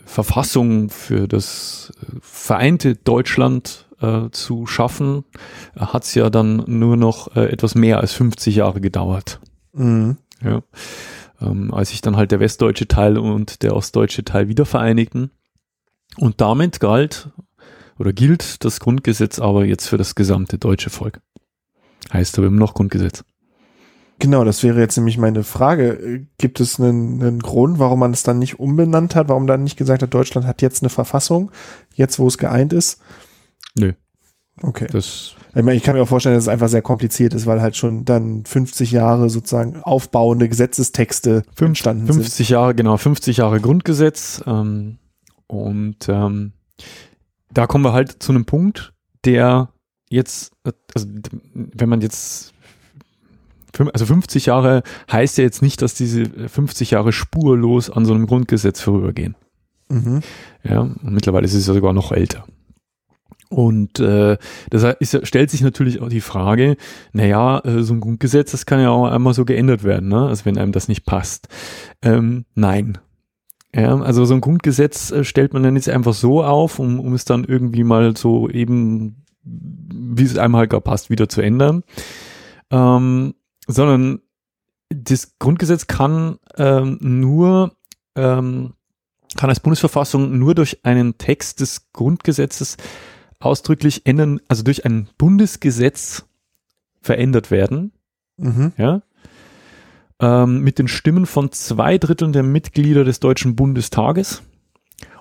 Verfassung 0.04 0.90
für 0.90 1.28
das 1.28 1.92
vereinte 2.20 2.96
Deutschland 2.96 3.86
äh, 4.00 4.30
zu 4.30 4.66
schaffen, 4.66 5.24
hat 5.76 6.04
es 6.04 6.14
ja 6.14 6.30
dann 6.30 6.64
nur 6.66 6.96
noch 6.96 7.34
äh, 7.36 7.46
etwas 7.46 7.74
mehr 7.74 8.00
als 8.00 8.12
50 8.12 8.56
Jahre 8.56 8.80
gedauert. 8.80 9.40
Mhm. 9.72 10.16
Ja. 10.42 10.62
Ähm, 11.40 11.72
als 11.72 11.90
sich 11.90 12.00
dann 12.00 12.16
halt 12.16 12.30
der 12.30 12.40
westdeutsche 12.40 12.86
Teil 12.86 13.18
und 13.18 13.62
der 13.62 13.74
ostdeutsche 13.74 14.24
Teil 14.24 14.48
wieder 14.48 14.66
vereinigten. 14.66 15.30
Und 16.16 16.40
damit 16.40 16.80
galt 16.80 17.30
oder 17.98 18.12
gilt 18.12 18.64
das 18.64 18.80
Grundgesetz 18.80 19.38
aber 19.38 19.64
jetzt 19.64 19.88
für 19.88 19.98
das 19.98 20.14
gesamte 20.14 20.58
deutsche 20.58 20.90
Volk. 20.90 21.20
Heißt 22.12 22.38
aber 22.38 22.46
immer 22.48 22.58
noch 22.58 22.74
Grundgesetz. 22.74 23.24
Genau, 24.18 24.44
das 24.44 24.62
wäre 24.62 24.78
jetzt 24.78 24.96
nämlich 24.96 25.18
meine 25.18 25.42
Frage. 25.42 26.26
Gibt 26.38 26.60
es 26.60 26.78
einen, 26.78 27.20
einen 27.20 27.40
Grund, 27.40 27.78
warum 27.78 27.98
man 27.98 28.12
es 28.12 28.22
dann 28.22 28.38
nicht 28.38 28.60
umbenannt 28.60 29.14
hat, 29.14 29.28
warum 29.28 29.46
dann 29.46 29.64
nicht 29.64 29.76
gesagt 29.76 30.02
hat, 30.02 30.14
Deutschland 30.14 30.46
hat 30.46 30.62
jetzt 30.62 30.82
eine 30.82 30.88
Verfassung, 30.88 31.50
jetzt 31.94 32.18
wo 32.18 32.26
es 32.28 32.38
geeint 32.38 32.72
ist? 32.72 33.00
Nö. 33.76 33.92
Okay. 34.62 34.86
Das 34.90 35.34
ich, 35.54 35.62
meine, 35.62 35.74
ich 35.74 35.82
kann 35.82 35.94
mir 35.94 36.02
auch 36.02 36.08
vorstellen, 36.08 36.34
dass 36.34 36.44
es 36.44 36.48
einfach 36.48 36.68
sehr 36.68 36.82
kompliziert 36.82 37.34
ist, 37.34 37.46
weil 37.46 37.60
halt 37.60 37.76
schon 37.76 38.04
dann 38.04 38.44
50 38.44 38.90
Jahre 38.92 39.30
sozusagen 39.30 39.82
aufbauende 39.82 40.48
Gesetzestexte 40.48 41.42
entstanden 41.60 42.06
50 42.06 42.14
sind. 42.14 42.24
50 42.24 42.48
Jahre, 42.48 42.74
genau, 42.74 42.96
50 42.96 43.36
Jahre 43.36 43.60
Grundgesetz. 43.60 44.42
Ähm, 44.46 44.98
und 45.46 46.08
ähm, 46.08 46.52
da 47.52 47.66
kommen 47.66 47.84
wir 47.84 47.92
halt 47.92 48.22
zu 48.22 48.32
einem 48.32 48.46
Punkt, 48.46 48.94
der 49.24 49.73
jetzt, 50.14 50.52
also 50.94 51.06
wenn 51.54 51.88
man 51.88 52.00
jetzt 52.00 52.54
also 53.92 54.06
50 54.06 54.46
Jahre 54.46 54.82
heißt 55.10 55.36
ja 55.38 55.44
jetzt 55.44 55.60
nicht, 55.60 55.82
dass 55.82 55.94
diese 55.94 56.26
50 56.26 56.92
Jahre 56.92 57.12
spurlos 57.12 57.90
an 57.90 58.04
so 58.04 58.14
einem 58.14 58.26
Grundgesetz 58.26 58.80
vorübergehen. 58.80 59.34
Mhm. 59.88 60.20
Ja, 60.62 60.88
mittlerweile 61.02 61.44
ist 61.44 61.54
es 61.54 61.66
ja 61.66 61.74
sogar 61.74 61.92
noch 61.92 62.12
älter. 62.12 62.44
Und 63.50 64.00
äh, 64.00 64.36
das 64.70 64.96
ist, 64.98 65.26
stellt 65.26 65.50
sich 65.50 65.60
natürlich 65.60 66.00
auch 66.00 66.08
die 66.08 66.20
Frage, 66.20 66.76
naja, 67.12 67.60
äh, 67.60 67.82
so 67.82 67.94
ein 67.94 68.00
Grundgesetz, 68.00 68.50
das 68.50 68.66
kann 68.66 68.80
ja 68.80 68.90
auch 68.90 69.06
einmal 69.06 69.34
so 69.34 69.44
geändert 69.44 69.84
werden, 69.84 70.08
ne? 70.08 70.26
also 70.26 70.44
wenn 70.44 70.58
einem 70.58 70.72
das 70.72 70.88
nicht 70.88 71.04
passt. 71.04 71.48
Ähm, 72.02 72.46
nein. 72.54 72.98
Ja, 73.74 74.00
also 74.00 74.24
so 74.24 74.34
ein 74.34 74.40
Grundgesetz 74.40 75.10
äh, 75.10 75.24
stellt 75.24 75.52
man 75.52 75.62
dann 75.62 75.76
jetzt 75.76 75.88
einfach 75.88 76.14
so 76.14 76.42
auf, 76.42 76.78
um, 76.78 76.98
um 76.98 77.12
es 77.12 77.24
dann 77.24 77.44
irgendwie 77.44 77.84
mal 77.84 78.16
so 78.16 78.48
eben, 78.48 79.23
wie 79.44 80.24
es 80.24 80.38
einem 80.38 80.56
halt 80.56 80.70
gar 80.70 80.80
passt, 80.80 81.10
wieder 81.10 81.28
zu 81.28 81.40
ändern. 81.40 81.84
Ähm, 82.70 83.34
sondern 83.66 84.20
das 84.90 85.38
Grundgesetz 85.38 85.86
kann 85.86 86.38
ähm, 86.56 86.98
nur, 87.00 87.76
ähm, 88.14 88.74
kann 89.36 89.50
als 89.50 89.60
Bundesverfassung 89.60 90.38
nur 90.38 90.54
durch 90.54 90.84
einen 90.84 91.18
Text 91.18 91.60
des 91.60 91.92
Grundgesetzes 91.92 92.76
ausdrücklich 93.40 94.06
ändern, 94.06 94.40
also 94.48 94.62
durch 94.62 94.84
ein 94.84 95.08
Bundesgesetz 95.18 96.24
verändert 97.00 97.50
werden. 97.50 97.92
Mhm. 98.36 98.72
Ja. 98.76 99.02
Ähm, 100.20 100.60
mit 100.60 100.78
den 100.78 100.88
Stimmen 100.88 101.26
von 101.26 101.52
zwei 101.52 101.98
Dritteln 101.98 102.32
der 102.32 102.42
Mitglieder 102.42 103.04
des 103.04 103.20
Deutschen 103.20 103.56
Bundestages 103.56 104.42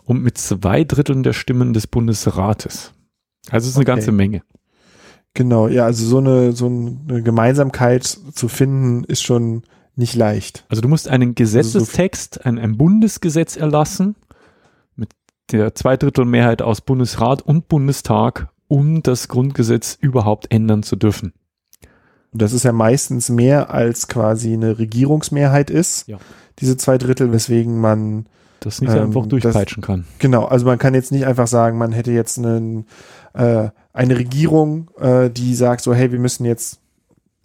und 0.04 0.22
mit 0.22 0.38
zwei 0.38 0.84
Dritteln 0.84 1.24
der 1.24 1.34
Stimmen 1.34 1.74
des 1.74 1.88
Bundesrates. 1.88 2.94
Also 3.50 3.66
es 3.66 3.72
ist 3.72 3.76
eine 3.76 3.84
okay. 3.84 3.92
ganze 3.92 4.12
Menge. 4.12 4.42
Genau, 5.34 5.68
ja, 5.68 5.86
also 5.86 6.06
so 6.06 6.20
eine, 6.20 6.52
so 6.52 6.68
eine 6.68 7.24
Gemeinsamkeit 7.24 8.04
zu 8.04 8.48
finden, 8.48 9.04
ist 9.06 9.24
schon 9.24 9.64
nicht 9.96 10.16
leicht. 10.16 10.66
Also 10.70 10.82
du 10.82 10.88
musst 10.88 11.08
einen 11.08 11.36
Gesetzestext, 11.36 12.38
also 12.40 12.44
so 12.44 12.50
ein, 12.50 12.60
ein 12.60 12.78
Bundesgesetz 12.78 13.56
erlassen 13.56 14.16
mit 14.96 15.10
der 15.52 15.74
Zweidrittelmehrheit 15.76 16.62
aus 16.62 16.82
Bundesrat 16.82 17.42
und 17.42 17.68
Bundestag, 17.68 18.50
um 18.68 19.02
das 19.04 19.28
Grundgesetz 19.28 19.98
überhaupt 20.00 20.52
ändern 20.52 20.84
zu 20.84 20.96
dürfen. 20.96 21.34
Und 22.32 22.42
das 22.42 22.54
ist 22.54 22.64
ja 22.64 22.72
meistens 22.72 23.30
mehr 23.30 23.72
als 23.72 24.08
quasi 24.08 24.54
eine 24.54 24.80
Regierungsmehrheit 24.80 25.70
ist, 25.70 26.08
ja. 26.08 26.18
Diese 26.60 26.78
zwei 26.78 26.98
Drittel, 26.98 27.32
weswegen 27.32 27.80
man 27.80 28.26
das 28.60 28.82
nicht 28.82 28.94
ähm, 28.94 29.04
einfach 29.04 29.26
durchpeitschen 29.26 29.82
das, 29.82 29.88
kann. 29.88 30.06
Genau, 30.20 30.46
also 30.46 30.66
man 30.66 30.78
kann 30.78 30.94
jetzt 30.94 31.12
nicht 31.12 31.26
einfach 31.26 31.48
sagen, 31.48 31.78
man 31.78 31.92
hätte 31.92 32.12
jetzt 32.12 32.38
einen 32.38 32.86
äh, 33.34 33.70
eine 33.94 34.18
Regierung, 34.18 34.90
äh, 35.00 35.30
die 35.30 35.54
sagt 35.56 35.82
so, 35.82 35.94
hey, 35.94 36.12
wir 36.12 36.20
müssen 36.20 36.46
jetzt 36.46 36.80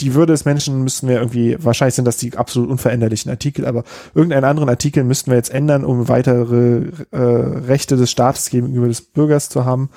die 0.01 0.15
Würde 0.15 0.33
des 0.33 0.45
Menschen 0.45 0.85
müssten 0.85 1.09
wir 1.09 1.17
irgendwie, 1.17 1.57
wahrscheinlich 1.59 1.97
sind 1.97 2.05
das 2.05 2.19
die 2.19 2.37
absolut 2.37 2.71
unveränderlichen 2.71 3.31
Artikel, 3.31 3.67
aber 3.67 3.83
irgendeinen 4.15 4.45
anderen 4.45 4.69
Artikel 4.69 5.03
müssten 5.03 5.31
wir 5.31 5.37
jetzt 5.37 5.51
ändern, 5.51 5.85
um 5.85 6.09
weitere 6.09 6.91
äh, 7.11 7.19
Rechte 7.19 7.97
des 7.97 8.11
Staates 8.11 8.51
gegenüber 8.51 8.87
des 8.87 9.01
Bürgers 9.01 9.49
zu 9.49 9.65
haben. 9.65 9.91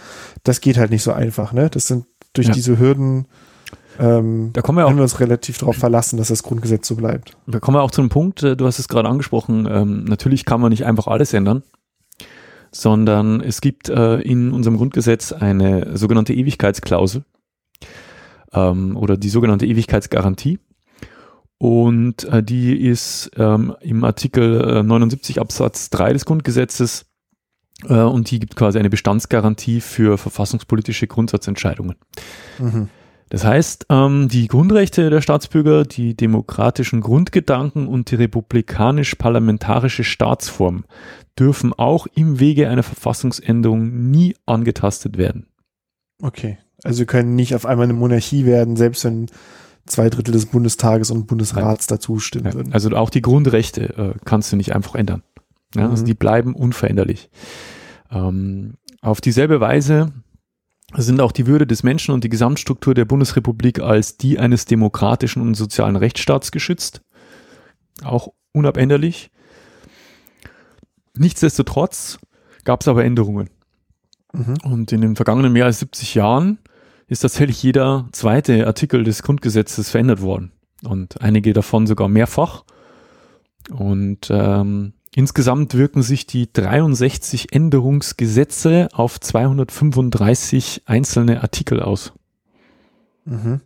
Das 0.43 0.59
geht 0.59 0.77
halt 0.77 0.89
nicht 0.89 1.03
so 1.03 1.11
einfach, 1.11 1.53
ne? 1.53 1.69
Das 1.69 1.85
sind 1.85 2.05
durch 2.33 2.47
ja. 2.47 2.53
diese 2.53 2.79
Hürden 2.79 3.27
ähm, 4.01 4.49
da 4.51 4.61
kommen 4.61 4.77
wir, 4.77 4.85
auch, 4.85 4.89
können 4.89 4.99
wir 4.99 5.03
uns 5.03 5.19
relativ 5.19 5.57
darauf 5.59 5.77
verlassen, 5.77 6.17
dass 6.17 6.27
das 6.27 6.43
Grundgesetz 6.43 6.87
so 6.87 6.95
bleibt. 6.95 7.37
Da 7.47 7.59
kommen 7.59 7.77
wir 7.77 7.83
auch 7.83 7.91
zu 7.91 8.01
einem 8.01 8.09
Punkt, 8.09 8.43
äh, 8.43 8.57
du 8.57 8.65
hast 8.65 8.79
es 8.79 8.87
gerade 8.87 9.07
angesprochen, 9.07 9.67
ähm, 9.71 10.03
natürlich 10.03 10.43
kann 10.43 10.59
man 10.59 10.71
nicht 10.71 10.85
einfach 10.85 11.07
alles 11.07 11.33
ändern 11.33 11.63
sondern 12.71 13.41
es 13.41 13.61
gibt 13.61 13.89
äh, 13.89 14.19
in 14.21 14.51
unserem 14.51 14.77
Grundgesetz 14.77 15.33
eine 15.33 15.97
sogenannte 15.97 16.33
Ewigkeitsklausel 16.33 17.25
ähm, 18.53 18.95
oder 18.95 19.17
die 19.17 19.29
sogenannte 19.29 19.65
Ewigkeitsgarantie. 19.65 20.59
Und 21.57 22.23
äh, 22.23 22.41
die 22.41 22.75
ist 22.75 23.29
ähm, 23.35 23.75
im 23.81 24.03
Artikel 24.03 24.79
äh, 24.79 24.83
79 24.83 25.39
Absatz 25.39 25.89
3 25.91 26.13
des 26.13 26.25
Grundgesetzes 26.25 27.05
äh, 27.87 27.99
und 27.99 28.31
die 28.31 28.39
gibt 28.39 28.55
quasi 28.55 28.79
eine 28.79 28.89
Bestandsgarantie 28.89 29.81
für 29.81 30.17
verfassungspolitische 30.17 31.05
Grundsatzentscheidungen. 31.05 31.97
Mhm. 32.57 32.89
Das 33.31 33.45
heißt, 33.45 33.85
ähm, 33.89 34.27
die 34.27 34.49
Grundrechte 34.49 35.09
der 35.09 35.21
Staatsbürger, 35.21 35.85
die 35.85 36.15
demokratischen 36.15 36.99
Grundgedanken 36.99 37.87
und 37.87 38.11
die 38.11 38.15
republikanisch-parlamentarische 38.15 40.03
Staatsform 40.03 40.83
dürfen 41.39 41.71
auch 41.71 42.07
im 42.13 42.41
Wege 42.41 42.67
einer 42.67 42.83
Verfassungsänderung 42.83 44.11
nie 44.11 44.35
angetastet 44.45 45.17
werden. 45.17 45.47
Okay, 46.21 46.57
also 46.83 46.99
wir 46.99 47.05
können 47.05 47.35
nicht 47.35 47.55
auf 47.55 47.65
einmal 47.65 47.85
eine 47.85 47.93
Monarchie 47.93 48.45
werden, 48.45 48.75
selbst 48.75 49.05
wenn 49.05 49.27
zwei 49.85 50.09
Drittel 50.09 50.33
des 50.33 50.47
Bundestages 50.47 51.09
und 51.09 51.27
Bundesrats 51.27 51.87
ja. 51.89 51.95
dazu 51.95 52.19
stimmen 52.19 52.47
ja. 52.47 52.53
würden. 52.53 52.73
Also 52.73 52.89
auch 52.97 53.09
die 53.09 53.21
Grundrechte 53.21 53.97
äh, 53.97 54.13
kannst 54.25 54.51
du 54.51 54.57
nicht 54.57 54.75
einfach 54.75 54.95
ändern. 54.95 55.23
Ja, 55.73 55.89
also 55.89 56.03
mhm. 56.03 56.07
die 56.07 56.15
bleiben 56.15 56.53
unveränderlich. 56.53 57.29
Ähm, 58.11 58.73
auf 59.01 59.21
dieselbe 59.21 59.61
Weise 59.61 60.11
sind 60.97 61.21
auch 61.21 61.31
die 61.31 61.47
Würde 61.47 61.65
des 61.65 61.83
Menschen 61.83 62.13
und 62.13 62.23
die 62.23 62.29
Gesamtstruktur 62.29 62.93
der 62.93 63.05
Bundesrepublik 63.05 63.79
als 63.79 64.17
die 64.17 64.39
eines 64.39 64.65
demokratischen 64.65 65.41
und 65.41 65.53
sozialen 65.53 65.95
Rechtsstaats 65.95 66.51
geschützt. 66.51 67.01
Auch 68.03 68.29
unabänderlich. 68.51 69.31
Nichtsdestotrotz 71.15 72.19
gab 72.63 72.81
es 72.81 72.87
aber 72.87 73.05
Änderungen. 73.05 73.49
Mhm. 74.33 74.57
Und 74.63 74.91
in 74.91 75.01
den 75.01 75.15
vergangenen 75.15 75.53
mehr 75.53 75.65
als 75.65 75.79
70 75.79 76.15
Jahren 76.15 76.59
ist 77.07 77.21
tatsächlich 77.21 77.61
jeder 77.61 78.07
zweite 78.11 78.65
Artikel 78.67 79.03
des 79.03 79.23
Grundgesetzes 79.23 79.89
verändert 79.89 80.21
worden. 80.21 80.51
Und 80.83 81.21
einige 81.21 81.53
davon 81.53 81.85
sogar 81.85 82.07
mehrfach. 82.07 82.63
Und 83.69 84.29
ähm, 84.31 84.93
insgesamt 85.15 85.75
wirken 85.75 86.01
sich 86.01 86.25
die 86.25 86.51
63 86.51 87.53
Änderungsgesetze 87.53 88.89
auf 88.93 89.19
235 89.19 90.83
einzelne 90.85 91.41
Artikel 91.41 91.81
aus. 91.81 92.13
Mhm. 93.25 93.61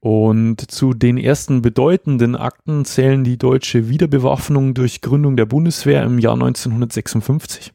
Und 0.00 0.70
zu 0.70 0.92
den 0.92 1.16
ersten 1.16 1.62
bedeutenden 1.62 2.36
Akten 2.36 2.84
zählen 2.84 3.24
die 3.24 3.38
deutsche 3.38 3.88
Wiederbewaffnung 3.88 4.74
durch 4.74 5.00
Gründung 5.00 5.36
der 5.36 5.46
Bundeswehr 5.46 6.02
im 6.02 6.18
Jahr 6.18 6.34
1956. 6.34 7.72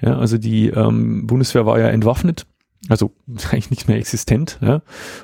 Ja, 0.00 0.18
also 0.18 0.38
die 0.38 0.68
ähm, 0.68 1.26
Bundeswehr 1.26 1.66
war 1.66 1.80
ja 1.80 1.88
entwaffnet 1.88 2.46
also 2.88 3.12
eigentlich 3.50 3.70
nicht 3.70 3.88
mehr 3.88 3.96
existent. 3.96 4.58
Ja? 4.60 4.82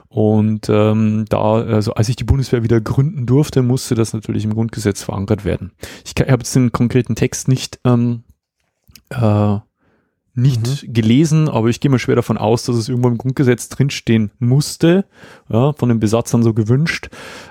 Und 0.08 0.68
ähm, 0.68 1.24
da, 1.28 1.54
also 1.54 1.94
als 1.94 2.08
ich 2.08 2.16
die 2.16 2.24
Bundeswehr 2.24 2.62
wieder 2.62 2.80
gründen 2.80 3.26
durfte, 3.26 3.62
musste 3.62 3.94
das 3.94 4.12
natürlich 4.12 4.44
im 4.44 4.54
Grundgesetz 4.54 5.02
verankert 5.02 5.44
werden. 5.44 5.72
Ich, 6.04 6.12
ich 6.16 6.30
habe 6.30 6.42
jetzt 6.42 6.54
den 6.54 6.72
konkreten 6.72 7.14
Text 7.14 7.48
nicht 7.48 7.80
ähm, 7.84 8.22
äh, 9.10 9.58
nicht 10.38 10.86
mhm. 10.86 10.92
gelesen, 10.92 11.48
aber 11.48 11.68
ich 11.68 11.80
gehe 11.80 11.90
mal 11.90 11.98
schwer 11.98 12.14
davon 12.14 12.36
aus, 12.36 12.64
dass 12.64 12.76
es 12.76 12.90
irgendwo 12.90 13.08
im 13.08 13.16
Grundgesetz 13.16 13.70
drinstehen 13.70 14.30
musste, 14.38 15.06
ja, 15.48 15.72
von 15.72 15.88
den 15.88 15.98
Besatzern 15.98 16.42
so 16.42 16.52
gewünscht, 16.52 17.08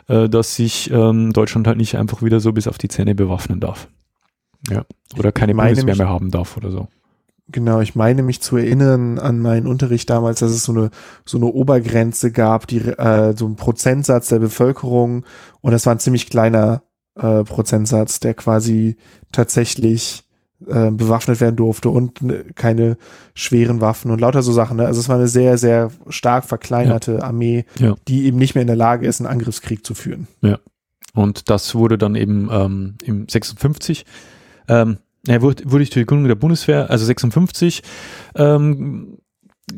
äh, 0.07 0.29
dass 0.29 0.55
sich 0.55 0.91
ähm, 0.91 1.33
Deutschland 1.33 1.67
halt 1.67 1.77
nicht 1.77 1.97
einfach 1.97 2.21
wieder 2.21 2.39
so 2.39 2.53
bis 2.53 2.67
auf 2.67 2.77
die 2.77 2.87
Zähne 2.87 3.15
bewaffnen 3.15 3.59
darf. 3.59 3.87
Ja. 4.69 4.85
Oder 5.17 5.31
keine 5.31 5.55
Bundeswehr 5.55 5.95
mehr 5.95 6.09
haben 6.09 6.29
darf 6.29 6.57
oder 6.57 6.69
so. 6.69 6.87
Genau, 7.47 7.79
ich 7.79 7.93
meine 7.93 8.23
mich 8.23 8.41
zu 8.41 8.57
erinnern 8.57 9.19
an 9.19 9.39
meinen 9.39 9.67
Unterricht 9.67 10.09
damals, 10.09 10.39
dass 10.39 10.51
es 10.51 10.63
so 10.63 10.71
eine 10.71 10.89
so 11.25 11.37
eine 11.37 11.45
Obergrenze 11.45 12.31
gab, 12.31 12.65
die 12.65 12.79
äh, 12.79 13.35
so 13.37 13.45
ein 13.45 13.55
Prozentsatz 13.55 14.29
der 14.29 14.39
Bevölkerung 14.39 15.25
und 15.61 15.71
das 15.71 15.85
war 15.85 15.93
ein 15.93 15.99
ziemlich 15.99 16.27
kleiner 16.27 16.81
äh, 17.15 17.43
Prozentsatz, 17.43 18.19
der 18.19 18.33
quasi 18.33 18.97
tatsächlich 19.31 20.23
äh, 20.65 20.89
bewaffnet 20.89 21.39
werden 21.39 21.55
durfte 21.55 21.89
und 21.89 22.23
ne, 22.23 22.45
keine 22.55 22.97
schweren 23.35 23.79
Waffen 23.79 24.09
und 24.09 24.21
lauter 24.21 24.41
so 24.41 24.51
Sachen. 24.51 24.77
Ne? 24.77 24.87
Also 24.87 24.99
es 24.99 25.07
war 25.07 25.17
eine 25.17 25.27
sehr 25.27 25.59
sehr 25.59 25.91
stark 26.09 26.45
verkleinerte 26.45 27.13
ja. 27.13 27.23
Armee, 27.23 27.65
ja. 27.77 27.95
die 28.07 28.25
eben 28.25 28.39
nicht 28.39 28.55
mehr 28.55 28.63
in 28.63 28.67
der 28.67 28.75
Lage 28.75 29.05
ist, 29.05 29.21
einen 29.21 29.29
Angriffskrieg 29.29 29.85
zu 29.85 29.93
führen. 29.93 30.27
Ja. 30.41 30.57
Und 31.13 31.49
das 31.51 31.75
wurde 31.75 31.99
dann 31.99 32.15
eben 32.15 32.49
ähm, 32.51 32.95
im 33.03 33.29
56 33.29 34.05
ähm, 34.67 34.97
er 35.27 35.41
wurde, 35.41 35.63
wurde 35.65 35.79
durch 35.79 35.89
die 35.89 36.05
Gründung 36.05 36.27
der 36.27 36.35
Bundeswehr, 36.35 36.89
also 36.89 37.05
56, 37.05 37.81
ähm, 38.35 39.17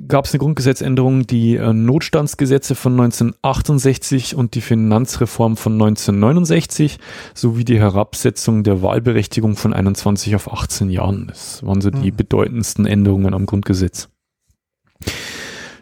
gab 0.07 0.25
es 0.25 0.33
eine 0.33 0.39
Grundgesetzänderung, 0.39 1.27
die 1.27 1.55
äh, 1.55 1.73
Notstandsgesetze 1.73 2.75
von 2.75 2.93
1968 2.93 4.35
und 4.35 4.55
die 4.55 4.61
Finanzreform 4.61 5.55
von 5.55 5.73
1969 5.73 6.97
sowie 7.33 7.63
die 7.63 7.79
Herabsetzung 7.79 8.63
der 8.63 8.81
Wahlberechtigung 8.81 9.55
von 9.55 9.73
21 9.73 10.35
auf 10.35 10.51
18 10.51 10.89
Jahren. 10.89 11.27
Das 11.27 11.65
waren 11.65 11.81
so 11.81 11.89
die 11.89 12.11
mhm. 12.11 12.17
bedeutendsten 12.17 12.85
Änderungen 12.85 13.33
am 13.33 13.45
Grundgesetz. 13.45 14.09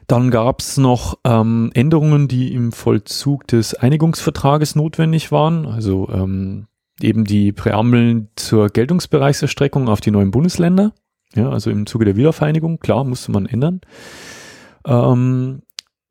Dann 0.08 0.30
gab 0.30 0.60
es 0.60 0.78
noch 0.78 1.18
ähm, 1.24 1.72
Änderungen, 1.74 2.28
die 2.28 2.54
im 2.54 2.72
Vollzug 2.72 3.48
des 3.48 3.74
Einigungsvertrages 3.74 4.76
notwendig 4.76 5.32
waren. 5.32 5.66
Also 5.66 6.08
ähm, 6.14 6.68
eben 7.02 7.26
die 7.26 7.52
Präambeln 7.52 8.30
zur 8.36 8.70
Geltungsbereichserstreckung 8.70 9.90
auf 9.90 10.02
die 10.02 10.12
neuen 10.12 10.32
Bundesländer. 10.32 10.94
Ja, 11.34 11.50
also 11.50 11.70
im 11.70 11.86
Zuge 11.86 12.06
der 12.06 12.16
Wiedervereinigung, 12.16 12.80
klar, 12.80 13.04
musste 13.04 13.32
man 13.32 13.46
ändern. 13.46 13.82
Ähm, 14.86 15.62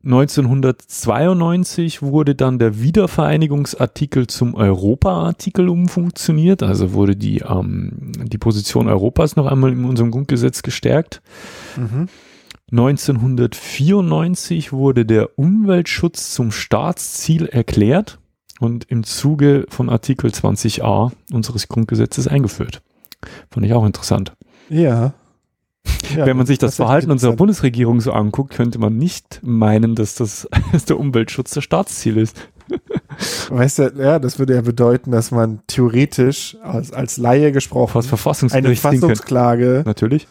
1992 0.04 2.02
wurde 2.02 2.34
dann 2.34 2.58
der 2.58 2.78
Wiedervereinigungsartikel 2.80 4.26
zum 4.26 4.54
Europa-Artikel 4.54 5.70
umfunktioniert, 5.70 6.62
also 6.62 6.92
wurde 6.92 7.16
die, 7.16 7.38
ähm, 7.38 8.12
die 8.24 8.36
Position 8.36 8.88
Europas 8.88 9.36
noch 9.36 9.46
einmal 9.46 9.72
in 9.72 9.86
unserem 9.86 10.10
Grundgesetz 10.10 10.62
gestärkt. 10.62 11.22
Mhm. 11.76 12.08
1994 12.70 14.72
wurde 14.72 15.06
der 15.06 15.38
Umweltschutz 15.38 16.34
zum 16.34 16.50
Staatsziel 16.50 17.46
erklärt 17.46 18.18
und 18.64 18.84
im 18.88 19.04
Zuge 19.04 19.66
von 19.68 19.88
Artikel 19.88 20.30
20a 20.30 21.12
unseres 21.32 21.68
Grundgesetzes 21.68 22.26
eingeführt. 22.26 22.82
Fand 23.50 23.66
ich 23.66 23.72
auch 23.72 23.86
interessant. 23.86 24.32
Ja. 24.68 25.14
ja 26.16 26.26
Wenn 26.26 26.36
man 26.36 26.46
sich 26.46 26.58
das, 26.58 26.72
das 26.72 26.76
Verhalten 26.76 27.10
unserer 27.10 27.34
Bundesregierung 27.36 28.00
so 28.00 28.12
anguckt, 28.12 28.54
könnte 28.54 28.78
man 28.78 28.96
nicht 28.96 29.40
meinen, 29.42 29.94
dass 29.94 30.14
das 30.14 30.48
dass 30.72 30.84
der 30.84 30.98
Umweltschutz 30.98 31.50
das 31.52 31.64
Staatsziel 31.64 32.16
ist. 32.16 32.36
Weißt 33.50 33.78
du, 33.78 33.92
ja, 33.98 34.18
das 34.18 34.38
würde 34.38 34.54
ja 34.54 34.62
bedeuten, 34.62 35.10
dass 35.10 35.30
man 35.30 35.60
theoretisch 35.66 36.56
als, 36.62 36.92
als 36.92 37.18
Laie 37.18 37.52
gesprochen 37.52 37.98
eine 37.98 38.74
Verfassungsklage 38.74 39.82
natürlich 39.84 40.26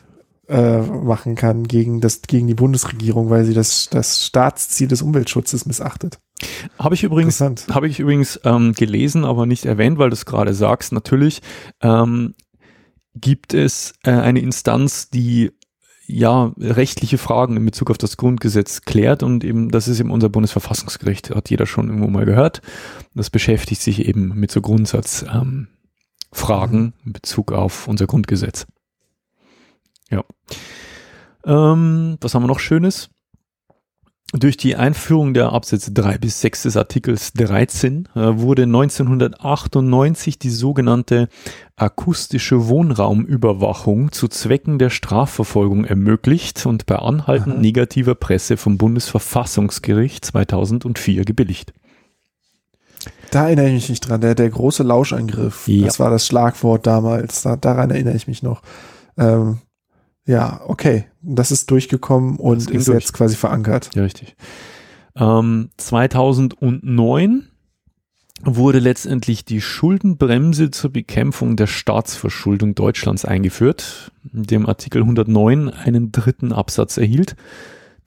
äh, 0.47 0.81
machen 0.81 1.35
kann 1.35 1.63
gegen 1.63 2.01
das 2.01 2.21
gegen 2.21 2.47
die 2.47 2.53
Bundesregierung, 2.53 3.29
weil 3.29 3.45
sie 3.45 3.53
das 3.53 3.89
das 3.89 4.25
Staatsziel 4.25 4.87
des 4.87 5.01
Umweltschutzes 5.01 5.65
missachtet. 5.65 6.19
Habe 6.77 6.95
ich 6.95 7.03
übrigens, 7.03 7.39
habe 7.39 7.87
ich 7.87 7.99
übrigens 7.99 8.39
ähm, 8.43 8.73
gelesen, 8.73 9.23
aber 9.25 9.45
nicht 9.45 9.65
erwähnt, 9.65 9.97
weil 9.97 10.09
du 10.09 10.15
es 10.15 10.25
gerade 10.25 10.53
sagst. 10.53 10.91
Natürlich 10.91 11.41
ähm, 11.81 12.33
gibt 13.15 13.53
es 13.53 13.93
äh, 14.03 14.11
eine 14.11 14.39
Instanz, 14.39 15.09
die 15.09 15.51
ja 16.05 16.51
rechtliche 16.59 17.17
Fragen 17.17 17.55
in 17.55 17.65
Bezug 17.65 17.89
auf 17.89 17.97
das 17.97 18.17
Grundgesetz 18.17 18.81
klärt 18.81 19.23
und 19.23 19.43
eben 19.43 19.71
das 19.71 19.87
ist 19.87 19.99
eben 19.99 20.11
unser 20.11 20.29
Bundesverfassungsgericht, 20.29 21.33
hat 21.33 21.49
jeder 21.49 21.65
schon 21.65 21.87
irgendwo 21.87 22.09
mal 22.09 22.25
gehört. 22.25 22.61
Das 23.15 23.29
beschäftigt 23.29 23.81
sich 23.81 24.05
eben 24.05 24.33
mit 24.35 24.51
so 24.51 24.61
Grundsatzfragen 24.61 25.67
ähm, 26.33 26.93
in 27.05 27.13
Bezug 27.13 27.53
auf 27.53 27.87
unser 27.87 28.05
Grundgesetz. 28.05 28.65
Ja. 30.13 30.23
Ähm, 31.45 32.17
was 32.21 32.33
haben 32.33 32.43
wir 32.43 32.47
noch 32.47 32.59
Schönes? 32.59 33.09
Durch 34.35 34.57
die 34.57 34.75
Einführung 34.75 35.35
der 35.35 35.53
Absätze 35.53 35.91
3 35.91 36.17
bis 36.17 36.41
6 36.41 36.63
des 36.63 36.75
Artikels 36.75 37.33
13 37.33 38.09
äh, 38.15 38.39
wurde 38.39 38.63
1998 38.63 40.39
die 40.39 40.49
sogenannte 40.49 41.29
akustische 41.75 42.67
Wohnraumüberwachung 42.67 44.11
zu 44.11 44.27
Zwecken 44.27 44.79
der 44.79 44.89
Strafverfolgung 44.89 45.85
ermöglicht 45.85 46.65
und 46.65 46.87
bei 46.87 46.95
Anhalten 46.95 47.51
Aha. 47.51 47.59
negativer 47.59 48.15
Presse 48.15 48.57
vom 48.57 48.79
Bundesverfassungsgericht 48.79 50.25
2004 50.25 51.25
gebilligt. 51.25 51.71
Da 53.29 53.45
erinnere 53.45 53.67
ich 53.67 53.73
mich 53.73 53.89
nicht 53.89 54.09
dran, 54.09 54.21
der, 54.21 54.33
der 54.33 54.49
große 54.49 54.81
Lauschangriff, 54.81 55.67
ja. 55.67 55.85
das 55.85 55.99
war 55.99 56.09
das 56.09 56.25
Schlagwort 56.25 56.87
damals, 56.87 57.43
da, 57.43 57.55
daran 57.55 57.91
erinnere 57.91 58.15
ich 58.15 58.27
mich 58.27 58.41
noch. 58.41 58.63
Ähm, 59.15 59.59
ja, 60.25 60.61
okay. 60.67 61.05
Das 61.21 61.51
ist 61.51 61.69
durchgekommen 61.71 62.37
und 62.37 62.69
ist 62.69 62.87
durch. 62.87 62.99
jetzt 62.99 63.13
quasi 63.13 63.35
verankert. 63.35 63.89
Ja, 63.95 64.03
richtig. 64.03 64.35
Ähm, 65.15 65.69
2009 65.77 67.47
wurde 68.45 68.79
letztendlich 68.79 69.45
die 69.45 69.61
Schuldenbremse 69.61 70.71
zur 70.71 70.91
Bekämpfung 70.91 71.55
der 71.55 71.67
Staatsverschuldung 71.67 72.75
Deutschlands 72.75 73.25
eingeführt, 73.25 74.11
dem 74.23 74.65
Artikel 74.65 75.01
109 75.01 75.69
einen 75.69 76.11
dritten 76.11 76.51
Absatz 76.51 76.97
erhielt, 76.97 77.35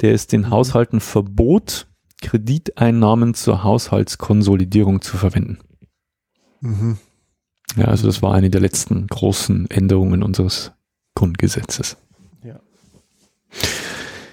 der 0.00 0.12
es 0.12 0.26
den 0.26 0.42
mhm. 0.42 0.50
Haushalten 0.50 1.00
verbot, 1.00 1.86
Krediteinnahmen 2.22 3.34
zur 3.34 3.62
Haushaltskonsolidierung 3.62 5.00
zu 5.00 5.16
verwenden. 5.16 5.58
Mhm. 6.60 6.98
Ja, 7.76 7.86
also 7.86 8.06
das 8.06 8.22
war 8.22 8.34
eine 8.34 8.50
der 8.50 8.60
letzten 8.60 9.06
großen 9.06 9.70
Änderungen 9.70 10.22
unseres 10.22 10.72
Grundgesetzes. 11.14 11.96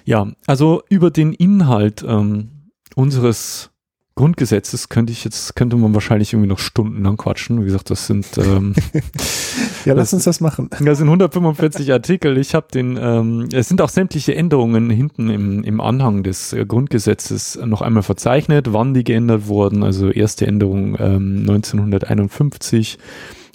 Ja, 0.05 0.27
also 0.47 0.83
über 0.89 1.11
den 1.11 1.33
Inhalt 1.33 2.03
ähm, 2.07 2.69
unseres 2.95 3.71
Grundgesetzes 4.15 4.89
könnte 4.89 5.11
ich 5.11 5.23
jetzt, 5.23 5.55
könnte 5.55 5.75
man 5.75 5.93
wahrscheinlich 5.93 6.33
irgendwie 6.33 6.49
noch 6.49 6.59
stundenlang 6.59 7.17
quatschen. 7.17 7.61
Wie 7.61 7.65
gesagt, 7.65 7.89
das 7.89 8.05
sind 8.05 8.27
ähm, 8.37 8.75
Ja, 9.85 9.93
lass 9.93 10.13
uns 10.13 10.23
das 10.23 10.39
machen. 10.39 10.69
Das 10.83 10.97
sind 10.97 11.07
145 11.07 11.91
Artikel. 11.91 12.37
Ich 12.37 12.55
habe 12.55 12.67
den, 12.73 12.97
ähm, 13.01 13.49
es 13.51 13.67
sind 13.67 13.81
auch 13.81 13.89
sämtliche 13.89 14.35
Änderungen 14.35 14.89
hinten 14.89 15.29
im, 15.29 15.63
im 15.63 15.81
Anhang 15.81 16.23
des 16.23 16.53
äh, 16.53 16.65
Grundgesetzes 16.65 17.59
noch 17.65 17.81
einmal 17.81 18.03
verzeichnet, 18.03 18.71
wann 18.71 18.93
die 18.93 19.03
geändert 19.03 19.47
wurden. 19.47 19.83
Also 19.83 20.09
erste 20.09 20.47
Änderung 20.47 20.95
ähm, 20.99 21.39
1951 21.41 22.97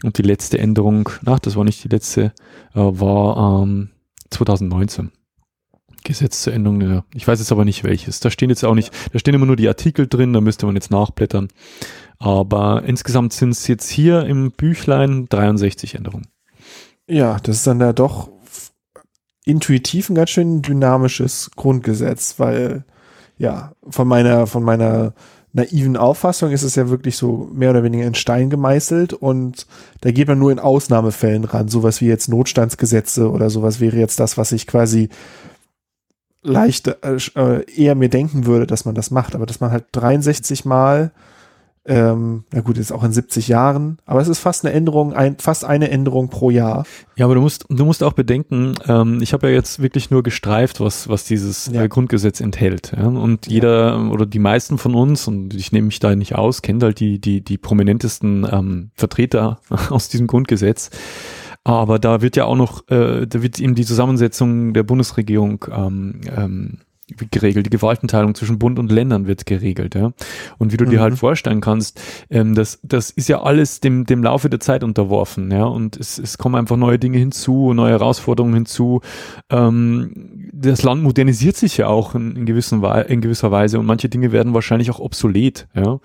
und 0.04 0.18
die 0.18 0.22
letzte 0.22 0.58
Änderung, 0.58 1.08
ach, 1.24 1.38
das 1.38 1.56
war 1.56 1.64
nicht 1.64 1.82
die 1.84 1.88
letzte, 1.88 2.32
äh, 2.74 2.80
war 2.80 3.62
ähm, 3.62 3.90
2019. 4.30 5.10
Gesetz 6.04 6.42
zur 6.42 6.52
Änderung, 6.52 6.80
ja. 6.80 7.04
ich 7.14 7.26
weiß 7.26 7.38
jetzt 7.38 7.52
aber 7.52 7.64
nicht 7.64 7.84
welches. 7.84 8.20
Da 8.20 8.30
stehen 8.30 8.50
jetzt 8.50 8.64
auch 8.64 8.74
nicht, 8.74 8.92
da 9.12 9.18
stehen 9.18 9.34
immer 9.34 9.46
nur 9.46 9.56
die 9.56 9.68
Artikel 9.68 10.06
drin, 10.06 10.32
da 10.32 10.40
müsste 10.40 10.66
man 10.66 10.74
jetzt 10.74 10.90
nachblättern. 10.90 11.48
Aber 12.18 12.82
insgesamt 12.84 13.32
sind 13.32 13.50
es 13.50 13.66
jetzt 13.68 13.88
hier 13.88 14.24
im 14.24 14.50
Büchlein 14.50 15.26
63 15.28 15.94
Änderungen. 15.94 16.26
Ja, 17.06 17.38
das 17.42 17.56
ist 17.56 17.66
dann 17.66 17.80
ja 17.80 17.92
doch 17.92 18.28
intuitiv 19.44 20.10
ein 20.10 20.14
ganz 20.14 20.30
schön 20.30 20.62
dynamisches 20.62 21.50
Grundgesetz, 21.56 22.34
weil 22.38 22.84
ja, 23.38 23.72
von 23.88 24.06
meiner, 24.06 24.46
von 24.46 24.62
meiner 24.62 25.14
naiven 25.52 25.96
Auffassung 25.96 26.50
ist 26.50 26.62
es 26.62 26.74
ja 26.74 26.90
wirklich 26.90 27.16
so 27.16 27.48
mehr 27.52 27.70
oder 27.70 27.82
weniger 27.82 28.06
in 28.06 28.14
Stein 28.14 28.50
gemeißelt 28.50 29.14
und 29.14 29.66
da 30.02 30.10
geht 30.10 30.28
man 30.28 30.38
nur 30.38 30.52
in 30.52 30.58
Ausnahmefällen 30.58 31.44
ran. 31.44 31.68
Sowas 31.68 32.00
wie 32.00 32.06
jetzt 32.06 32.28
Notstandsgesetze 32.28 33.30
oder 33.30 33.48
sowas 33.48 33.80
wäre 33.80 33.96
jetzt 33.96 34.20
das, 34.20 34.36
was 34.36 34.52
ich 34.52 34.66
quasi 34.66 35.08
leicht 36.42 36.88
äh, 36.88 37.64
eher 37.64 37.94
mir 37.94 38.08
denken 38.08 38.46
würde, 38.46 38.66
dass 38.66 38.84
man 38.84 38.94
das 38.94 39.10
macht. 39.10 39.34
Aber 39.34 39.46
dass 39.46 39.60
man 39.60 39.70
halt 39.70 39.86
63 39.92 40.64
Mal 40.64 41.12
ähm, 41.88 42.44
na 42.52 42.60
gut, 42.60 42.76
ist 42.76 42.92
auch 42.92 43.02
in 43.02 43.12
70 43.12 43.48
Jahren, 43.48 43.96
aber 44.04 44.20
es 44.20 44.28
ist 44.28 44.40
fast 44.40 44.64
eine 44.64 44.74
Änderung, 44.74 45.14
ein, 45.14 45.38
fast 45.38 45.64
eine 45.64 45.90
Änderung 45.90 46.28
pro 46.28 46.50
Jahr. 46.50 46.84
Ja, 47.16 47.24
aber 47.24 47.34
du 47.34 47.40
musst, 47.40 47.64
du 47.70 47.84
musst 47.86 48.02
auch 48.02 48.12
bedenken, 48.12 48.74
ähm, 48.86 49.22
ich 49.22 49.32
habe 49.32 49.48
ja 49.48 49.54
jetzt 49.54 49.80
wirklich 49.80 50.10
nur 50.10 50.22
gestreift, 50.22 50.80
was, 50.80 51.08
was 51.08 51.24
dieses 51.24 51.66
ja. 51.68 51.84
äh, 51.84 51.88
Grundgesetz 51.88 52.40
enthält. 52.40 52.92
Ja? 52.94 53.06
Und 53.06 53.46
jeder 53.46 53.96
ja. 53.96 54.08
oder 54.10 54.26
die 54.26 54.38
meisten 54.38 54.76
von 54.76 54.94
uns, 54.94 55.26
und 55.26 55.54
ich 55.54 55.72
nehme 55.72 55.86
mich 55.86 55.98
da 55.98 56.14
nicht 56.14 56.34
aus, 56.34 56.60
kennt 56.60 56.82
halt 56.82 57.00
die, 57.00 57.20
die, 57.20 57.40
die 57.40 57.56
prominentesten 57.56 58.46
ähm, 58.50 58.90
Vertreter 58.94 59.60
aus 59.88 60.10
diesem 60.10 60.26
Grundgesetz. 60.26 60.90
Aber 61.68 61.98
da 61.98 62.22
wird 62.22 62.34
ja 62.34 62.46
auch 62.46 62.56
noch, 62.56 62.88
äh, 62.88 63.26
da 63.26 63.42
wird 63.42 63.60
eben 63.60 63.74
die 63.74 63.84
Zusammensetzung 63.84 64.72
der 64.72 64.84
Bundesregierung 64.84 65.66
ähm, 65.70 66.22
ähm, 66.34 66.78
geregelt. 67.30 67.66
Die 67.66 67.70
Gewaltenteilung 67.70 68.34
zwischen 68.34 68.58
Bund 68.58 68.78
und 68.78 68.90
Ländern 68.90 69.26
wird 69.26 69.44
geregelt, 69.44 69.94
ja. 69.94 70.12
Und 70.56 70.72
wie 70.72 70.78
du 70.78 70.86
mhm. 70.86 70.90
dir 70.90 71.00
halt 71.02 71.18
vorstellen 71.18 71.60
kannst, 71.60 72.00
ähm, 72.30 72.54
das, 72.54 72.80
das 72.82 73.10
ist 73.10 73.28
ja 73.28 73.42
alles 73.42 73.80
dem, 73.80 74.06
dem 74.06 74.22
Laufe 74.22 74.48
der 74.48 74.60
Zeit 74.60 74.82
unterworfen, 74.82 75.50
ja. 75.50 75.64
Und 75.64 75.98
es, 75.98 76.18
es 76.18 76.38
kommen 76.38 76.54
einfach 76.54 76.78
neue 76.78 76.98
Dinge 76.98 77.18
hinzu, 77.18 77.74
neue 77.74 77.90
Herausforderungen 77.90 78.54
hinzu. 78.54 79.02
Ähm, 79.50 80.48
das 80.54 80.82
Land 80.82 81.02
modernisiert 81.02 81.56
sich 81.56 81.76
ja 81.76 81.88
auch 81.88 82.14
in, 82.14 82.34
in, 82.34 82.46
gewissen, 82.46 82.82
in 82.82 83.20
gewisser 83.20 83.50
Weise 83.50 83.78
und 83.78 83.84
manche 83.84 84.08
Dinge 84.08 84.32
werden 84.32 84.54
wahrscheinlich 84.54 84.90
auch 84.90 85.00
obsolet, 85.00 85.68
ja. 85.74 86.00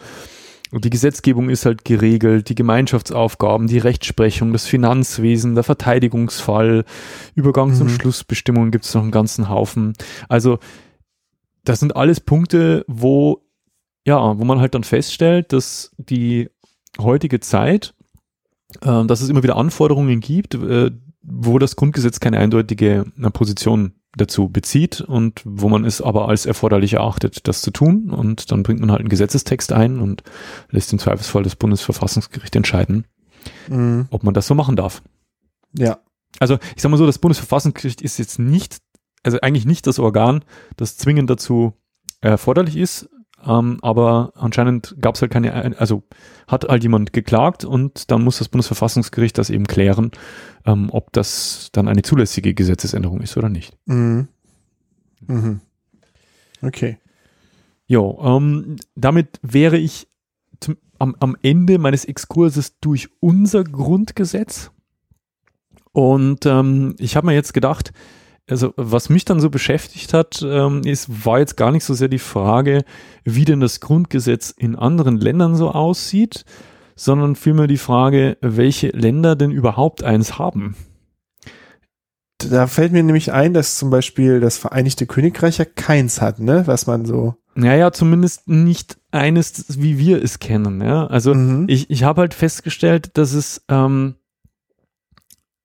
Und 0.74 0.86
die 0.86 0.90
Gesetzgebung 0.90 1.50
ist 1.52 1.68
halt 1.68 1.86
geregelt, 1.86 2.50
die 2.50 2.56
Gemeinschaftsaufgaben, 2.56 3.68
die 3.68 3.78
Rechtsprechung, 3.78 4.54
das 4.54 4.66
Finanzwesen, 4.66 5.54
der 5.54 5.64
Verteidigungsfall, 5.64 6.84
Übergangs- 7.36 7.80
und 7.80 7.92
mhm. 7.92 7.96
Schlussbestimmungen 8.02 8.72
gibt 8.72 8.84
es 8.84 8.94
noch 8.96 9.04
einen 9.04 9.12
ganzen 9.12 9.50
Haufen. 9.50 9.94
Also 10.30 10.58
das 11.64 11.80
sind 11.80 11.96
alles 11.96 12.22
Punkte, 12.22 12.86
wo, 12.88 13.46
ja, 14.04 14.40
wo 14.40 14.46
man 14.46 14.60
halt 14.60 14.74
dann 14.74 14.84
feststellt, 14.84 15.54
dass 15.54 15.92
die 15.98 16.50
heutige 17.00 17.40
Zeit, 17.40 17.94
äh, 18.82 19.06
dass 19.06 19.22
es 19.22 19.30
immer 19.30 19.44
wieder 19.44 19.58
Anforderungen 19.58 20.22
gibt, 20.22 20.56
äh, 20.56 20.90
wo 21.22 21.60
das 21.60 21.76
Grundgesetz 21.76 22.20
keine 22.20 22.40
eindeutige 22.40 23.06
äh, 23.22 23.30
Position 23.30 23.94
dazu 24.16 24.50
bezieht 24.50 25.02
und 25.02 25.42
wo 25.44 25.70
man 25.70 25.86
es 25.86 26.02
aber 26.02 26.28
als 26.28 26.46
erforderlich 26.46 26.94
erachtet, 26.94 27.48
das 27.48 27.62
zu 27.62 27.72
tun. 27.72 28.12
Und 28.12 28.52
dann 28.52 28.64
bringt 28.64 28.80
man 28.80 28.92
halt 28.92 29.02
einen 29.02 29.10
Gesetzestext 29.10 29.72
ein 29.74 30.00
und 30.00 30.24
lässt 30.70 30.94
im 30.94 31.00
Zweifelsfall 31.00 31.44
das 31.44 31.56
Bundesverfassungsgericht 31.56 32.56
entscheiden, 32.56 33.06
mhm. 33.70 34.08
ob 34.12 34.24
man 34.24 34.34
das 34.34 34.48
so 34.48 34.56
machen 34.56 34.76
darf. 34.76 35.02
Ja. 35.78 36.00
Also 36.40 36.58
ich 36.76 36.82
sag 36.82 36.90
mal 36.90 36.98
so, 36.98 37.06
das 37.06 37.20
Bundesverfassungsgericht 37.20 38.02
ist 38.02 38.18
jetzt 38.18 38.40
nicht 38.40 38.78
also 39.24 39.40
eigentlich 39.42 39.66
nicht 39.66 39.88
das 39.88 40.00
Organ, 40.00 40.44
das 40.76 40.98
zwingend 40.98 41.30
dazu 41.30 41.74
erforderlich 42.22 42.78
ist, 42.78 43.10
ähm, 43.46 43.78
aber 43.82 44.34
anscheinend 44.36 44.96
gab 45.00 45.16
es 45.16 45.22
halt 45.22 45.32
keine, 45.32 45.80
also 45.80 46.04
hat 46.48 46.66
halt 46.66 46.84
jemand 46.84 47.14
geklagt 47.14 47.66
und 47.66 48.12
dann 48.12 48.24
muss 48.24 48.40
das 48.40 48.50
Bundesverfassungsgericht 48.50 49.38
das 49.38 49.50
eben 49.50 49.66
klären, 49.66 50.12
ähm, 50.66 50.90
ob 50.92 51.12
das 51.14 51.70
dann 51.72 51.88
eine 51.88 52.02
zulässige 52.02 52.54
Gesetzesänderung 52.54 53.22
ist 53.22 53.38
oder 53.38 53.50
nicht. 53.50 53.78
Mhm. 53.86 54.28
Mhm. 55.28 55.62
Okay. 56.62 56.98
Jo, 57.86 58.20
ähm, 58.24 58.78
damit 58.96 59.40
wäre 59.42 59.78
ich 59.78 60.08
zum, 60.60 60.78
am, 61.00 61.16
am 61.20 61.36
Ende 61.42 61.78
meines 61.78 62.06
Exkurses 62.06 62.80
durch 62.80 63.10
unser 63.20 63.64
Grundgesetz. 63.64 64.72
Und 65.92 66.46
ähm, 66.46 66.96
ich 66.98 67.16
habe 67.16 67.28
mir 67.28 67.34
jetzt 67.34 67.54
gedacht, 67.54 67.92
also 68.50 68.74
was 68.76 69.10
mich 69.10 69.26
dann 69.26 69.40
so 69.40 69.50
beschäftigt 69.50 70.14
hat, 70.14 70.44
ähm, 70.46 70.82
ist, 70.84 71.26
war 71.26 71.40
jetzt 71.40 71.56
gar 71.56 71.72
nicht 71.72 71.86
so 71.86 71.94
sehr 71.94 72.10
die 72.10 72.20
Frage, 72.20 72.84
wie 73.24 73.46
denn 73.46 73.60
das 73.60 73.80
Grundgesetz 73.80 74.52
in 74.52 74.76
anderen 74.76 75.18
Ländern 75.18 75.56
so 75.56 75.72
aussieht, 75.72 76.44
sondern 76.96 77.36
vielmehr 77.36 77.68
die 77.68 77.78
Frage, 77.78 78.38
welche 78.42 78.90
Länder 78.90 79.36
denn 79.36 79.52
überhaupt 79.52 80.04
eins 80.04 80.38
haben. 80.38 80.76
Da 82.38 82.68
fällt 82.68 82.92
mir 82.92 83.04
nämlich 83.04 83.32
ein, 83.32 83.54
dass 83.54 83.78
zum 83.78 83.90
Beispiel 83.90 84.42
das 84.42 84.58
Vereinigte 84.58 85.06
Königreich 85.06 85.60
ja 85.60 85.66
keins 85.66 86.20
hat, 86.20 86.40
ne, 86.40 86.68
was 86.68 86.88
man 86.88 87.06
so. 87.06 87.36
Naja, 87.56 87.92
zumindest 87.92 88.50
nicht 88.50 88.98
eines, 89.12 89.80
wie 89.80 89.98
wir 89.98 90.22
es 90.22 90.40
kennen, 90.40 90.82
ja. 90.82 91.08
Also 91.08 91.34
mhm. 91.34 91.68
ich, 91.70 91.90
ich 91.90 92.04
habe 92.04 92.22
halt 92.22 92.34
festgestellt, 92.34 93.12
dass 93.18 93.34
es 93.34 93.64
ähm, 93.70 94.16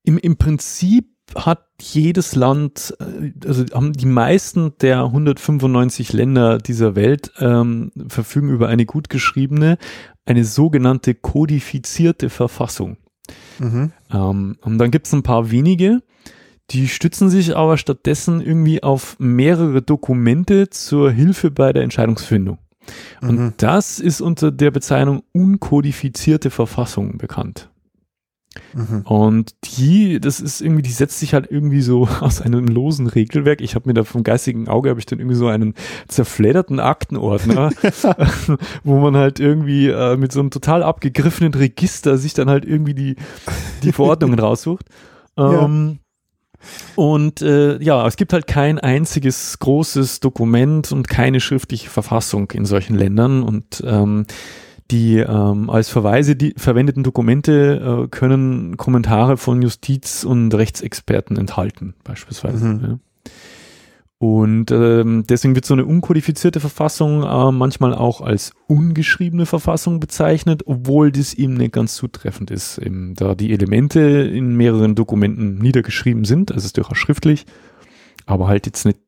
im, 0.05 0.19
im 0.19 0.37
Prinzip 0.37 1.07
hat 1.35 1.68
jedes 1.81 2.35
Land, 2.35 2.95
äh, 3.01 3.33
also 3.47 3.65
haben 3.73 3.93
die 3.93 4.07
meisten 4.07 4.73
der 4.81 5.05
195 5.05 6.13
Länder 6.13 6.59
dieser 6.59 6.97
Welt 6.97 7.33
ähm, 7.39 7.93
verfügen 8.09 8.51
über 8.51 8.69
eine 8.69 8.87
gut 8.87 9.09
geschriebene, 9.09 9.79
eine 10.27 10.45
sogenannte 10.45 11.15
kodifizierte 11.15 12.31
Verfassung. 12.31 12.97
Mhm. 13.59 13.93
Ähm, 14.13 14.57
und 14.61 14.79
dann 14.79 14.91
gibt 14.91 15.07
es 15.07 15.13
ein 15.13 15.23
paar 15.23 15.51
wenige, 15.51 16.03
die 16.71 16.89
stützen 16.89 17.31
sich 17.31 17.57
aber 17.57 17.79
stattdessen 17.79 18.41
irgendwie 18.41 18.83
auf 18.83 19.17
mehrere 19.19 19.81
Dokumente 19.81 20.69
zur 20.69 21.11
Hilfe 21.11 21.51
bei 21.51 21.73
der 21.73 21.83
Entscheidungsfindung. 21.83 22.59
Und 23.21 23.39
mhm. 23.39 23.53
das 23.57 23.99
ist 23.99 24.21
unter 24.21 24.51
der 24.51 24.71
Bezeichnung 24.71 25.23
unkodifizierte 25.33 26.51
Verfassung 26.51 27.19
bekannt. 27.19 27.71
Mhm. 28.75 29.03
Und 29.03 29.55
die, 29.65 30.21
das 30.21 30.41
ist 30.41 30.61
irgendwie, 30.61 30.83
die 30.83 30.93
setzt 30.93 31.19
sich 31.19 31.35
halt 31.35 31.51
irgendwie 31.51 31.83
so 31.83 32.09
aus 32.21 32.41
einem 32.41 32.67
losen 32.67 33.07
Regelwerk. 33.07 33.61
Ich 33.61 33.75
habe 33.75 33.89
mir 33.89 33.95
da 33.95 34.05
vom 34.05 34.23
geistigen 34.23 34.69
Auge 34.69 34.91
habe 34.91 35.01
ich 35.01 35.07
dann 35.07 35.19
irgendwie 35.19 35.37
so 35.37 35.49
einen 35.49 35.75
zerfledderten 36.09 36.81
Aktenordner, 36.81 37.71
wo 38.85 38.99
man 38.99 39.17
halt 39.17 39.41
irgendwie 39.41 39.89
äh, 39.89 40.17
mit 40.17 40.33
so 40.33 40.41
einem 40.41 40.51
total 40.51 40.83
abgegriffenen 40.83 41.55
Register 41.55 42.19
sich 42.19 42.35
dann 42.35 42.49
halt 42.51 42.65
irgendwie 42.65 42.95
die 42.95 43.17
die 43.83 43.93
Verordnungen 43.93 44.39
raussucht. 44.39 44.87
Ähm, 45.37 45.99
ja. 46.01 46.09
Und 46.97 47.41
äh, 47.43 47.81
ja, 47.83 48.07
es 48.07 48.17
gibt 48.17 48.33
halt 48.33 48.47
kein 48.47 48.79
einziges 48.79 49.59
großes 49.61 50.21
Dokument 50.21 50.91
und 50.91 51.09
keine 51.09 51.41
schriftliche 51.41 51.89
Verfassung 51.89 52.51
in 52.51 52.65
solchen 52.65 52.97
Ländern 52.97 53.43
und 53.43 53.83
ähm, 53.87 54.27
die 54.91 55.19
ähm, 55.19 55.69
als 55.69 55.89
Verweise 55.89 56.35
die 56.35 56.55
verwendeten 56.57 57.03
Dokumente 57.03 58.05
äh, 58.05 58.09
können 58.09 58.77
Kommentare 58.77 59.37
von 59.37 59.61
Justiz- 59.61 60.25
und 60.25 60.55
Rechtsexperten 60.55 61.37
enthalten, 61.37 61.95
beispielsweise. 62.05 62.65
Mhm. 62.65 62.81
Ja. 62.83 62.99
Und 64.21 64.73
ähm, 64.73 65.25
deswegen 65.29 65.55
wird 65.55 65.65
so 65.65 65.75
eine 65.75 65.85
unkodifizierte 65.85 66.59
Verfassung 66.59 67.23
äh, 67.23 67.53
manchmal 67.53 67.95
auch 67.95 68.21
als 68.21 68.53
ungeschriebene 68.67 69.47
Verfassung 69.47 70.01
bezeichnet, 70.01 70.63
obwohl 70.67 71.13
das 71.13 71.35
eben 71.35 71.55
nicht 71.55 71.73
ganz 71.73 71.95
zutreffend 71.95 72.51
ist, 72.51 72.79
eben, 72.79 73.15
da 73.15 73.37
die 73.37 73.53
Elemente 73.53 74.01
in 74.01 74.57
mehreren 74.57 74.97
Dokumenten 74.97 75.59
niedergeschrieben 75.59 76.25
sind, 76.25 76.51
also 76.51 76.59
es 76.59 76.67
ist 76.67 76.77
durchaus 76.79 76.99
schriftlich, 76.99 77.47
aber 78.27 78.49
halt 78.49 78.67
jetzt 78.67 78.85
nicht 78.85 78.99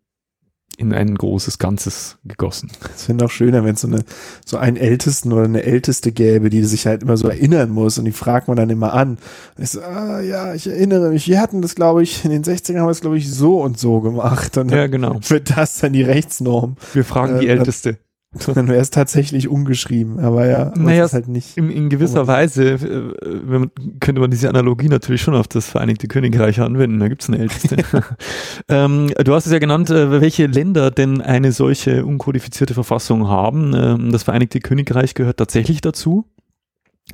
in 0.81 0.95
ein 0.95 1.15
großes 1.15 1.59
Ganzes 1.59 2.17
gegossen. 2.25 2.71
Es 2.97 3.07
wäre 3.07 3.23
auch 3.23 3.31
schöner, 3.31 3.65
wenn 3.65 3.75
es 3.75 3.83
so 3.83 3.89
eine, 3.89 4.03
so 4.47 4.57
einen 4.57 4.79
Ältesten 4.79 5.31
oder 5.31 5.45
eine 5.45 5.63
Älteste 5.63 6.11
gäbe, 6.11 6.49
die 6.49 6.65
sich 6.65 6.87
halt 6.87 7.03
immer 7.03 7.19
so 7.19 7.29
erinnern 7.29 7.69
muss 7.69 7.99
und 7.99 8.07
die 8.07 8.13
fragt 8.13 8.49
man 8.49 8.57
dann 8.57 8.71
immer 8.71 8.95
an. 8.95 9.19
Ich 9.59 9.71
so, 9.71 9.83
ah, 9.83 10.21
ja, 10.21 10.55
ich 10.55 10.67
erinnere 10.67 11.11
mich, 11.11 11.29
wir 11.29 11.39
hatten 11.39 11.61
das, 11.61 11.75
glaube 11.75 12.03
ich, 12.03 12.25
in 12.25 12.31
den 12.31 12.45
60ern 12.45 12.79
haben 12.79 12.87
wir 12.87 12.93
es, 12.93 13.03
glaube 13.03 13.19
ich, 13.19 13.31
so 13.31 13.61
und 13.63 13.79
so 13.79 14.01
gemacht. 14.01 14.57
Und 14.57 14.71
ja, 14.71 14.87
genau. 14.87 15.21
Wird 15.29 15.55
das 15.55 15.79
dann 15.81 15.93
die 15.93 16.03
Rechtsnorm? 16.03 16.77
Wir 16.95 17.05
fragen 17.05 17.41
die 17.41 17.49
äh, 17.49 17.51
Älteste. 17.51 17.99
Sondern 18.39 18.69
wäre 18.69 18.81
es 18.81 18.91
tatsächlich 18.91 19.49
umgeschrieben, 19.49 20.21
aber 20.21 20.47
ja, 20.47 20.73
naja, 20.77 21.05
ist 21.05 21.15
halt 21.15 21.27
nicht. 21.27 21.57
In, 21.57 21.69
in 21.69 21.89
gewisser 21.89 22.29
Weise 22.29 22.75
äh, 22.75 23.29
man, 23.45 23.73
könnte 23.99 24.21
man 24.21 24.31
diese 24.31 24.49
Analogie 24.49 24.89
natürlich 24.89 25.21
schon 25.21 25.35
auf 25.35 25.49
das 25.49 25.67
Vereinigte 25.69 26.07
Königreich 26.07 26.61
anwenden, 26.61 27.01
da 27.01 27.09
gibt 27.09 27.23
es 27.23 27.29
eine 27.29 27.39
älteste. 27.39 27.79
ähm, 28.69 29.09
du 29.09 29.35
hast 29.35 29.47
es 29.47 29.53
ja 29.53 29.59
genannt, 29.59 29.91
äh, 29.91 30.21
welche 30.21 30.47
Länder 30.47 30.93
denn 30.93 31.21
eine 31.21 31.51
solche 31.51 32.07
unkodifizierte 32.07 32.73
Verfassung 32.73 33.27
haben. 33.27 33.75
Ähm, 33.75 34.13
das 34.13 34.23
Vereinigte 34.23 34.61
Königreich 34.61 35.15
gehört 35.15 35.39
tatsächlich 35.39 35.81
dazu. 35.81 36.25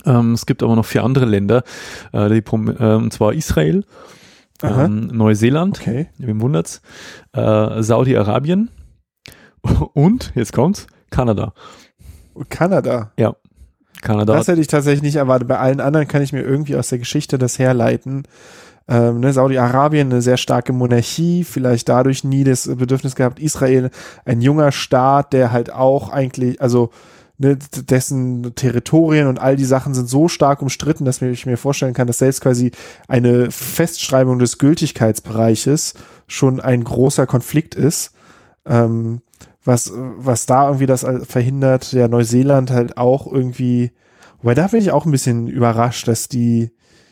Ähm, 0.05 0.33
es 0.33 0.45
gibt 0.45 0.63
aber 0.63 0.77
noch 0.77 0.85
vier 0.85 1.03
andere 1.03 1.25
Länder, 1.25 1.63
äh, 2.13 2.29
die, 2.29 2.45
äh, 2.45 2.95
und 2.95 3.13
zwar 3.15 3.33
Israel, 3.33 3.85
ähm, 4.63 5.07
Neuseeland, 5.07 5.81
okay. 5.81 6.09
wem 6.19 6.43
wundert's, 6.43 6.83
äh, 7.33 7.83
Saudi-Arabien 7.83 8.69
und, 9.95 10.33
jetzt 10.35 10.53
kommt's, 10.53 10.87
Kanada. 11.11 11.53
Kanada? 12.49 13.13
Ja. 13.19 13.37
Kanada. 14.03 14.35
Das 14.35 14.49
hätte 14.49 14.61
ich 14.61 14.67
tatsächlich 14.67 15.03
nicht 15.03 15.17
erwartet. 15.17 15.49
Bei 15.49 15.59
allen 15.59 15.81
anderen 15.81 16.07
kann 16.07 16.23
ich 16.23 16.33
mir 16.33 16.43
irgendwie 16.43 16.77
aus 16.77 16.89
der 16.89 16.99
Geschichte 16.99 17.39
das 17.39 17.59
herleiten. 17.59 18.25
Ähm, 18.89 19.21
ne, 19.21 19.33
Saudi-Arabien 19.33 20.13
eine 20.13 20.23
sehr 20.23 20.37
starke 20.37 20.73
Monarchie, 20.73 21.43
vielleicht 21.45 21.89
dadurch 21.89 22.23
nie 22.23 22.45
das 22.45 22.69
Bedürfnis 22.69 23.17
gehabt. 23.17 23.41
Israel 23.41 23.91
ein 24.25 24.41
junger 24.41 24.71
Staat, 24.71 25.33
der 25.33 25.51
halt 25.51 25.73
auch 25.73 26.11
eigentlich, 26.11 26.61
also 26.61 26.91
ne, 27.39 27.57
dessen 27.57 28.55
Territorien 28.55 29.27
und 29.27 29.41
all 29.41 29.57
die 29.57 29.65
Sachen 29.65 29.93
sind 29.95 30.09
so 30.09 30.29
stark 30.29 30.63
umstritten, 30.63 31.05
dass 31.05 31.21
ich 31.21 31.47
mir 31.47 31.57
vorstellen 31.57 31.95
kann, 31.95 32.07
dass 32.07 32.19
selbst 32.19 32.43
quasi 32.43 32.71
eine 33.09 33.51
Festschreibung 33.51 34.39
des 34.39 34.59
Gültigkeitsbereiches 34.59 35.95
schon 36.29 36.61
ein 36.61 36.85
großer 36.85 37.27
Konflikt 37.27 37.75
ist. 37.75 38.13
Ähm, 38.67 39.21
was, 39.67 39.93
was 39.95 40.47
da 40.47 40.67
irgendwie 40.67 40.87
das 40.87 41.05
verhindert, 41.25 41.93
ja, 41.93 42.09
Neuseeland 42.09 42.71
halt 42.71 42.97
auch 42.97 43.31
irgendwie, 43.31 43.93
wobei 44.41 44.55
da 44.55 44.69
bin 44.69 44.81
ich 44.81 44.93
auch 44.93 45.05
ein 45.05 45.11
bisschen 45.11 45.49
überrascht, 45.49 46.09
dass 46.09 46.29
die, 46.29 46.71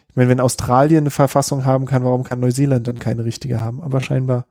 ich 0.09 0.16
meine, 0.16 0.28
wenn 0.28 0.40
Australien 0.40 1.05
eine 1.05 1.11
Verfassung 1.11 1.64
haben 1.64 1.86
kann, 1.86 2.05
warum 2.05 2.24
kann 2.24 2.40
Neuseeland 2.40 2.86
dann 2.86 2.98
keine 2.98 3.24
richtige 3.24 3.61
haben? 3.61 3.82
Aber 3.82 4.00
scheinbar. 4.00 4.46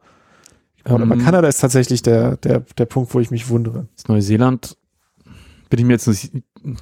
Ähm, 0.86 1.12
aber 1.12 1.22
Kanada 1.22 1.47
ist 1.47 1.62
tatsächlich 1.62 2.01
der, 2.01 2.36
der, 2.38 2.60
der 2.78 2.86
Punkt, 2.86 3.14
wo 3.14 3.20
ich 3.20 3.32
mich 3.32 3.49
wundere. 3.49 3.88
Neuseeland 4.08 4.76
bin 5.74 5.80
ich 5.80 5.86
mir 5.88 5.93
jetzt 5.93 6.07
nicht, 6.07 6.32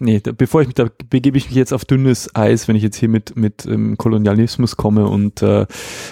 nee, 0.02 0.20
da, 0.20 0.34
bevor 0.34 0.60
ich 0.60 0.68
mich 0.68 0.76
da 0.76 0.86
begebe 1.10 1.38
ich 1.38 1.46
mich 1.46 1.56
jetzt 1.56 1.72
auf 1.72 1.86
dünnes 1.86 2.36
Eis, 2.36 2.68
wenn 2.68 2.76
ich 2.76 2.84
jetzt 2.84 2.98
hier 2.98 3.08
mit 3.08 3.38
mit 3.38 3.66
ähm, 3.66 3.98
Kolonialismus 3.98 4.76
komme 4.76 5.08
und 5.08 5.42
äh, 5.42 5.66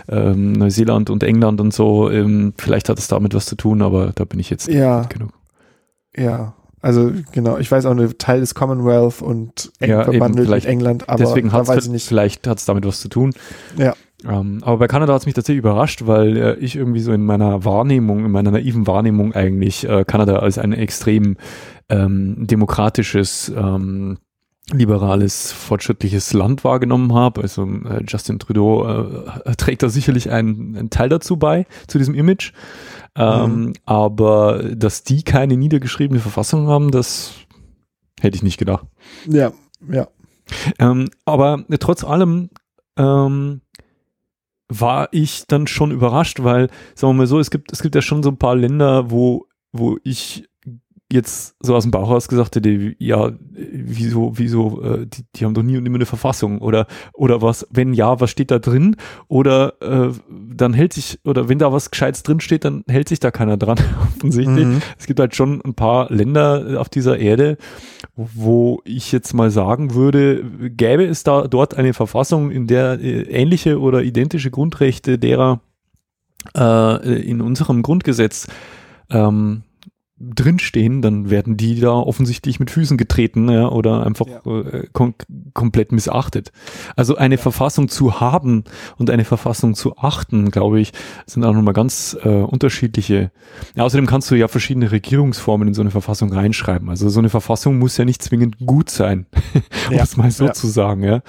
ähm, 0.07 0.53
Neuseeland 0.53 1.09
und 1.09 1.21
England 1.23 1.59
und 1.59 1.73
so. 1.73 2.09
Ähm, 2.09 2.53
vielleicht 2.57 2.87
hat 2.87 2.97
es 2.97 3.09
damit 3.09 3.33
was 3.33 3.47
zu 3.47 3.57
tun, 3.57 3.81
aber 3.81 4.13
da 4.15 4.23
bin 4.23 4.39
ich 4.39 4.49
jetzt 4.49 4.69
ja. 4.69 5.01
genug. 5.01 5.31
Ja, 6.15 6.53
also 6.79 7.11
genau, 7.33 7.57
ich 7.57 7.69
weiß 7.69 7.85
auch 7.85 7.91
eine 7.91 8.17
Teil 8.17 8.39
des 8.39 8.55
Commonwealth 8.55 9.21
und 9.21 9.73
eng 9.81 9.89
ja, 9.89 10.05
verbandelt 10.05 10.49
mit 10.49 10.63
England, 10.63 11.09
aber 11.09 11.17
deswegen 11.17 11.49
da 11.49 11.67
weiß 11.67 11.87
ich 11.87 11.91
nicht. 11.91 12.07
Vielleicht 12.07 12.47
hat 12.47 12.59
es 12.59 12.65
damit 12.65 12.85
was 12.85 13.01
zu 13.01 13.09
tun. 13.09 13.33
Ja. 13.77 13.93
Ähm, 14.25 14.59
aber 14.63 14.77
bei 14.77 14.87
Kanada 14.87 15.13
hat 15.13 15.21
es 15.21 15.25
mich 15.25 15.35
tatsächlich 15.35 15.59
überrascht, 15.59 16.03
weil 16.05 16.37
äh, 16.37 16.55
ich 16.55 16.77
irgendwie 16.77 17.01
so 17.01 17.11
in 17.11 17.25
meiner 17.25 17.65
Wahrnehmung, 17.65 18.23
in 18.23 18.31
meiner 18.31 18.51
naiven 18.51 18.87
Wahrnehmung 18.87 19.33
eigentlich 19.33 19.87
äh, 19.87 20.05
Kanada 20.05 20.37
als 20.37 20.57
ein 20.57 20.71
extrem 20.71 21.35
ähm, 21.89 22.47
demokratisches, 22.47 23.51
ähm, 23.55 24.17
liberales, 24.71 25.51
fortschrittliches 25.51 26.33
Land 26.33 26.63
wahrgenommen 26.63 27.13
habe. 27.13 27.41
Also 27.41 27.63
äh, 27.65 28.03
Justin 28.07 28.39
Trudeau 28.39 28.87
äh, 28.87 29.55
trägt 29.55 29.83
da 29.83 29.89
sicherlich 29.89 30.29
einen, 30.29 30.75
einen, 30.77 30.89
Teil 30.89 31.09
dazu 31.09 31.37
bei, 31.37 31.65
zu 31.87 31.97
diesem 31.97 32.13
Image. 32.13 32.53
Ähm, 33.15 33.65
mhm. 33.65 33.73
Aber 33.85 34.63
dass 34.75 35.03
die 35.03 35.23
keine 35.23 35.57
niedergeschriebene 35.57 36.19
Verfassung 36.19 36.67
haben, 36.67 36.91
das 36.91 37.33
hätte 38.21 38.35
ich 38.35 38.43
nicht 38.43 38.57
gedacht. 38.57 38.85
Ja, 39.25 39.51
ja. 39.91 40.07
Ähm, 40.77 41.09
aber 41.25 41.63
trotz 41.79 42.03
allem 42.03 42.49
ähm, 42.97 43.61
war 44.67 45.09
ich 45.11 45.45
dann 45.47 45.67
schon 45.67 45.91
überrascht, 45.91 46.43
weil, 46.43 46.69
sagen 46.93 47.13
wir 47.13 47.19
mal 47.19 47.27
so, 47.27 47.39
es 47.39 47.49
gibt, 47.49 47.71
es 47.71 47.81
gibt 47.81 47.95
ja 47.95 48.01
schon 48.01 48.23
so 48.23 48.29
ein 48.29 48.37
paar 48.37 48.55
Länder, 48.55 49.09
wo, 49.09 49.47
wo 49.71 49.97
ich 50.03 50.48
jetzt 51.11 51.55
so 51.59 51.75
aus 51.75 51.83
dem 51.83 51.91
Bauch 51.91 52.09
raus 52.09 52.27
gesagt 52.27 52.55
hätte, 52.55 52.95
ja, 52.99 53.31
wieso, 53.51 54.33
wieso, 54.35 54.81
äh, 54.83 55.07
die, 55.07 55.23
die 55.35 55.45
haben 55.45 55.55
doch 55.55 55.63
nie 55.63 55.77
und 55.77 55.85
immer 55.85 55.95
eine 55.95 56.05
Verfassung 56.05 56.59
oder 56.59 56.85
oder 57.13 57.41
was, 57.41 57.67
wenn 57.71 57.93
ja, 57.93 58.19
was 58.19 58.29
steht 58.29 58.51
da 58.51 58.59
drin? 58.59 58.95
Oder 59.27 59.73
äh, 59.81 60.13
dann 60.29 60.73
hält 60.73 60.93
sich, 60.93 61.19
oder 61.23 61.49
wenn 61.49 61.57
da 61.57 61.73
was 61.73 61.89
Gescheites 61.89 62.21
drin 62.21 62.39
steht, 62.39 62.63
dann 62.63 62.83
hält 62.87 63.09
sich 63.09 63.19
da 63.19 63.31
keiner 63.31 63.57
dran, 63.57 63.79
offensichtlich. 64.17 64.65
Mhm. 64.65 64.81
Es 64.99 65.07
gibt 65.07 65.19
halt 65.19 65.35
schon 65.35 65.61
ein 65.63 65.73
paar 65.73 66.11
Länder 66.11 66.79
auf 66.79 66.89
dieser 66.89 67.17
Erde, 67.17 67.57
wo 68.15 68.81
ich 68.85 69.11
jetzt 69.11 69.33
mal 69.33 69.49
sagen 69.49 69.95
würde, 69.95 70.43
gäbe 70.69 71.05
es 71.05 71.23
da 71.23 71.47
dort 71.47 71.75
eine 71.75 71.93
Verfassung, 71.93 72.51
in 72.51 72.67
der 72.67 72.99
äh, 72.99 73.21
ähnliche 73.23 73.79
oder 73.79 74.03
identische 74.03 74.51
Grundrechte 74.51 75.17
derer 75.17 75.61
äh, 76.55 77.21
in 77.21 77.41
unserem 77.41 77.81
Grundgesetz 77.81 78.47
ähm, 79.09 79.63
drinstehen, 80.19 81.01
dann 81.01 81.29
werden 81.29 81.55
die 81.55 81.79
da 81.79 81.91
offensichtlich 81.91 82.59
mit 82.59 82.69
Füßen 82.71 82.97
getreten 82.97 83.49
ja, 83.49 83.69
oder 83.69 84.05
einfach 84.05 84.27
ja. 84.27 84.59
äh, 84.59 84.87
kom 84.91 85.15
komplett 85.53 85.91
missachtet. 85.91 86.51
Also 86.95 87.15
eine 87.15 87.35
ja. 87.35 87.41
Verfassung 87.41 87.87
zu 87.87 88.19
haben 88.19 88.65
und 88.97 89.09
eine 89.09 89.23
Verfassung 89.23 89.75
zu 89.75 89.97
achten, 89.97 90.51
glaube 90.51 90.81
ich, 90.81 90.91
sind 91.25 91.45
auch 91.45 91.53
nochmal 91.53 91.73
ganz 91.73 92.17
äh, 92.23 92.29
unterschiedliche. 92.29 93.31
Ja, 93.75 93.83
außerdem 93.83 94.07
kannst 94.07 94.29
du 94.29 94.35
ja 94.35 94.47
verschiedene 94.47 94.91
Regierungsformen 94.91 95.69
in 95.69 95.73
so 95.73 95.81
eine 95.81 95.91
Verfassung 95.91 96.33
reinschreiben. 96.33 96.89
Also 96.89 97.07
so 97.09 97.19
eine 97.19 97.29
Verfassung 97.29 97.79
muss 97.79 97.97
ja 97.97 98.03
nicht 98.03 98.21
zwingend 98.21 98.57
gut 98.65 98.89
sein, 98.89 99.25
um 99.89 99.95
es 99.95 100.17
mal 100.17 100.31
so 100.31 100.49
zu 100.49 100.67
sagen. 100.67 101.03
Ja? 101.03 101.21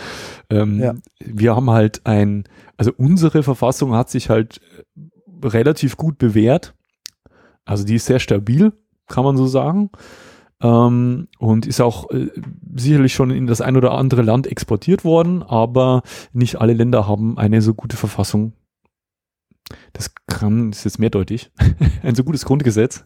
Ähm, 0.51 1.01
Wir 1.25 1.55
haben 1.55 1.71
halt 1.71 2.07
ein, 2.07 2.45
also 2.77 2.93
unsere 2.97 3.45
Verfassung 3.45 3.95
hat 3.95 4.11
sich 4.11 4.31
halt 4.31 4.61
relativ 5.43 5.97
gut 5.97 6.19
bewährt 6.19 6.75
also 7.65 7.85
die 7.85 7.97
ist 7.97 8.07
sehr 8.07 8.19
stabil, 8.19 8.73
kann 9.07 9.25
man 9.25 9.37
so 9.37 9.47
sagen. 9.47 9.91
Ähm, 10.63 11.29
und 11.39 11.67
ist 11.67 11.81
auch 11.81 12.11
äh, 12.11 12.29
sicherlich 12.77 13.15
schon 13.15 13.31
in 13.31 13.47
das 13.47 13.61
ein 13.61 13.77
oder 13.77 13.93
andere 13.93 14.23
Land 14.23 14.47
exportiert 14.47 15.05
worden, 15.05 15.43
aber 15.43 16.03
nicht 16.33 16.61
alle 16.61 16.75
Länder 16.75 17.09
haben 17.09 17.39
eine 17.39 17.63
so 17.63 17.73
gute 17.73 17.97
Verfassung. 17.97 18.53
Das 19.93 20.15
kann, 20.27 20.71
ist 20.71 20.85
jetzt 20.85 20.99
mehrdeutig, 20.99 21.51
ein 22.03 22.15
so 22.15 22.25
gutes 22.25 22.45
Grundgesetz 22.45 23.05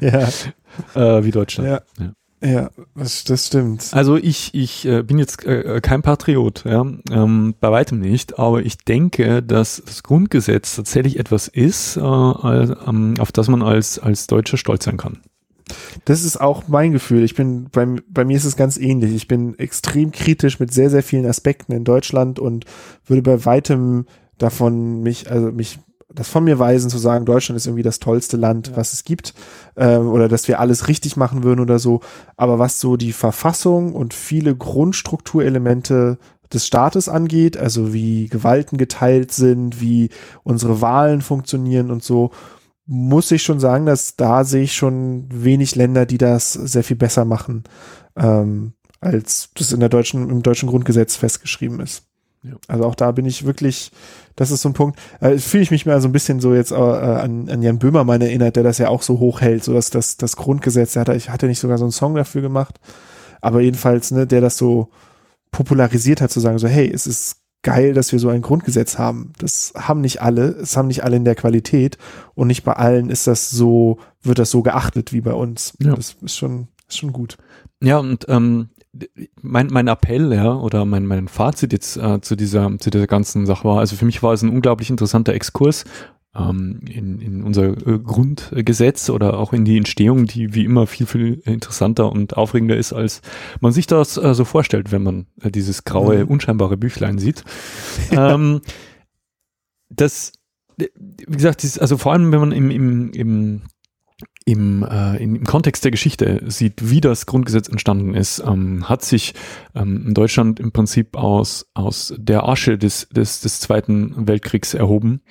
ja. 0.00 0.28
äh, 0.94 1.24
wie 1.24 1.30
Deutschland. 1.30 1.68
Ja. 1.68 2.04
ja. 2.04 2.12
Ja, 2.44 2.70
das, 2.94 3.24
das 3.24 3.46
stimmt. 3.46 3.88
Also 3.92 4.16
ich, 4.16 4.52
ich 4.52 4.84
äh, 4.84 5.02
bin 5.02 5.18
jetzt 5.18 5.46
äh, 5.46 5.80
kein 5.80 6.02
Patriot, 6.02 6.64
ja, 6.66 6.84
ähm, 7.10 7.54
bei 7.58 7.70
weitem 7.70 8.00
nicht, 8.00 8.38
aber 8.38 8.62
ich 8.62 8.76
denke, 8.76 9.42
dass 9.42 9.82
das 9.84 10.02
Grundgesetz 10.02 10.76
tatsächlich 10.76 11.18
etwas 11.18 11.48
ist, 11.48 11.96
äh, 11.96 12.00
ähm, 12.00 13.14
auf 13.18 13.32
das 13.32 13.48
man 13.48 13.62
als, 13.62 13.98
als 13.98 14.26
Deutscher 14.26 14.58
stolz 14.58 14.84
sein 14.84 14.98
kann. 14.98 15.20
Das 16.04 16.22
ist 16.22 16.38
auch 16.38 16.68
mein 16.68 16.92
Gefühl. 16.92 17.22
Ich 17.22 17.34
bin, 17.34 17.68
bei, 17.72 17.86
bei 18.10 18.26
mir 18.26 18.36
ist 18.36 18.44
es 18.44 18.56
ganz 18.56 18.76
ähnlich. 18.76 19.14
Ich 19.14 19.26
bin 19.26 19.58
extrem 19.58 20.12
kritisch 20.12 20.60
mit 20.60 20.70
sehr, 20.70 20.90
sehr 20.90 21.02
vielen 21.02 21.24
Aspekten 21.24 21.72
in 21.72 21.84
Deutschland 21.84 22.38
und 22.38 22.66
würde 23.06 23.22
bei 23.22 23.46
weitem 23.46 24.04
davon 24.36 25.02
mich, 25.02 25.30
also 25.30 25.50
mich 25.50 25.78
das 26.14 26.28
von 26.28 26.44
mir 26.44 26.58
weisen, 26.58 26.90
zu 26.90 26.98
sagen, 26.98 27.24
Deutschland 27.24 27.56
ist 27.56 27.66
irgendwie 27.66 27.82
das 27.82 27.98
tollste 27.98 28.36
Land, 28.36 28.68
ja. 28.68 28.76
was 28.76 28.92
es 28.92 29.04
gibt, 29.04 29.34
ähm, 29.76 30.08
oder 30.08 30.28
dass 30.28 30.48
wir 30.48 30.60
alles 30.60 30.88
richtig 30.88 31.16
machen 31.16 31.42
würden 31.42 31.60
oder 31.60 31.78
so. 31.78 32.00
Aber 32.36 32.58
was 32.58 32.80
so 32.80 32.96
die 32.96 33.12
Verfassung 33.12 33.94
und 33.94 34.14
viele 34.14 34.54
Grundstrukturelemente 34.54 36.18
des 36.52 36.66
Staates 36.66 37.08
angeht, 37.08 37.56
also 37.56 37.92
wie 37.92 38.28
Gewalten 38.28 38.78
geteilt 38.78 39.32
sind, 39.32 39.80
wie 39.80 40.10
unsere 40.44 40.80
Wahlen 40.80 41.20
funktionieren 41.20 41.90
und 41.90 42.02
so, 42.02 42.30
muss 42.86 43.30
ich 43.30 43.42
schon 43.42 43.60
sagen, 43.60 43.86
dass 43.86 44.16
da 44.16 44.44
sehe 44.44 44.64
ich 44.64 44.74
schon 44.74 45.26
wenig 45.30 45.74
Länder, 45.74 46.06
die 46.06 46.18
das 46.18 46.52
sehr 46.52 46.84
viel 46.84 46.96
besser 46.96 47.24
machen, 47.24 47.64
ähm, 48.16 48.74
als 49.00 49.50
das 49.54 49.72
in 49.72 49.80
der 49.80 49.88
deutschen, 49.88 50.30
im 50.30 50.42
deutschen 50.42 50.68
Grundgesetz 50.68 51.16
festgeschrieben 51.16 51.80
ist. 51.80 52.04
Ja. 52.42 52.52
Also 52.68 52.84
auch 52.84 52.94
da 52.94 53.10
bin 53.12 53.24
ich 53.24 53.46
wirklich, 53.46 53.90
das 54.36 54.50
ist 54.50 54.62
so 54.62 54.68
ein 54.68 54.74
Punkt, 54.74 54.98
äh, 55.20 55.38
fühle 55.38 55.62
ich 55.62 55.70
mich 55.70 55.86
mal 55.86 56.00
so 56.00 56.08
ein 56.08 56.12
bisschen 56.12 56.40
so 56.40 56.54
jetzt 56.54 56.72
äh, 56.72 56.74
an, 56.74 57.48
an 57.48 57.62
Jan 57.62 57.78
Böhmermann 57.78 58.20
erinnert, 58.20 58.56
der 58.56 58.62
das 58.62 58.78
ja 58.78 58.88
auch 58.88 59.02
so 59.02 59.18
hoch 59.18 59.40
hält, 59.40 59.64
so 59.64 59.72
dass 59.72 59.90
das, 59.90 60.16
das 60.16 60.36
Grundgesetz, 60.36 60.94
der 60.94 61.00
hat, 61.02 61.08
ich 61.10 61.30
hatte 61.30 61.46
nicht 61.46 61.60
sogar 61.60 61.78
so 61.78 61.84
einen 61.84 61.92
Song 61.92 62.14
dafür 62.14 62.42
gemacht, 62.42 62.80
aber 63.40 63.60
jedenfalls, 63.60 64.10
ne, 64.10 64.26
der 64.26 64.40
das 64.40 64.56
so 64.56 64.88
popularisiert 65.50 66.20
hat, 66.20 66.30
zu 66.30 66.40
sagen 66.40 66.58
so, 66.58 66.66
hey, 66.66 66.90
es 66.92 67.06
ist 67.06 67.36
geil, 67.62 67.94
dass 67.94 68.12
wir 68.12 68.20
so 68.20 68.28
ein 68.28 68.42
Grundgesetz 68.42 68.98
haben. 68.98 69.32
Das 69.38 69.72
haben 69.76 70.00
nicht 70.00 70.22
alle, 70.22 70.48
es 70.48 70.76
haben 70.76 70.88
nicht 70.88 71.02
alle 71.02 71.16
in 71.16 71.24
der 71.24 71.34
Qualität 71.34 71.98
und 72.34 72.46
nicht 72.48 72.62
bei 72.62 72.74
allen 72.74 73.10
ist 73.10 73.26
das 73.26 73.50
so, 73.50 73.98
wird 74.22 74.38
das 74.38 74.50
so 74.50 74.62
geachtet 74.62 75.12
wie 75.12 75.20
bei 75.20 75.32
uns. 75.32 75.74
Ja. 75.80 75.94
Das 75.94 76.16
ist 76.20 76.36
schon, 76.36 76.68
ist 76.88 76.98
schon 76.98 77.12
gut. 77.12 77.36
Ja, 77.82 77.98
und 77.98 78.26
ähm, 78.28 78.68
mein, 79.40 79.68
mein 79.68 79.88
Appell, 79.88 80.32
ja, 80.32 80.54
oder 80.54 80.84
mein, 80.84 81.06
mein 81.06 81.28
Fazit 81.28 81.72
jetzt 81.72 81.96
äh, 81.96 82.20
zu 82.20 82.36
dieser, 82.36 82.78
zu 82.78 82.90
dieser 82.90 83.06
ganzen 83.06 83.46
Sache 83.46 83.64
war, 83.64 83.78
also 83.78 83.96
für 83.96 84.04
mich 84.04 84.22
war 84.22 84.32
es 84.32 84.42
ein 84.42 84.50
unglaublich 84.50 84.90
interessanter 84.90 85.34
Exkurs, 85.34 85.84
ähm, 86.36 86.80
in, 86.88 87.20
in 87.20 87.42
unser 87.42 87.68
äh, 87.86 87.98
Grundgesetz 87.98 89.08
oder 89.10 89.38
auch 89.38 89.52
in 89.52 89.64
die 89.64 89.76
Entstehung, 89.76 90.26
die 90.26 90.54
wie 90.54 90.64
immer 90.64 90.86
viel, 90.86 91.06
viel 91.06 91.42
interessanter 91.44 92.10
und 92.10 92.36
aufregender 92.36 92.76
ist, 92.76 92.92
als 92.92 93.22
man 93.60 93.72
sich 93.72 93.86
das 93.86 94.16
äh, 94.16 94.34
so 94.34 94.44
vorstellt, 94.44 94.90
wenn 94.90 95.02
man 95.02 95.26
äh, 95.40 95.50
dieses 95.50 95.84
graue, 95.84 96.24
Mhm. 96.24 96.30
unscheinbare 96.30 96.76
Büchlein 96.76 97.18
sieht. 97.18 97.44
ähm, 98.10 98.60
das, 99.90 100.32
wie 100.76 100.88
gesagt, 101.26 101.62
dieses, 101.62 101.78
also 101.78 101.96
vor 101.98 102.12
allem, 102.12 102.32
wenn 102.32 102.40
man 102.40 102.52
im, 102.52 102.70
im, 102.70 103.12
im 103.12 103.62
im, 104.46 104.82
äh, 104.82 105.16
im 105.22 105.44
Kontext 105.44 105.84
der 105.84 105.90
Geschichte 105.90 106.42
sieht, 106.46 106.90
wie 106.90 107.00
das 107.00 107.24
Grundgesetz 107.26 107.68
entstanden 107.68 108.14
ist, 108.14 108.42
ähm, 108.46 108.88
hat 108.88 109.02
sich 109.02 109.34
ähm, 109.74 110.08
in 110.08 110.14
Deutschland 110.14 110.60
im 110.60 110.70
Prinzip 110.70 111.16
aus, 111.16 111.66
aus 111.72 112.14
der 112.18 112.46
Asche 112.46 112.76
des, 112.76 113.08
des, 113.08 113.40
des 113.40 113.60
Zweiten 113.60 114.28
Weltkriegs 114.28 114.74
erhoben 114.74 115.22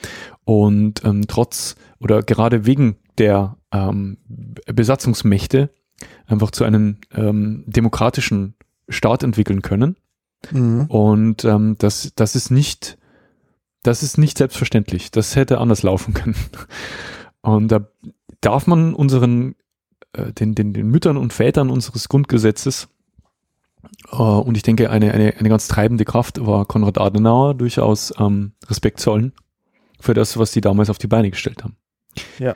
und 0.46 1.06
ähm, 1.06 1.28
trotz 1.28 1.76
oder 2.00 2.24
gerade 2.24 2.66
wegen 2.66 2.96
der 3.20 3.58
ähm, 3.72 4.18
Besatzungsmächte 4.66 5.70
einfach 6.26 6.50
zu 6.50 6.64
einem 6.64 6.98
ähm, 7.14 7.64
demokratischen 7.68 8.56
Staat 8.90 9.24
entwickeln 9.24 9.62
können. 9.62 9.96
Mhm. 10.52 10.86
Und 10.88 11.46
ähm, 11.46 11.76
das, 11.78 12.14
das 12.16 12.36
ist 12.36 12.50
nicht, 12.50 12.98
das 13.84 14.02
ist 14.02 14.18
nicht 14.18 14.40
selbstverständlich. 14.40 15.12
Das 15.12 15.36
hätte 15.36 15.60
anders 15.60 15.84
laufen 15.84 16.14
können. 16.14 16.36
Und 17.42 17.68
da 17.72 17.88
darf 18.46 18.68
man 18.68 18.94
unseren, 18.94 19.56
äh, 20.14 20.32
den, 20.34 20.56
den, 20.56 20.74
den 20.74 20.88
Müttern 20.88 21.18
und 21.18 21.34
Vätern 21.34 21.70
unseres 21.70 22.10
Grundgesetzes, 22.10 22.90
äh, 24.12 24.16
und 24.16 24.56
ich 24.56 24.64
denke, 24.64 24.90
eine, 24.90 25.14
eine, 25.14 25.36
eine 25.38 25.50
ganz 25.50 25.68
treibende 25.68 26.06
Kraft 26.06 26.46
war 26.46 26.66
Konrad 26.66 26.98
Adenauer, 26.98 27.54
durchaus 27.56 28.14
ähm, 28.20 28.54
Respekt 28.68 29.00
zollen 29.00 29.34
für 30.00 30.14
das, 30.14 30.38
was 30.38 30.52
die 30.52 30.62
damals 30.62 30.90
auf 30.90 30.98
die 30.98 31.08
Beine 31.08 31.32
gestellt 31.32 31.64
haben. 31.64 31.78
Ja. 32.40 32.56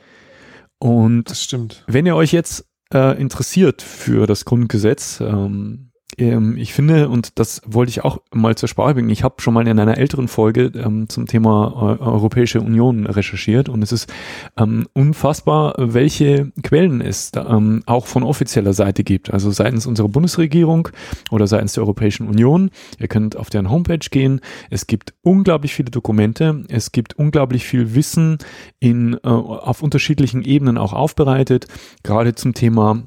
Und 0.78 1.24
Das 1.30 1.42
stimmt. 1.42 1.84
wenn 1.86 2.06
ihr 2.06 2.14
euch 2.14 2.32
jetzt 2.32 2.66
äh, 2.92 3.20
interessiert 3.20 3.82
für 3.82 4.26
das 4.26 4.44
Grundgesetz, 4.44 5.20
ähm, 5.20 5.87
ähm, 6.18 6.56
ich 6.56 6.72
finde, 6.72 7.08
und 7.08 7.38
das 7.38 7.62
wollte 7.66 7.90
ich 7.90 8.04
auch 8.04 8.18
mal 8.32 8.56
zur 8.56 8.68
Sprache 8.68 8.94
bringen, 8.94 9.10
ich 9.10 9.22
habe 9.22 9.40
schon 9.40 9.54
mal 9.54 9.66
in 9.66 9.78
einer 9.78 9.98
älteren 9.98 10.28
Folge 10.28 10.72
ähm, 10.74 11.08
zum 11.08 11.26
Thema 11.26 11.98
äh, 12.00 12.02
Europäische 12.02 12.60
Union 12.60 13.06
recherchiert 13.06 13.68
und 13.68 13.82
es 13.82 13.92
ist 13.92 14.12
ähm, 14.56 14.86
unfassbar, 14.92 15.74
welche 15.78 16.52
Quellen 16.62 17.00
es 17.00 17.30
da, 17.30 17.48
ähm, 17.48 17.82
auch 17.86 18.06
von 18.06 18.22
offizieller 18.22 18.72
Seite 18.72 19.04
gibt, 19.04 19.32
also 19.32 19.50
seitens 19.50 19.86
unserer 19.86 20.08
Bundesregierung 20.08 20.88
oder 21.30 21.46
seitens 21.46 21.74
der 21.74 21.84
Europäischen 21.84 22.28
Union. 22.28 22.70
Ihr 22.98 23.08
könnt 23.08 23.36
auf 23.36 23.50
deren 23.50 23.70
Homepage 23.70 23.98
gehen. 24.10 24.40
Es 24.70 24.86
gibt 24.86 25.14
unglaublich 25.22 25.74
viele 25.74 25.90
Dokumente, 25.90 26.64
es 26.68 26.92
gibt 26.92 27.14
unglaublich 27.14 27.64
viel 27.64 27.94
Wissen 27.94 28.38
in, 28.80 29.14
äh, 29.14 29.28
auf 29.28 29.82
unterschiedlichen 29.82 30.42
Ebenen 30.42 30.78
auch 30.78 30.92
aufbereitet, 30.92 31.66
gerade 32.02 32.34
zum 32.34 32.54
Thema 32.54 33.02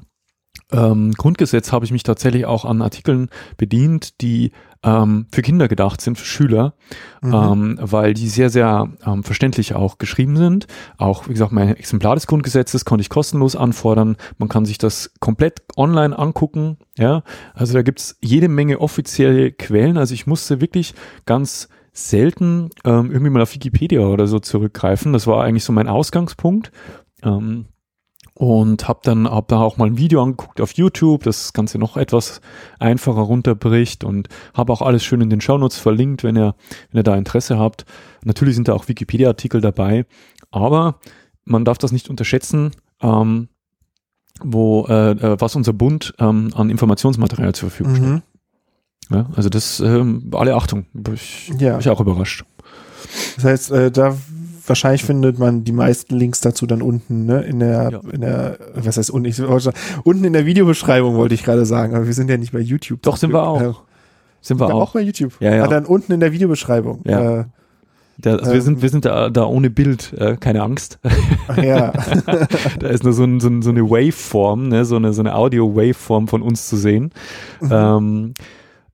ähm, 0.72 1.12
Grundgesetz 1.12 1.72
habe 1.72 1.84
ich 1.84 1.92
mich 1.92 2.02
tatsächlich 2.02 2.46
auch 2.46 2.64
an 2.64 2.82
Artikeln 2.82 3.28
bedient, 3.56 4.20
die 4.20 4.52
ähm, 4.82 5.26
für 5.32 5.42
Kinder 5.42 5.68
gedacht 5.68 6.00
sind, 6.00 6.18
für 6.18 6.24
Schüler, 6.24 6.74
Mhm. 7.20 7.34
ähm, 7.34 7.78
weil 7.80 8.14
die 8.14 8.28
sehr, 8.28 8.50
sehr 8.50 8.88
ähm, 9.06 9.22
verständlich 9.22 9.74
auch 9.74 9.98
geschrieben 9.98 10.36
sind. 10.36 10.66
Auch, 10.96 11.28
wie 11.28 11.32
gesagt, 11.32 11.52
mein 11.52 11.76
Exemplar 11.76 12.16
des 12.16 12.26
Grundgesetzes 12.26 12.84
konnte 12.84 13.02
ich 13.02 13.08
kostenlos 13.08 13.54
anfordern. 13.54 14.16
Man 14.38 14.48
kann 14.48 14.64
sich 14.64 14.78
das 14.78 15.12
komplett 15.20 15.62
online 15.76 16.18
angucken. 16.18 16.78
Ja, 16.98 17.22
also 17.54 17.74
da 17.74 17.82
gibt's 17.82 18.16
jede 18.20 18.48
Menge 18.48 18.80
offizielle 18.80 19.52
Quellen. 19.52 19.96
Also 19.96 20.14
ich 20.14 20.26
musste 20.26 20.60
wirklich 20.60 20.94
ganz 21.26 21.68
selten 21.92 22.70
ähm, 22.84 23.10
irgendwie 23.10 23.30
mal 23.30 23.42
auf 23.42 23.54
Wikipedia 23.54 24.00
oder 24.00 24.26
so 24.26 24.38
zurückgreifen. 24.40 25.12
Das 25.12 25.26
war 25.26 25.44
eigentlich 25.44 25.64
so 25.64 25.72
mein 25.72 25.88
Ausgangspunkt. 25.88 26.72
Ähm, 27.22 27.66
und 28.42 28.88
habe 28.88 28.98
dann 29.04 29.30
hab 29.30 29.46
da 29.46 29.60
auch 29.60 29.76
mal 29.76 29.86
ein 29.86 29.98
Video 29.98 30.20
angeguckt 30.20 30.60
auf 30.60 30.72
YouTube, 30.72 31.22
das 31.22 31.52
Ganze 31.52 31.78
noch 31.78 31.96
etwas 31.96 32.40
einfacher 32.80 33.20
runterbricht 33.20 34.02
und 34.02 34.28
habe 34.52 34.72
auch 34.72 34.82
alles 34.82 35.04
schön 35.04 35.20
in 35.20 35.30
den 35.30 35.40
Shownotes 35.40 35.78
verlinkt, 35.78 36.24
wenn 36.24 36.36
ihr 36.36 36.56
wenn 36.90 36.98
ihr 36.98 37.04
da 37.04 37.14
Interesse 37.14 37.56
habt. 37.56 37.84
Natürlich 38.24 38.56
sind 38.56 38.66
da 38.66 38.72
auch 38.72 38.88
Wikipedia-Artikel 38.88 39.60
dabei, 39.60 40.06
aber 40.50 40.96
man 41.44 41.64
darf 41.64 41.78
das 41.78 41.92
nicht 41.92 42.10
unterschätzen, 42.10 42.72
ähm, 43.00 43.46
wo 44.42 44.86
äh, 44.88 45.12
äh, 45.12 45.36
was 45.40 45.54
unser 45.54 45.72
Bund 45.72 46.12
ähm, 46.18 46.50
an 46.56 46.68
Informationsmaterial 46.68 47.54
zur 47.54 47.70
Verfügung 47.70 47.94
stellt. 47.94 48.10
Mhm. 48.10 48.22
Ja, 49.12 49.30
also 49.36 49.50
das 49.50 49.78
ähm, 49.78 50.32
alle 50.32 50.56
Achtung, 50.56 50.86
bin 50.92 51.14
ich, 51.14 51.52
Ja. 51.60 51.72
bin 51.74 51.80
ich 51.80 51.88
auch 51.88 52.00
überrascht. 52.00 52.44
Das 53.36 53.44
heißt, 53.44 53.70
äh, 53.70 53.92
da 53.92 54.16
wahrscheinlich 54.66 55.04
findet 55.04 55.38
man 55.38 55.64
die 55.64 55.72
meisten 55.72 56.16
Links 56.16 56.40
dazu 56.40 56.66
dann 56.66 56.82
unten, 56.82 57.26
ne, 57.26 57.42
in 57.42 57.58
der, 57.60 57.90
Ja. 57.92 58.00
in 58.12 58.20
der, 58.20 58.58
was 58.74 58.96
heißt 58.96 59.10
unten, 59.10 59.26
ich, 59.28 59.40
unten 60.04 60.24
in 60.24 60.32
der 60.32 60.46
Videobeschreibung 60.46 61.14
wollte 61.16 61.34
ich 61.34 61.42
gerade 61.44 61.64
sagen, 61.66 61.94
aber 61.94 62.06
wir 62.06 62.14
sind 62.14 62.28
ja 62.30 62.36
nicht 62.36 62.52
bei 62.52 62.60
YouTube. 62.60 63.02
Doch, 63.02 63.16
sind 63.16 63.32
wir 63.32 63.42
auch. 63.46 63.60
Äh, 63.60 63.72
Sind 64.40 64.58
wir 64.60 64.68
wir 64.68 64.74
auch. 64.74 64.82
auch 64.82 64.92
bei 64.94 65.00
YouTube. 65.00 65.32
Ja, 65.40 65.54
ja. 65.54 65.64
Ah, 65.64 65.68
dann 65.68 65.84
unten 65.84 66.12
in 66.12 66.20
der 66.20 66.32
Videobeschreibung. 66.32 67.00
Ja. 67.04 67.40
Äh, 67.40 67.44
Da, 68.18 68.32
also 68.36 68.46
wir 68.50 68.54
ähm, 68.56 68.60
sind 68.60 68.82
wir 68.82 68.88
sind 68.90 69.04
da, 69.04 69.30
da 69.30 69.44
ohne 69.46 69.70
Bild, 69.70 70.12
äh, 70.18 70.36
keine 70.36 70.62
Angst. 70.62 70.98
ja. 71.62 71.92
Da 72.78 72.88
ist 72.88 73.04
nur 73.04 73.12
so, 73.14 73.24
ein, 73.24 73.40
so, 73.40 73.48
ein, 73.48 73.62
so 73.62 73.70
eine 73.70 73.82
Waveform, 73.88 74.68
ne, 74.68 74.84
so 74.84 74.96
eine, 74.96 75.12
so 75.12 75.22
eine 75.22 75.34
Audio-Waveform 75.34 76.28
von 76.28 76.42
uns 76.42 76.68
zu 76.68 76.76
sehen. 76.76 77.10
ähm, 77.70 78.34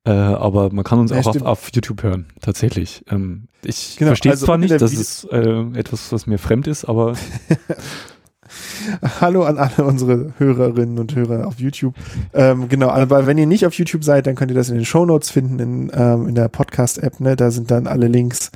äh, 0.08 0.12
aber 0.12 0.72
man 0.72 0.84
kann 0.84 0.98
uns. 1.00 1.10
Ja, 1.10 1.18
auch 1.18 1.26
auf, 1.26 1.42
auf 1.42 1.68
YouTube 1.74 2.02
hören, 2.02 2.26
tatsächlich. 2.40 3.04
Ähm, 3.10 3.48
ich 3.64 3.96
Genau, 3.98 4.10
verstehe 4.10 4.32
also 4.32 4.46
zwar 4.46 4.58
nicht, 4.58 4.70
das 4.80 4.92
Video- 4.92 5.00
ist 5.00 5.24
äh, 5.30 5.78
etwas, 5.78 6.12
was 6.12 6.26
mir 6.26 6.38
fremd 6.38 6.66
ist, 6.66 6.84
aber 6.84 7.14
Hallo 9.20 9.44
an 9.44 9.58
alle 9.58 9.84
unsere 9.84 10.32
Hörerinnen 10.38 10.98
und 10.98 11.14
Hörer 11.14 11.46
auf 11.46 11.60
YouTube. 11.60 11.94
Ähm, 12.32 12.68
genau, 12.68 12.88
aber 12.88 13.26
wenn 13.26 13.36
ihr 13.36 13.46
nicht 13.46 13.66
auf 13.66 13.74
YouTube 13.74 14.02
seid, 14.04 14.26
dann 14.26 14.36
könnt 14.36 14.50
ihr 14.50 14.54
das 14.54 14.70
in 14.70 14.76
den 14.76 14.86
Shownotes 14.86 15.30
finden, 15.30 15.58
in, 15.58 15.92
ähm, 15.94 16.28
in 16.28 16.34
der 16.34 16.48
Podcast-App, 16.48 17.20
ne? 17.20 17.36
Da 17.36 17.50
sind 17.50 17.70
dann 17.70 17.86
alle 17.86 18.08
Links 18.08 18.50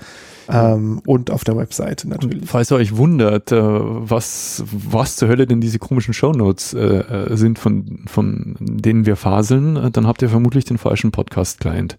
ähm, 0.52 1.00
und 1.06 1.30
auf 1.30 1.44
der 1.44 1.56
Webseite 1.56 2.08
natürlich. 2.08 2.48
falls 2.48 2.70
ihr 2.70 2.76
euch 2.76 2.96
wundert, 2.96 3.52
äh, 3.52 3.60
was, 3.60 4.64
was 4.70 5.16
zur 5.16 5.28
Hölle 5.28 5.46
denn 5.46 5.60
diese 5.60 5.78
komischen 5.78 6.14
Shownotes 6.14 6.74
äh, 6.74 6.78
äh, 6.78 7.36
sind, 7.36 7.58
von, 7.58 8.04
von 8.06 8.56
denen 8.60 9.06
wir 9.06 9.16
faseln, 9.16 9.76
äh, 9.76 9.90
dann 9.90 10.06
habt 10.06 10.22
ihr 10.22 10.28
vermutlich 10.28 10.64
den 10.64 10.78
falschen 10.78 11.10
Podcast-Client. 11.10 11.96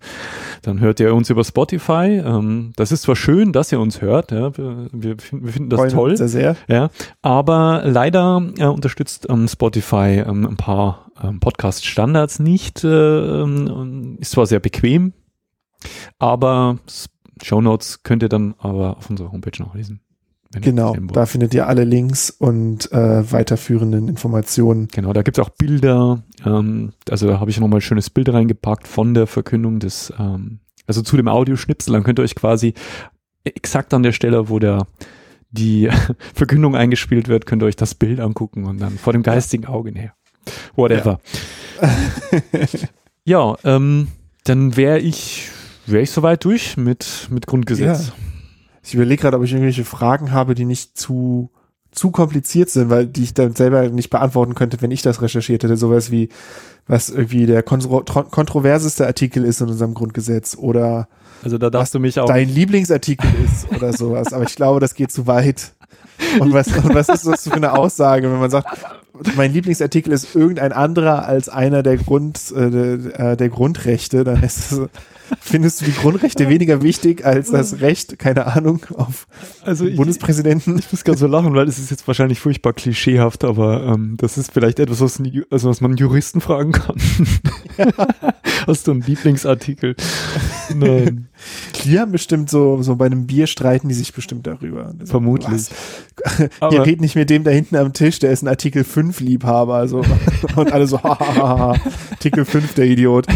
Dann 0.61 0.79
hört 0.79 0.99
ihr 0.99 1.13
uns 1.13 1.29
über 1.29 1.43
Spotify. 1.43 2.21
Ähm, 2.23 2.73
das 2.75 2.91
ist 2.91 3.03
zwar 3.03 3.15
schön, 3.15 3.53
dass 3.53 3.71
ihr 3.71 3.79
uns 3.79 4.01
hört, 4.01 4.31
ja, 4.31 4.55
wir, 4.57 4.87
wir, 4.91 5.17
finden, 5.17 5.45
wir 5.45 5.53
finden 5.53 5.69
das 5.69 5.79
Freuen 5.79 5.93
toll. 5.93 6.17
Sehr, 6.17 6.29
sehr. 6.29 6.55
Ja, 6.67 6.89
aber 7.21 7.83
leider 7.85 8.41
äh, 8.57 8.65
unterstützt 8.65 9.27
ähm, 9.29 9.47
Spotify 9.47 10.23
ähm, 10.25 10.45
ein 10.47 10.57
paar 10.57 11.11
ähm, 11.21 11.39
Podcast-Standards 11.39 12.39
nicht. 12.39 12.83
Äh, 12.83 12.87
ähm, 12.87 14.17
ist 14.19 14.31
zwar 14.31 14.45
sehr 14.45 14.59
bequem, 14.59 15.13
aber 16.19 16.77
S- 17.43 17.47
Shownotes 17.47 18.03
könnt 18.03 18.23
ihr 18.23 18.29
dann 18.29 18.55
aber 18.57 18.97
auf 18.97 19.09
unserer 19.09 19.31
Homepage 19.31 19.61
nachlesen. 19.61 19.99
Genau, 20.61 20.93
da 20.95 21.25
findet 21.25 21.55
ihr 21.55 21.67
alle 21.67 21.83
Links 21.83 22.29
und 22.29 22.91
äh, 22.91 23.31
weiterführenden 23.31 24.07
Informationen. 24.07 24.87
Genau, 24.87 25.11
da 25.11 25.23
gibt's 25.23 25.39
auch 25.39 25.49
Bilder. 25.49 26.21
Ähm, 26.45 26.93
also 27.09 27.25
da 27.27 27.39
habe 27.39 27.49
ich 27.49 27.59
nochmal 27.59 27.79
ein 27.79 27.81
schönes 27.81 28.11
Bild 28.11 28.29
reingepackt 28.31 28.87
von 28.87 29.15
der 29.15 29.25
Verkündung 29.25 29.79
des, 29.79 30.13
ähm, 30.19 30.59
also 30.85 31.01
zu 31.01 31.17
dem 31.17 31.27
Audioschnipsel. 31.27 31.91
Dann 31.93 32.03
könnt 32.03 32.19
ihr 32.19 32.23
euch 32.23 32.35
quasi 32.35 32.75
exakt 33.43 33.95
an 33.95 34.03
der 34.03 34.11
Stelle, 34.11 34.47
wo 34.49 34.59
der 34.59 34.85
die 35.49 35.89
Verkündung 36.35 36.75
eingespielt 36.75 37.27
wird, 37.29 37.47
könnt 37.47 37.63
ihr 37.63 37.65
euch 37.65 37.75
das 37.75 37.95
Bild 37.95 38.19
angucken 38.19 38.65
und 38.65 38.79
dann 38.79 38.99
vor 38.99 39.11
dem 39.13 39.23
geistigen 39.23 39.65
Auge 39.65 39.91
näher. 39.91 40.13
Whatever. 40.75 41.19
Ja, 43.25 43.55
ähm, 43.63 44.07
dann 44.43 44.75
wäre 44.77 44.99
ich, 44.99 45.49
wäre 45.85 46.03
ich 46.03 46.11
soweit 46.11 46.43
durch 46.45 46.77
mit, 46.77 47.27
mit 47.29 47.47
Grundgesetz. 47.47 48.11
Ich 48.83 48.93
überlege 48.93 49.21
gerade, 49.21 49.37
ob 49.37 49.43
ich 49.43 49.51
irgendwelche 49.51 49.85
Fragen 49.85 50.31
habe, 50.31 50.55
die 50.55 50.65
nicht 50.65 50.97
zu 50.97 51.49
zu 51.91 52.09
kompliziert 52.09 52.71
sind, 52.71 52.89
weil 52.89 53.05
die 53.05 53.21
ich 53.21 53.35
dann 53.35 53.53
selber 53.53 53.87
nicht 53.87 54.09
beantworten 54.09 54.55
könnte, 54.55 54.81
wenn 54.81 54.89
ich 54.89 55.03
das 55.03 55.21
recherchiert 55.21 55.63
hätte. 55.63 55.77
Sowas 55.77 56.09
wie, 56.09 56.29
was 56.87 57.11
irgendwie 57.11 57.45
der 57.45 57.61
kontro 57.61 57.99
tro- 58.01 58.23
kontroverseste 58.23 59.05
Artikel 59.05 59.45
ist 59.45 59.61
in 59.61 59.67
unserem 59.69 59.93
Grundgesetz 59.93 60.55
oder 60.57 61.07
Also 61.43 61.59
da 61.59 61.69
darfst 61.69 61.93
du 61.93 61.99
mich 61.99 62.19
auch. 62.19 62.25
dein 62.25 62.49
Lieblingsartikel 62.49 63.29
ist 63.45 63.71
oder 63.75 63.93
sowas. 63.93 64.33
Aber 64.33 64.43
ich 64.43 64.55
glaube, 64.55 64.79
das 64.79 64.95
geht 64.95 65.11
zu 65.11 65.27
weit. 65.27 65.73
Und 66.39 66.53
was, 66.53 66.67
und 66.67 66.93
was 66.93 67.09
ist 67.09 67.25
das 67.27 67.43
für 67.47 67.53
eine 67.53 67.73
Aussage, 67.73 68.31
wenn 68.31 68.39
man 68.39 68.49
sagt, 68.49 68.67
mein 69.35 69.53
Lieblingsartikel 69.53 70.11
ist 70.11 70.35
irgendein 70.35 70.71
anderer 70.73 71.25
als 71.27 71.47
einer 71.49 71.83
der 71.83 71.97
Grund, 71.97 72.39
äh, 72.55 72.69
der, 72.71 73.19
äh, 73.33 73.37
der 73.37 73.49
Grundrechte, 73.49 74.23
dann 74.23 74.41
ist 74.41 74.71
es, 74.71 74.81
findest 75.39 75.81
du 75.81 75.85
die 75.85 75.93
Grundrechte 75.93 76.49
weniger 76.49 76.81
wichtig 76.81 77.25
als 77.25 77.51
das 77.51 77.79
Recht, 77.81 78.17
keine 78.19 78.47
Ahnung, 78.47 78.85
auf 78.95 79.27
also 79.63 79.85
den 79.85 79.95
Bundespräsidenten. 79.95 80.77
Ich 80.79 80.91
muss 80.91 81.03
ganz 81.03 81.19
so 81.19 81.27
lachen, 81.27 81.53
weil 81.53 81.67
es 81.67 81.77
ist 81.79 81.91
jetzt 81.91 82.07
wahrscheinlich 82.07 82.39
furchtbar 82.39 82.73
klischeehaft, 82.73 83.43
aber 83.43 83.83
ähm, 83.83 84.15
das 84.17 84.37
ist 84.37 84.51
vielleicht 84.51 84.79
etwas, 84.79 84.99
was, 85.01 85.19
Ju- 85.19 85.45
also 85.51 85.69
was 85.69 85.79
man 85.81 85.95
Juristen 85.95 86.41
fragen 86.41 86.71
kann. 86.71 86.95
Hast 88.67 88.87
du 88.87 88.91
einen 88.91 89.01
Lieblingsartikel? 89.01 89.95
Nein. 90.73 91.27
Die 91.83 91.99
haben 91.99 92.11
bestimmt 92.11 92.49
so, 92.49 92.81
so 92.81 92.95
bei 92.95 93.05
einem 93.05 93.27
Bier 93.27 93.47
streiten 93.47 93.89
die 93.89 93.95
sich 93.95 94.13
bestimmt 94.13 94.47
darüber. 94.47 94.93
Vermutlich. 95.05 95.69
Ihr 96.61 96.85
redet 96.85 97.01
nicht 97.01 97.15
mit 97.15 97.29
dem 97.29 97.43
da 97.43 97.51
hinten 97.51 97.75
am 97.75 97.93
Tisch, 97.93 98.19
der 98.19 98.31
ist 98.31 98.43
ein 98.43 98.47
Artikel 98.47 98.83
5 98.83 99.19
Liebhaber, 99.19 99.75
also, 99.75 100.03
und 100.55 100.71
alle 100.71 100.87
so, 100.87 101.01
hahaha, 101.01 101.75
Artikel 102.11 102.45
5, 102.45 102.73
der 102.75 102.85
Idiot. 102.85 103.27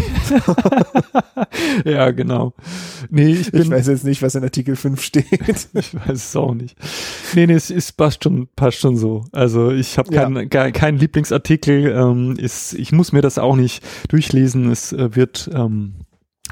ja, 1.84 2.10
genau. 2.10 2.54
Nee, 3.10 3.32
ich, 3.32 3.50
bin, 3.50 3.62
ich 3.62 3.70
weiß 3.70 3.88
jetzt 3.88 4.04
nicht, 4.04 4.22
was 4.22 4.34
in 4.34 4.42
Artikel 4.42 4.76
5 4.76 5.02
steht. 5.02 5.26
ich 5.74 5.94
weiß 5.94 6.12
es 6.12 6.36
auch 6.36 6.54
nicht. 6.54 6.76
Nee, 7.34 7.46
nee, 7.46 7.54
es 7.54 7.70
ist, 7.70 7.92
passt 7.96 8.24
schon, 8.24 8.48
passt 8.56 8.78
schon 8.78 8.96
so. 8.96 9.24
Also 9.32 9.70
ich 9.70 9.98
habe 9.98 10.10
keinen 10.10 10.48
ja. 10.52 10.70
kein 10.70 10.96
Lieblingsartikel, 10.96 11.92
ähm, 11.92 12.36
ist, 12.36 12.74
ich 12.74 12.92
muss 12.92 13.12
mir 13.12 13.22
das 13.22 13.38
auch 13.38 13.56
nicht 13.56 13.82
durchlesen. 14.08 14.70
Es 14.70 14.92
äh, 14.92 15.14
wird 15.14 15.50
ähm, 15.52 15.94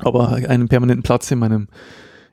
aber 0.02 0.30
einen 0.30 0.68
permanenten 0.68 1.02
Platz 1.02 1.30
in 1.30 1.38
meinem 1.38 1.68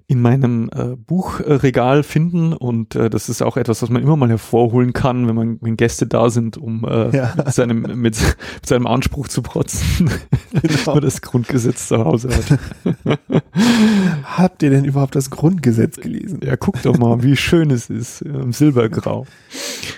in 0.05 0.21
meinem 0.21 0.69
äh, 0.75 0.95
Buchregal 0.97 2.03
finden 2.03 2.53
und 2.53 2.95
äh, 2.95 3.09
das 3.09 3.29
ist 3.29 3.41
auch 3.41 3.55
etwas, 3.55 3.81
was 3.81 3.89
man 3.89 4.01
immer 4.01 4.17
mal 4.17 4.29
hervorholen 4.29 4.91
kann, 4.93 5.27
wenn 5.27 5.35
man 5.35 5.57
wenn 5.61 5.77
Gäste 5.77 6.05
da 6.07 6.29
sind, 6.29 6.57
um 6.57 6.85
äh, 6.85 7.15
ja. 7.15 7.33
mit, 7.37 7.53
seinem, 7.53 7.81
mit, 7.81 7.95
mit, 8.01 8.35
seinem 8.65 8.85
Anspruch 8.85 9.29
zu 9.29 9.41
protzen, 9.41 10.09
genau. 10.61 10.99
das 10.99 11.21
Grundgesetz 11.21 11.87
zu 11.87 12.03
Hause 12.03 12.29
hat. 12.29 12.59
Habt 14.23 14.61
ihr 14.61 14.71
denn 14.71 14.83
überhaupt 14.83 15.15
das 15.15 15.29
Grundgesetz 15.29 15.95
gelesen? 15.95 16.41
Ja, 16.43 16.57
guck 16.57 16.81
doch 16.81 16.97
mal, 16.97 17.23
wie 17.23 17.37
schön 17.37 17.71
es 17.71 17.89
ist, 17.89 18.21
im 18.23 18.51
Silbergrau. 18.51 19.25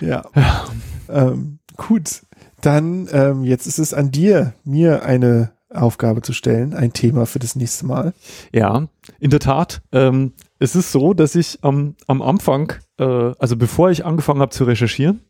Ja. 0.02 0.24
ja. 0.36 0.66
Ähm, 1.10 1.60
gut, 1.78 2.22
dann 2.62 3.08
ähm, 3.12 3.44
jetzt 3.44 3.66
ist 3.66 3.80
es 3.80 3.94
an 3.94 4.12
dir, 4.12 4.54
mir 4.64 5.04
eine 5.04 5.55
Aufgabe 5.76 6.22
zu 6.22 6.34
stellen, 6.34 6.74
ein 6.74 6.94
Thema 6.94 7.26
für 7.26 7.40
das 7.40 7.56
nächste 7.56 7.86
Mal. 7.86 8.14
Ja, 8.52 8.88
in 9.20 9.30
der 9.30 9.40
Tat. 9.40 9.82
Ähm, 9.92 10.34
es 10.60 10.76
ist 10.76 10.92
so, 10.92 11.14
dass 11.14 11.36
ich 11.36 11.60
am, 11.62 11.96
am 12.08 12.22
Anfang, 12.22 12.74
äh, 12.98 13.04
also 13.04 13.56
bevor 13.58 13.90
ich 13.90 14.06
angefangen 14.06 14.42
habe 14.42 14.52
zu 14.52 14.64
recherchieren, 14.64 15.22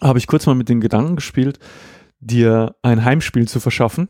habe 0.00 0.18
ich 0.18 0.26
kurz 0.26 0.46
mal 0.46 0.54
mit 0.54 0.68
den 0.68 0.80
Gedanken 0.80 1.16
gespielt, 1.16 1.58
dir 2.20 2.74
ein 2.82 3.04
Heimspiel 3.04 3.48
zu 3.48 3.60
verschaffen 3.60 4.08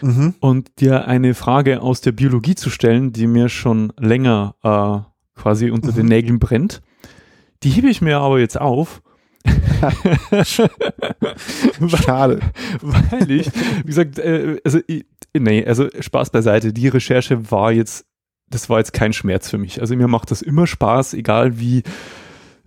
mhm. 0.00 0.34
und 0.40 0.80
dir 0.80 1.06
eine 1.08 1.34
Frage 1.34 1.82
aus 1.82 2.00
der 2.00 2.12
Biologie 2.12 2.54
zu 2.54 2.70
stellen, 2.70 3.12
die 3.12 3.26
mir 3.26 3.48
schon 3.48 3.92
länger 3.98 4.54
äh, 4.62 5.40
quasi 5.40 5.70
unter 5.70 5.92
mhm. 5.92 5.96
den 5.96 6.06
Nägeln 6.06 6.38
brennt. 6.38 6.82
Die 7.62 7.70
hebe 7.70 7.88
ich 7.88 8.02
mir 8.02 8.18
aber 8.18 8.38
jetzt 8.38 8.60
auf 8.60 9.02
Schade. 11.88 12.40
Weil 12.80 13.30
ich, 13.30 13.50
wie 13.52 13.86
gesagt, 13.86 14.18
äh, 14.18 14.58
also, 14.64 14.80
nee, 15.36 15.64
also 15.64 15.88
Spaß 15.98 16.30
beiseite. 16.30 16.72
Die 16.72 16.88
Recherche 16.88 17.50
war 17.50 17.72
jetzt, 17.72 18.06
das 18.50 18.68
war 18.68 18.78
jetzt 18.78 18.92
kein 18.92 19.12
Schmerz 19.12 19.50
für 19.50 19.58
mich. 19.58 19.80
Also 19.80 19.96
mir 19.96 20.08
macht 20.08 20.30
das 20.30 20.42
immer 20.42 20.66
Spaß, 20.66 21.14
egal 21.14 21.58
wie 21.58 21.82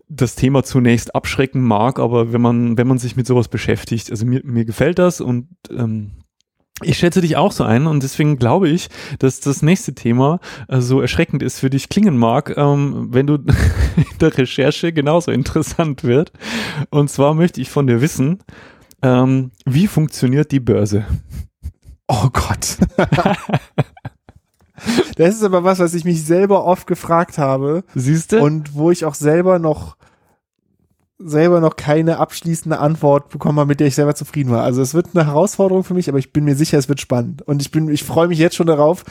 das 0.09 0.35
Thema 0.35 0.63
zunächst 0.63 1.13
abschrecken 1.13 1.61
mag, 1.61 1.99
aber 1.99 2.33
wenn 2.33 2.41
man, 2.41 2.77
wenn 2.77 2.87
man 2.87 2.97
sich 2.97 3.15
mit 3.15 3.27
sowas 3.27 3.47
beschäftigt, 3.47 4.09
also 4.09 4.25
mir, 4.25 4.41
mir 4.43 4.65
gefällt 4.65 4.97
das 4.97 5.21
und 5.21 5.49
ähm, 5.69 6.11
ich 6.81 6.97
schätze 6.97 7.21
dich 7.21 7.35
auch 7.35 7.51
so 7.51 7.63
ein 7.63 7.87
und 7.87 8.03
deswegen 8.03 8.37
glaube 8.37 8.69
ich, 8.69 8.89
dass 9.19 9.39
das 9.39 9.61
nächste 9.61 9.93
Thema 9.93 10.39
äh, 10.67 10.81
so 10.81 11.01
erschreckend 11.01 11.43
ist 11.43 11.59
für 11.59 11.69
dich 11.69 11.89
klingen 11.89 12.17
mag, 12.17 12.53
ähm, 12.57 13.07
wenn 13.11 13.27
du 13.27 13.35
in 13.95 14.17
der 14.19 14.37
Recherche 14.37 14.93
genauso 14.93 15.31
interessant 15.31 16.03
wird. 16.03 16.31
Und 16.89 17.09
zwar 17.09 17.33
möchte 17.33 17.61
ich 17.61 17.69
von 17.69 17.87
dir 17.87 18.01
wissen, 18.01 18.39
ähm, 19.01 19.51
wie 19.65 19.87
funktioniert 19.87 20.51
die 20.51 20.59
Börse? 20.59 21.05
Oh 22.07 22.29
Gott. 22.33 22.77
das 25.15 25.35
ist 25.35 25.43
aber 25.43 25.63
was, 25.63 25.79
was 25.79 25.93
ich 25.93 26.05
mich 26.05 26.23
selber 26.23 26.65
oft 26.65 26.87
gefragt 26.87 27.37
habe. 27.37 27.83
Siehst 27.93 28.31
du? 28.31 28.41
Und 28.41 28.73
wo 28.73 28.91
ich 28.91 29.05
auch 29.05 29.15
selber 29.15 29.59
noch 29.59 29.95
selber 31.19 31.59
noch 31.59 31.75
keine 31.75 32.17
abschließende 32.17 32.79
Antwort 32.79 33.29
bekommen 33.29 33.59
habe, 33.59 33.67
mit 33.67 33.79
der 33.79 33.87
ich 33.87 33.95
selber 33.95 34.15
zufrieden 34.15 34.51
war. 34.51 34.63
Also 34.63 34.81
es 34.81 34.93
wird 34.93 35.09
eine 35.13 35.25
Herausforderung 35.27 35.83
für 35.83 35.93
mich, 35.93 36.09
aber 36.09 36.17
ich 36.17 36.31
bin 36.31 36.45
mir 36.45 36.55
sicher, 36.55 36.77
es 36.77 36.89
wird 36.89 37.01
spannend. 37.01 37.41
Und 37.41 37.61
ich 37.61 37.71
bin, 37.71 37.89
ich 37.89 38.03
freue 38.03 38.29
mich 38.29 38.39
jetzt 38.39 38.55
schon 38.55 38.67
darauf, 38.67 39.03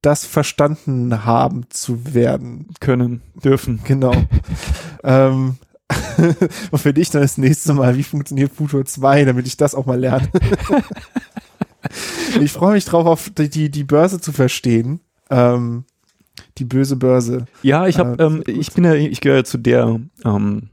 das 0.00 0.24
verstanden 0.24 1.24
haben 1.24 1.66
zu 1.70 2.14
werden. 2.14 2.68
Können, 2.80 3.22
dürfen. 3.42 3.80
Genau. 3.84 4.14
ähm, 5.04 5.56
und 6.70 6.78
für 6.78 6.92
dich 6.92 7.10
dann 7.10 7.22
das 7.22 7.38
nächste 7.38 7.74
Mal, 7.74 7.96
wie 7.96 8.04
funktioniert 8.04 8.52
Futur 8.52 8.84
2, 8.84 9.24
damit 9.24 9.46
ich 9.46 9.56
das 9.56 9.74
auch 9.74 9.86
mal 9.86 9.98
lerne. 9.98 10.28
ich 12.40 12.52
freue 12.52 12.74
mich 12.74 12.84
drauf, 12.84 13.06
auf 13.06 13.30
die, 13.30 13.48
die, 13.48 13.70
die 13.70 13.84
Börse 13.84 14.20
zu 14.20 14.32
verstehen. 14.32 15.00
Ähm, 15.30 15.84
die 16.58 16.64
böse 16.64 16.96
Börse. 16.96 17.46
Ja, 17.62 17.86
ich 17.86 17.98
habe, 17.98 18.22
äh, 18.22 18.26
ähm, 18.26 18.42
ich 18.46 18.72
bin 18.72 18.84
ja, 18.84 18.94
ich 18.94 19.20
gehöre 19.20 19.44
zu 19.44 19.58
der 19.58 20.00
ähm, 20.24 20.70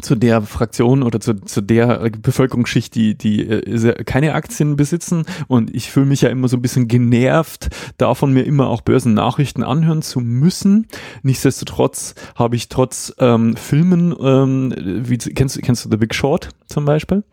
zu 0.00 0.14
der 0.14 0.42
Fraktion 0.42 1.02
oder 1.02 1.20
zu, 1.20 1.34
zu 1.34 1.60
der 1.60 2.10
Bevölkerungsschicht, 2.10 2.94
die, 2.94 3.16
die 3.16 3.42
äh, 3.42 4.04
keine 4.04 4.34
Aktien 4.34 4.76
besitzen. 4.76 5.24
Und 5.48 5.74
ich 5.74 5.90
fühle 5.90 6.06
mich 6.06 6.20
ja 6.20 6.28
immer 6.28 6.48
so 6.48 6.56
ein 6.56 6.62
bisschen 6.62 6.88
genervt, 6.88 7.68
davon 7.98 8.32
mir 8.32 8.42
immer 8.42 8.68
auch 8.68 8.82
Börsennachrichten 8.82 9.64
anhören 9.64 10.02
zu 10.02 10.20
müssen. 10.20 10.86
Nichtsdestotrotz 11.22 12.14
habe 12.36 12.56
ich 12.56 12.68
trotz 12.68 13.12
ähm, 13.18 13.56
Filmen, 13.56 14.14
ähm, 14.20 14.74
wie, 14.78 15.18
kennst, 15.18 15.60
kennst 15.62 15.84
du 15.84 15.90
The 15.90 15.96
Big 15.96 16.14
Short 16.14 16.50
zum 16.66 16.84
Beispiel? 16.84 17.24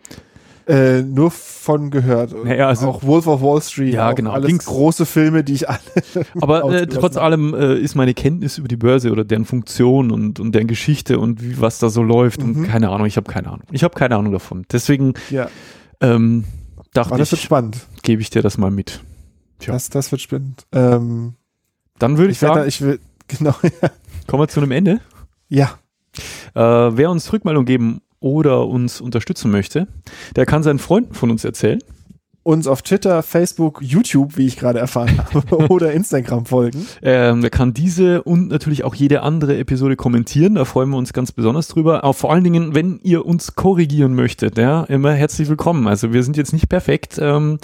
Äh, 0.67 1.01
nur 1.01 1.31
von 1.31 1.91
gehört. 1.91 2.33
Naja, 2.43 2.67
also, 2.67 2.87
auch 2.87 3.03
Wolf 3.03 3.25
of 3.25 3.41
Wall 3.41 3.61
Street. 3.61 3.93
Ja, 3.93 4.11
genau. 4.11 4.31
Alles 4.31 4.49
Links. 4.49 4.65
große 4.65 5.05
Filme, 5.05 5.45
die 5.45 5.53
ich 5.53 5.69
alle. 5.69 5.79
Aber 6.41 6.69
äh, 6.73 6.87
trotz 6.87 7.15
allem 7.15 7.53
äh, 7.53 7.77
ist 7.77 7.95
meine 7.95 8.13
Kenntnis 8.13 8.57
über 8.57 8.67
die 8.67 8.75
Börse 8.75 9.11
oder 9.11 9.23
deren 9.23 9.45
Funktion 9.45 10.11
und, 10.11 10.41
und 10.41 10.53
deren 10.53 10.67
Geschichte 10.67 11.19
und 11.19 11.41
wie 11.41 11.61
was 11.61 11.79
da 11.79 11.89
so 11.89 12.03
läuft 12.03 12.43
mhm. 12.43 12.49
und 12.49 12.63
keine 12.67 12.89
Ahnung. 12.89 13.07
Ich 13.07 13.15
habe 13.15 13.31
keine 13.31 13.47
Ahnung. 13.47 13.65
Ich 13.71 13.83
habe 13.85 13.95
keine 13.95 14.17
Ahnung 14.17 14.33
davon. 14.33 14.65
Deswegen 14.69 15.13
ja. 15.29 15.49
ähm, 16.01 16.43
dachte 16.93 17.11
Aber 17.11 17.19
das 17.19 17.29
ich, 17.29 17.31
wird 17.33 17.41
spannend. 17.43 17.77
Gebe 18.03 18.21
ich 18.21 18.29
dir 18.29 18.41
das 18.41 18.57
mal 18.57 18.71
mit. 18.71 18.99
Tja. 19.59 19.71
Das, 19.73 19.89
das 19.89 20.11
wird 20.11 20.21
spannend. 20.21 20.65
Ähm, 20.73 21.35
Dann 21.97 22.17
würde 22.17 22.31
ich, 22.31 22.35
ich 22.35 22.39
sagen, 22.39 22.55
da, 22.55 22.65
ich 22.65 22.81
will 22.81 22.99
genau. 23.29 23.55
Ja. 23.63 23.89
Kommen 24.27 24.43
wir 24.43 24.47
zu 24.49 24.59
einem 24.59 24.71
Ende. 24.71 24.99
Ja. 25.47 25.79
Äh, 26.55 26.61
wer 26.61 27.09
uns 27.09 27.31
Rückmeldung 27.31 27.63
geben 27.63 28.01
oder 28.19 28.67
uns 28.67 29.01
unterstützen 29.01 29.51
möchte, 29.51 29.87
der 30.35 30.45
kann 30.45 30.63
seinen 30.63 30.79
Freunden 30.79 31.13
von 31.13 31.31
uns 31.31 31.43
erzählen. 31.43 31.79
Uns 32.47 32.65
auf 32.65 32.81
Twitter, 32.81 33.23
Facebook, 33.23 33.81
YouTube, 33.81 34.37
wie 34.37 34.47
ich 34.47 34.55
gerade 34.55 34.79
erfahren 34.79 35.17
habe, 35.33 35.67
oder 35.67 35.91
Instagram 35.91 36.45
folgen. 36.45 36.87
Ähm, 37.01 37.41
der 37.41 37.49
kann 37.49 37.73
diese 37.73 38.23
und 38.23 38.47
natürlich 38.47 38.85
auch 38.85 38.95
jede 38.95 39.21
andere 39.21 39.57
Episode 39.57 39.97
kommentieren. 39.97 40.55
Da 40.55 40.63
freuen 40.63 40.89
wir 40.91 40.97
uns 40.97 41.11
ganz 41.11 41.33
besonders 41.33 41.67
drüber. 41.67 42.05
Auch 42.05 42.15
vor 42.15 42.31
allen 42.31 42.45
Dingen, 42.45 42.73
wenn 42.73 43.01
ihr 43.03 43.25
uns 43.25 43.55
korrigieren 43.55 44.15
möchtet, 44.15 44.57
ja, 44.57 44.85
immer 44.85 45.11
herzlich 45.11 45.49
willkommen. 45.49 45.89
Also 45.89 46.13
wir 46.13 46.23
sind 46.23 46.37
jetzt 46.37 46.53
nicht 46.53 46.69
perfekt. 46.69 47.19
Ähm, 47.21 47.57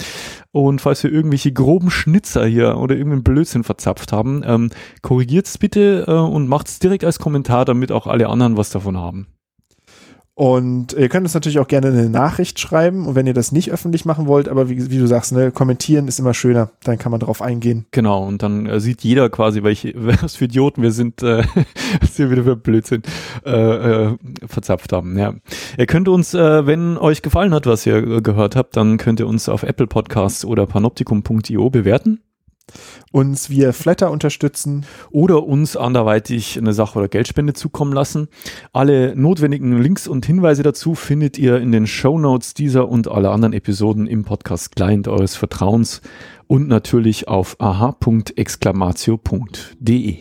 und 0.52 0.82
falls 0.82 1.02
wir 1.02 1.10
irgendwelche 1.10 1.50
groben 1.50 1.90
Schnitzer 1.90 2.44
hier 2.44 2.76
oder 2.76 2.94
irgendeinen 2.94 3.24
Blödsinn 3.24 3.64
verzapft 3.64 4.12
haben, 4.12 4.42
ähm, 4.44 4.68
korrigiert's 5.00 5.56
bitte 5.56 6.04
äh, 6.06 6.12
und 6.12 6.46
macht's 6.46 6.78
direkt 6.78 7.04
als 7.06 7.18
Kommentar, 7.18 7.64
damit 7.64 7.90
auch 7.90 8.06
alle 8.06 8.28
anderen 8.28 8.58
was 8.58 8.68
davon 8.68 8.98
haben. 8.98 9.28
Und 10.36 10.94
ihr 10.94 11.08
könnt 11.08 11.24
uns 11.24 11.34
natürlich 11.34 11.60
auch 11.60 11.68
gerne 11.68 11.88
eine 11.88 12.10
Nachricht 12.10 12.58
schreiben. 12.58 13.06
Und 13.06 13.14
wenn 13.14 13.26
ihr 13.26 13.34
das 13.34 13.52
nicht 13.52 13.70
öffentlich 13.70 14.04
machen 14.04 14.26
wollt, 14.26 14.48
aber 14.48 14.68
wie, 14.68 14.90
wie 14.90 14.98
du 14.98 15.06
sagst, 15.06 15.32
ne, 15.32 15.52
kommentieren 15.52 16.08
ist 16.08 16.18
immer 16.18 16.34
schöner. 16.34 16.70
Dann 16.82 16.98
kann 16.98 17.12
man 17.12 17.20
drauf 17.20 17.40
eingehen. 17.40 17.86
Genau. 17.92 18.26
Und 18.26 18.42
dann 18.42 18.66
äh, 18.66 18.80
sieht 18.80 19.02
jeder 19.02 19.30
quasi, 19.30 19.62
welche, 19.62 19.92
was 19.96 20.34
für 20.34 20.46
Idioten 20.46 20.82
wir 20.82 20.90
sind, 20.90 21.22
äh, 21.22 21.44
was 22.00 22.18
wir 22.18 22.32
wieder 22.32 22.42
für 22.42 22.56
Blödsinn 22.56 23.02
äh, 23.46 23.50
äh, 23.50 24.16
verzapft 24.46 24.92
haben. 24.92 25.16
Ja. 25.16 25.34
Ihr 25.78 25.86
könnt 25.86 26.08
uns, 26.08 26.34
äh, 26.34 26.66
wenn 26.66 26.98
euch 26.98 27.22
gefallen 27.22 27.54
hat, 27.54 27.66
was 27.66 27.86
ihr 27.86 27.96
äh, 27.96 28.20
gehört 28.20 28.56
habt, 28.56 28.76
dann 28.76 28.96
könnt 28.96 29.20
ihr 29.20 29.28
uns 29.28 29.48
auf 29.48 29.62
Apple 29.62 29.86
Podcasts 29.86 30.44
oder 30.44 30.66
panoptikum.io 30.66 31.70
bewerten 31.70 32.20
uns 33.12 33.50
via 33.50 33.72
Flatter 33.72 34.10
unterstützen 34.10 34.86
oder 35.10 35.44
uns 35.44 35.76
anderweitig 35.76 36.56
eine 36.58 36.72
Sache 36.72 36.98
oder 36.98 37.08
Geldspende 37.08 37.52
zukommen 37.52 37.92
lassen. 37.92 38.28
Alle 38.72 39.14
notwendigen 39.16 39.80
Links 39.80 40.08
und 40.08 40.26
Hinweise 40.26 40.62
dazu 40.62 40.94
findet 40.94 41.38
ihr 41.38 41.58
in 41.58 41.72
den 41.72 41.86
Show 41.86 42.18
Notes 42.18 42.54
dieser 42.54 42.88
und 42.88 43.08
aller 43.08 43.30
anderen 43.30 43.52
Episoden 43.52 44.06
im 44.06 44.24
Podcast 44.24 44.74
Client 44.74 45.08
eures 45.08 45.36
Vertrauens 45.36 46.00
und 46.46 46.68
natürlich 46.68 47.28
auf 47.28 47.60
aha.exclamatio.de. 47.60 50.16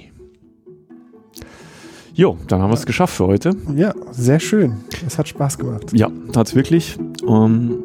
Jo, 2.16 2.38
dann 2.48 2.62
haben 2.62 2.70
wir 2.70 2.76
es 2.76 2.86
geschafft 2.86 3.16
für 3.16 3.26
heute. 3.26 3.56
Ja, 3.76 3.96
sehr 4.12 4.40
schön. 4.40 4.84
Es 5.08 5.18
hat 5.18 5.28
Spaß 5.28 5.58
gemacht. 5.58 5.94
Ja, 5.94 6.12
hat 6.36 6.48
es 6.48 6.54
wirklich. 6.54 7.00
Ähm, 7.28 7.80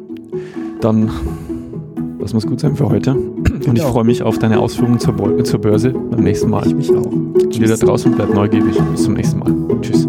dann 0.81 1.09
das 2.19 2.33
muss 2.33 2.45
gut 2.45 2.59
sein 2.59 2.75
für 2.75 2.89
heute. 2.89 3.11
Und 3.11 3.59
ich 3.59 3.65
genau. 3.65 3.91
freue 3.91 4.03
mich 4.03 4.23
auf 4.23 4.37
deine 4.39 4.59
Ausführungen 4.59 4.99
zur, 4.99 5.13
Börse 5.13 5.91
beim 5.91 6.23
nächsten 6.23 6.49
Mal. 6.49 6.67
Ich 6.67 6.75
mich 6.75 6.91
auch. 6.91 7.11
Jeder 7.49 7.77
draußen 7.77 8.11
bleibt 8.13 8.33
neugierig. 8.33 8.77
Bis 8.91 9.03
zum 9.03 9.13
nächsten 9.13 9.39
Mal. 9.39 9.53
Tschüss. 9.81 10.07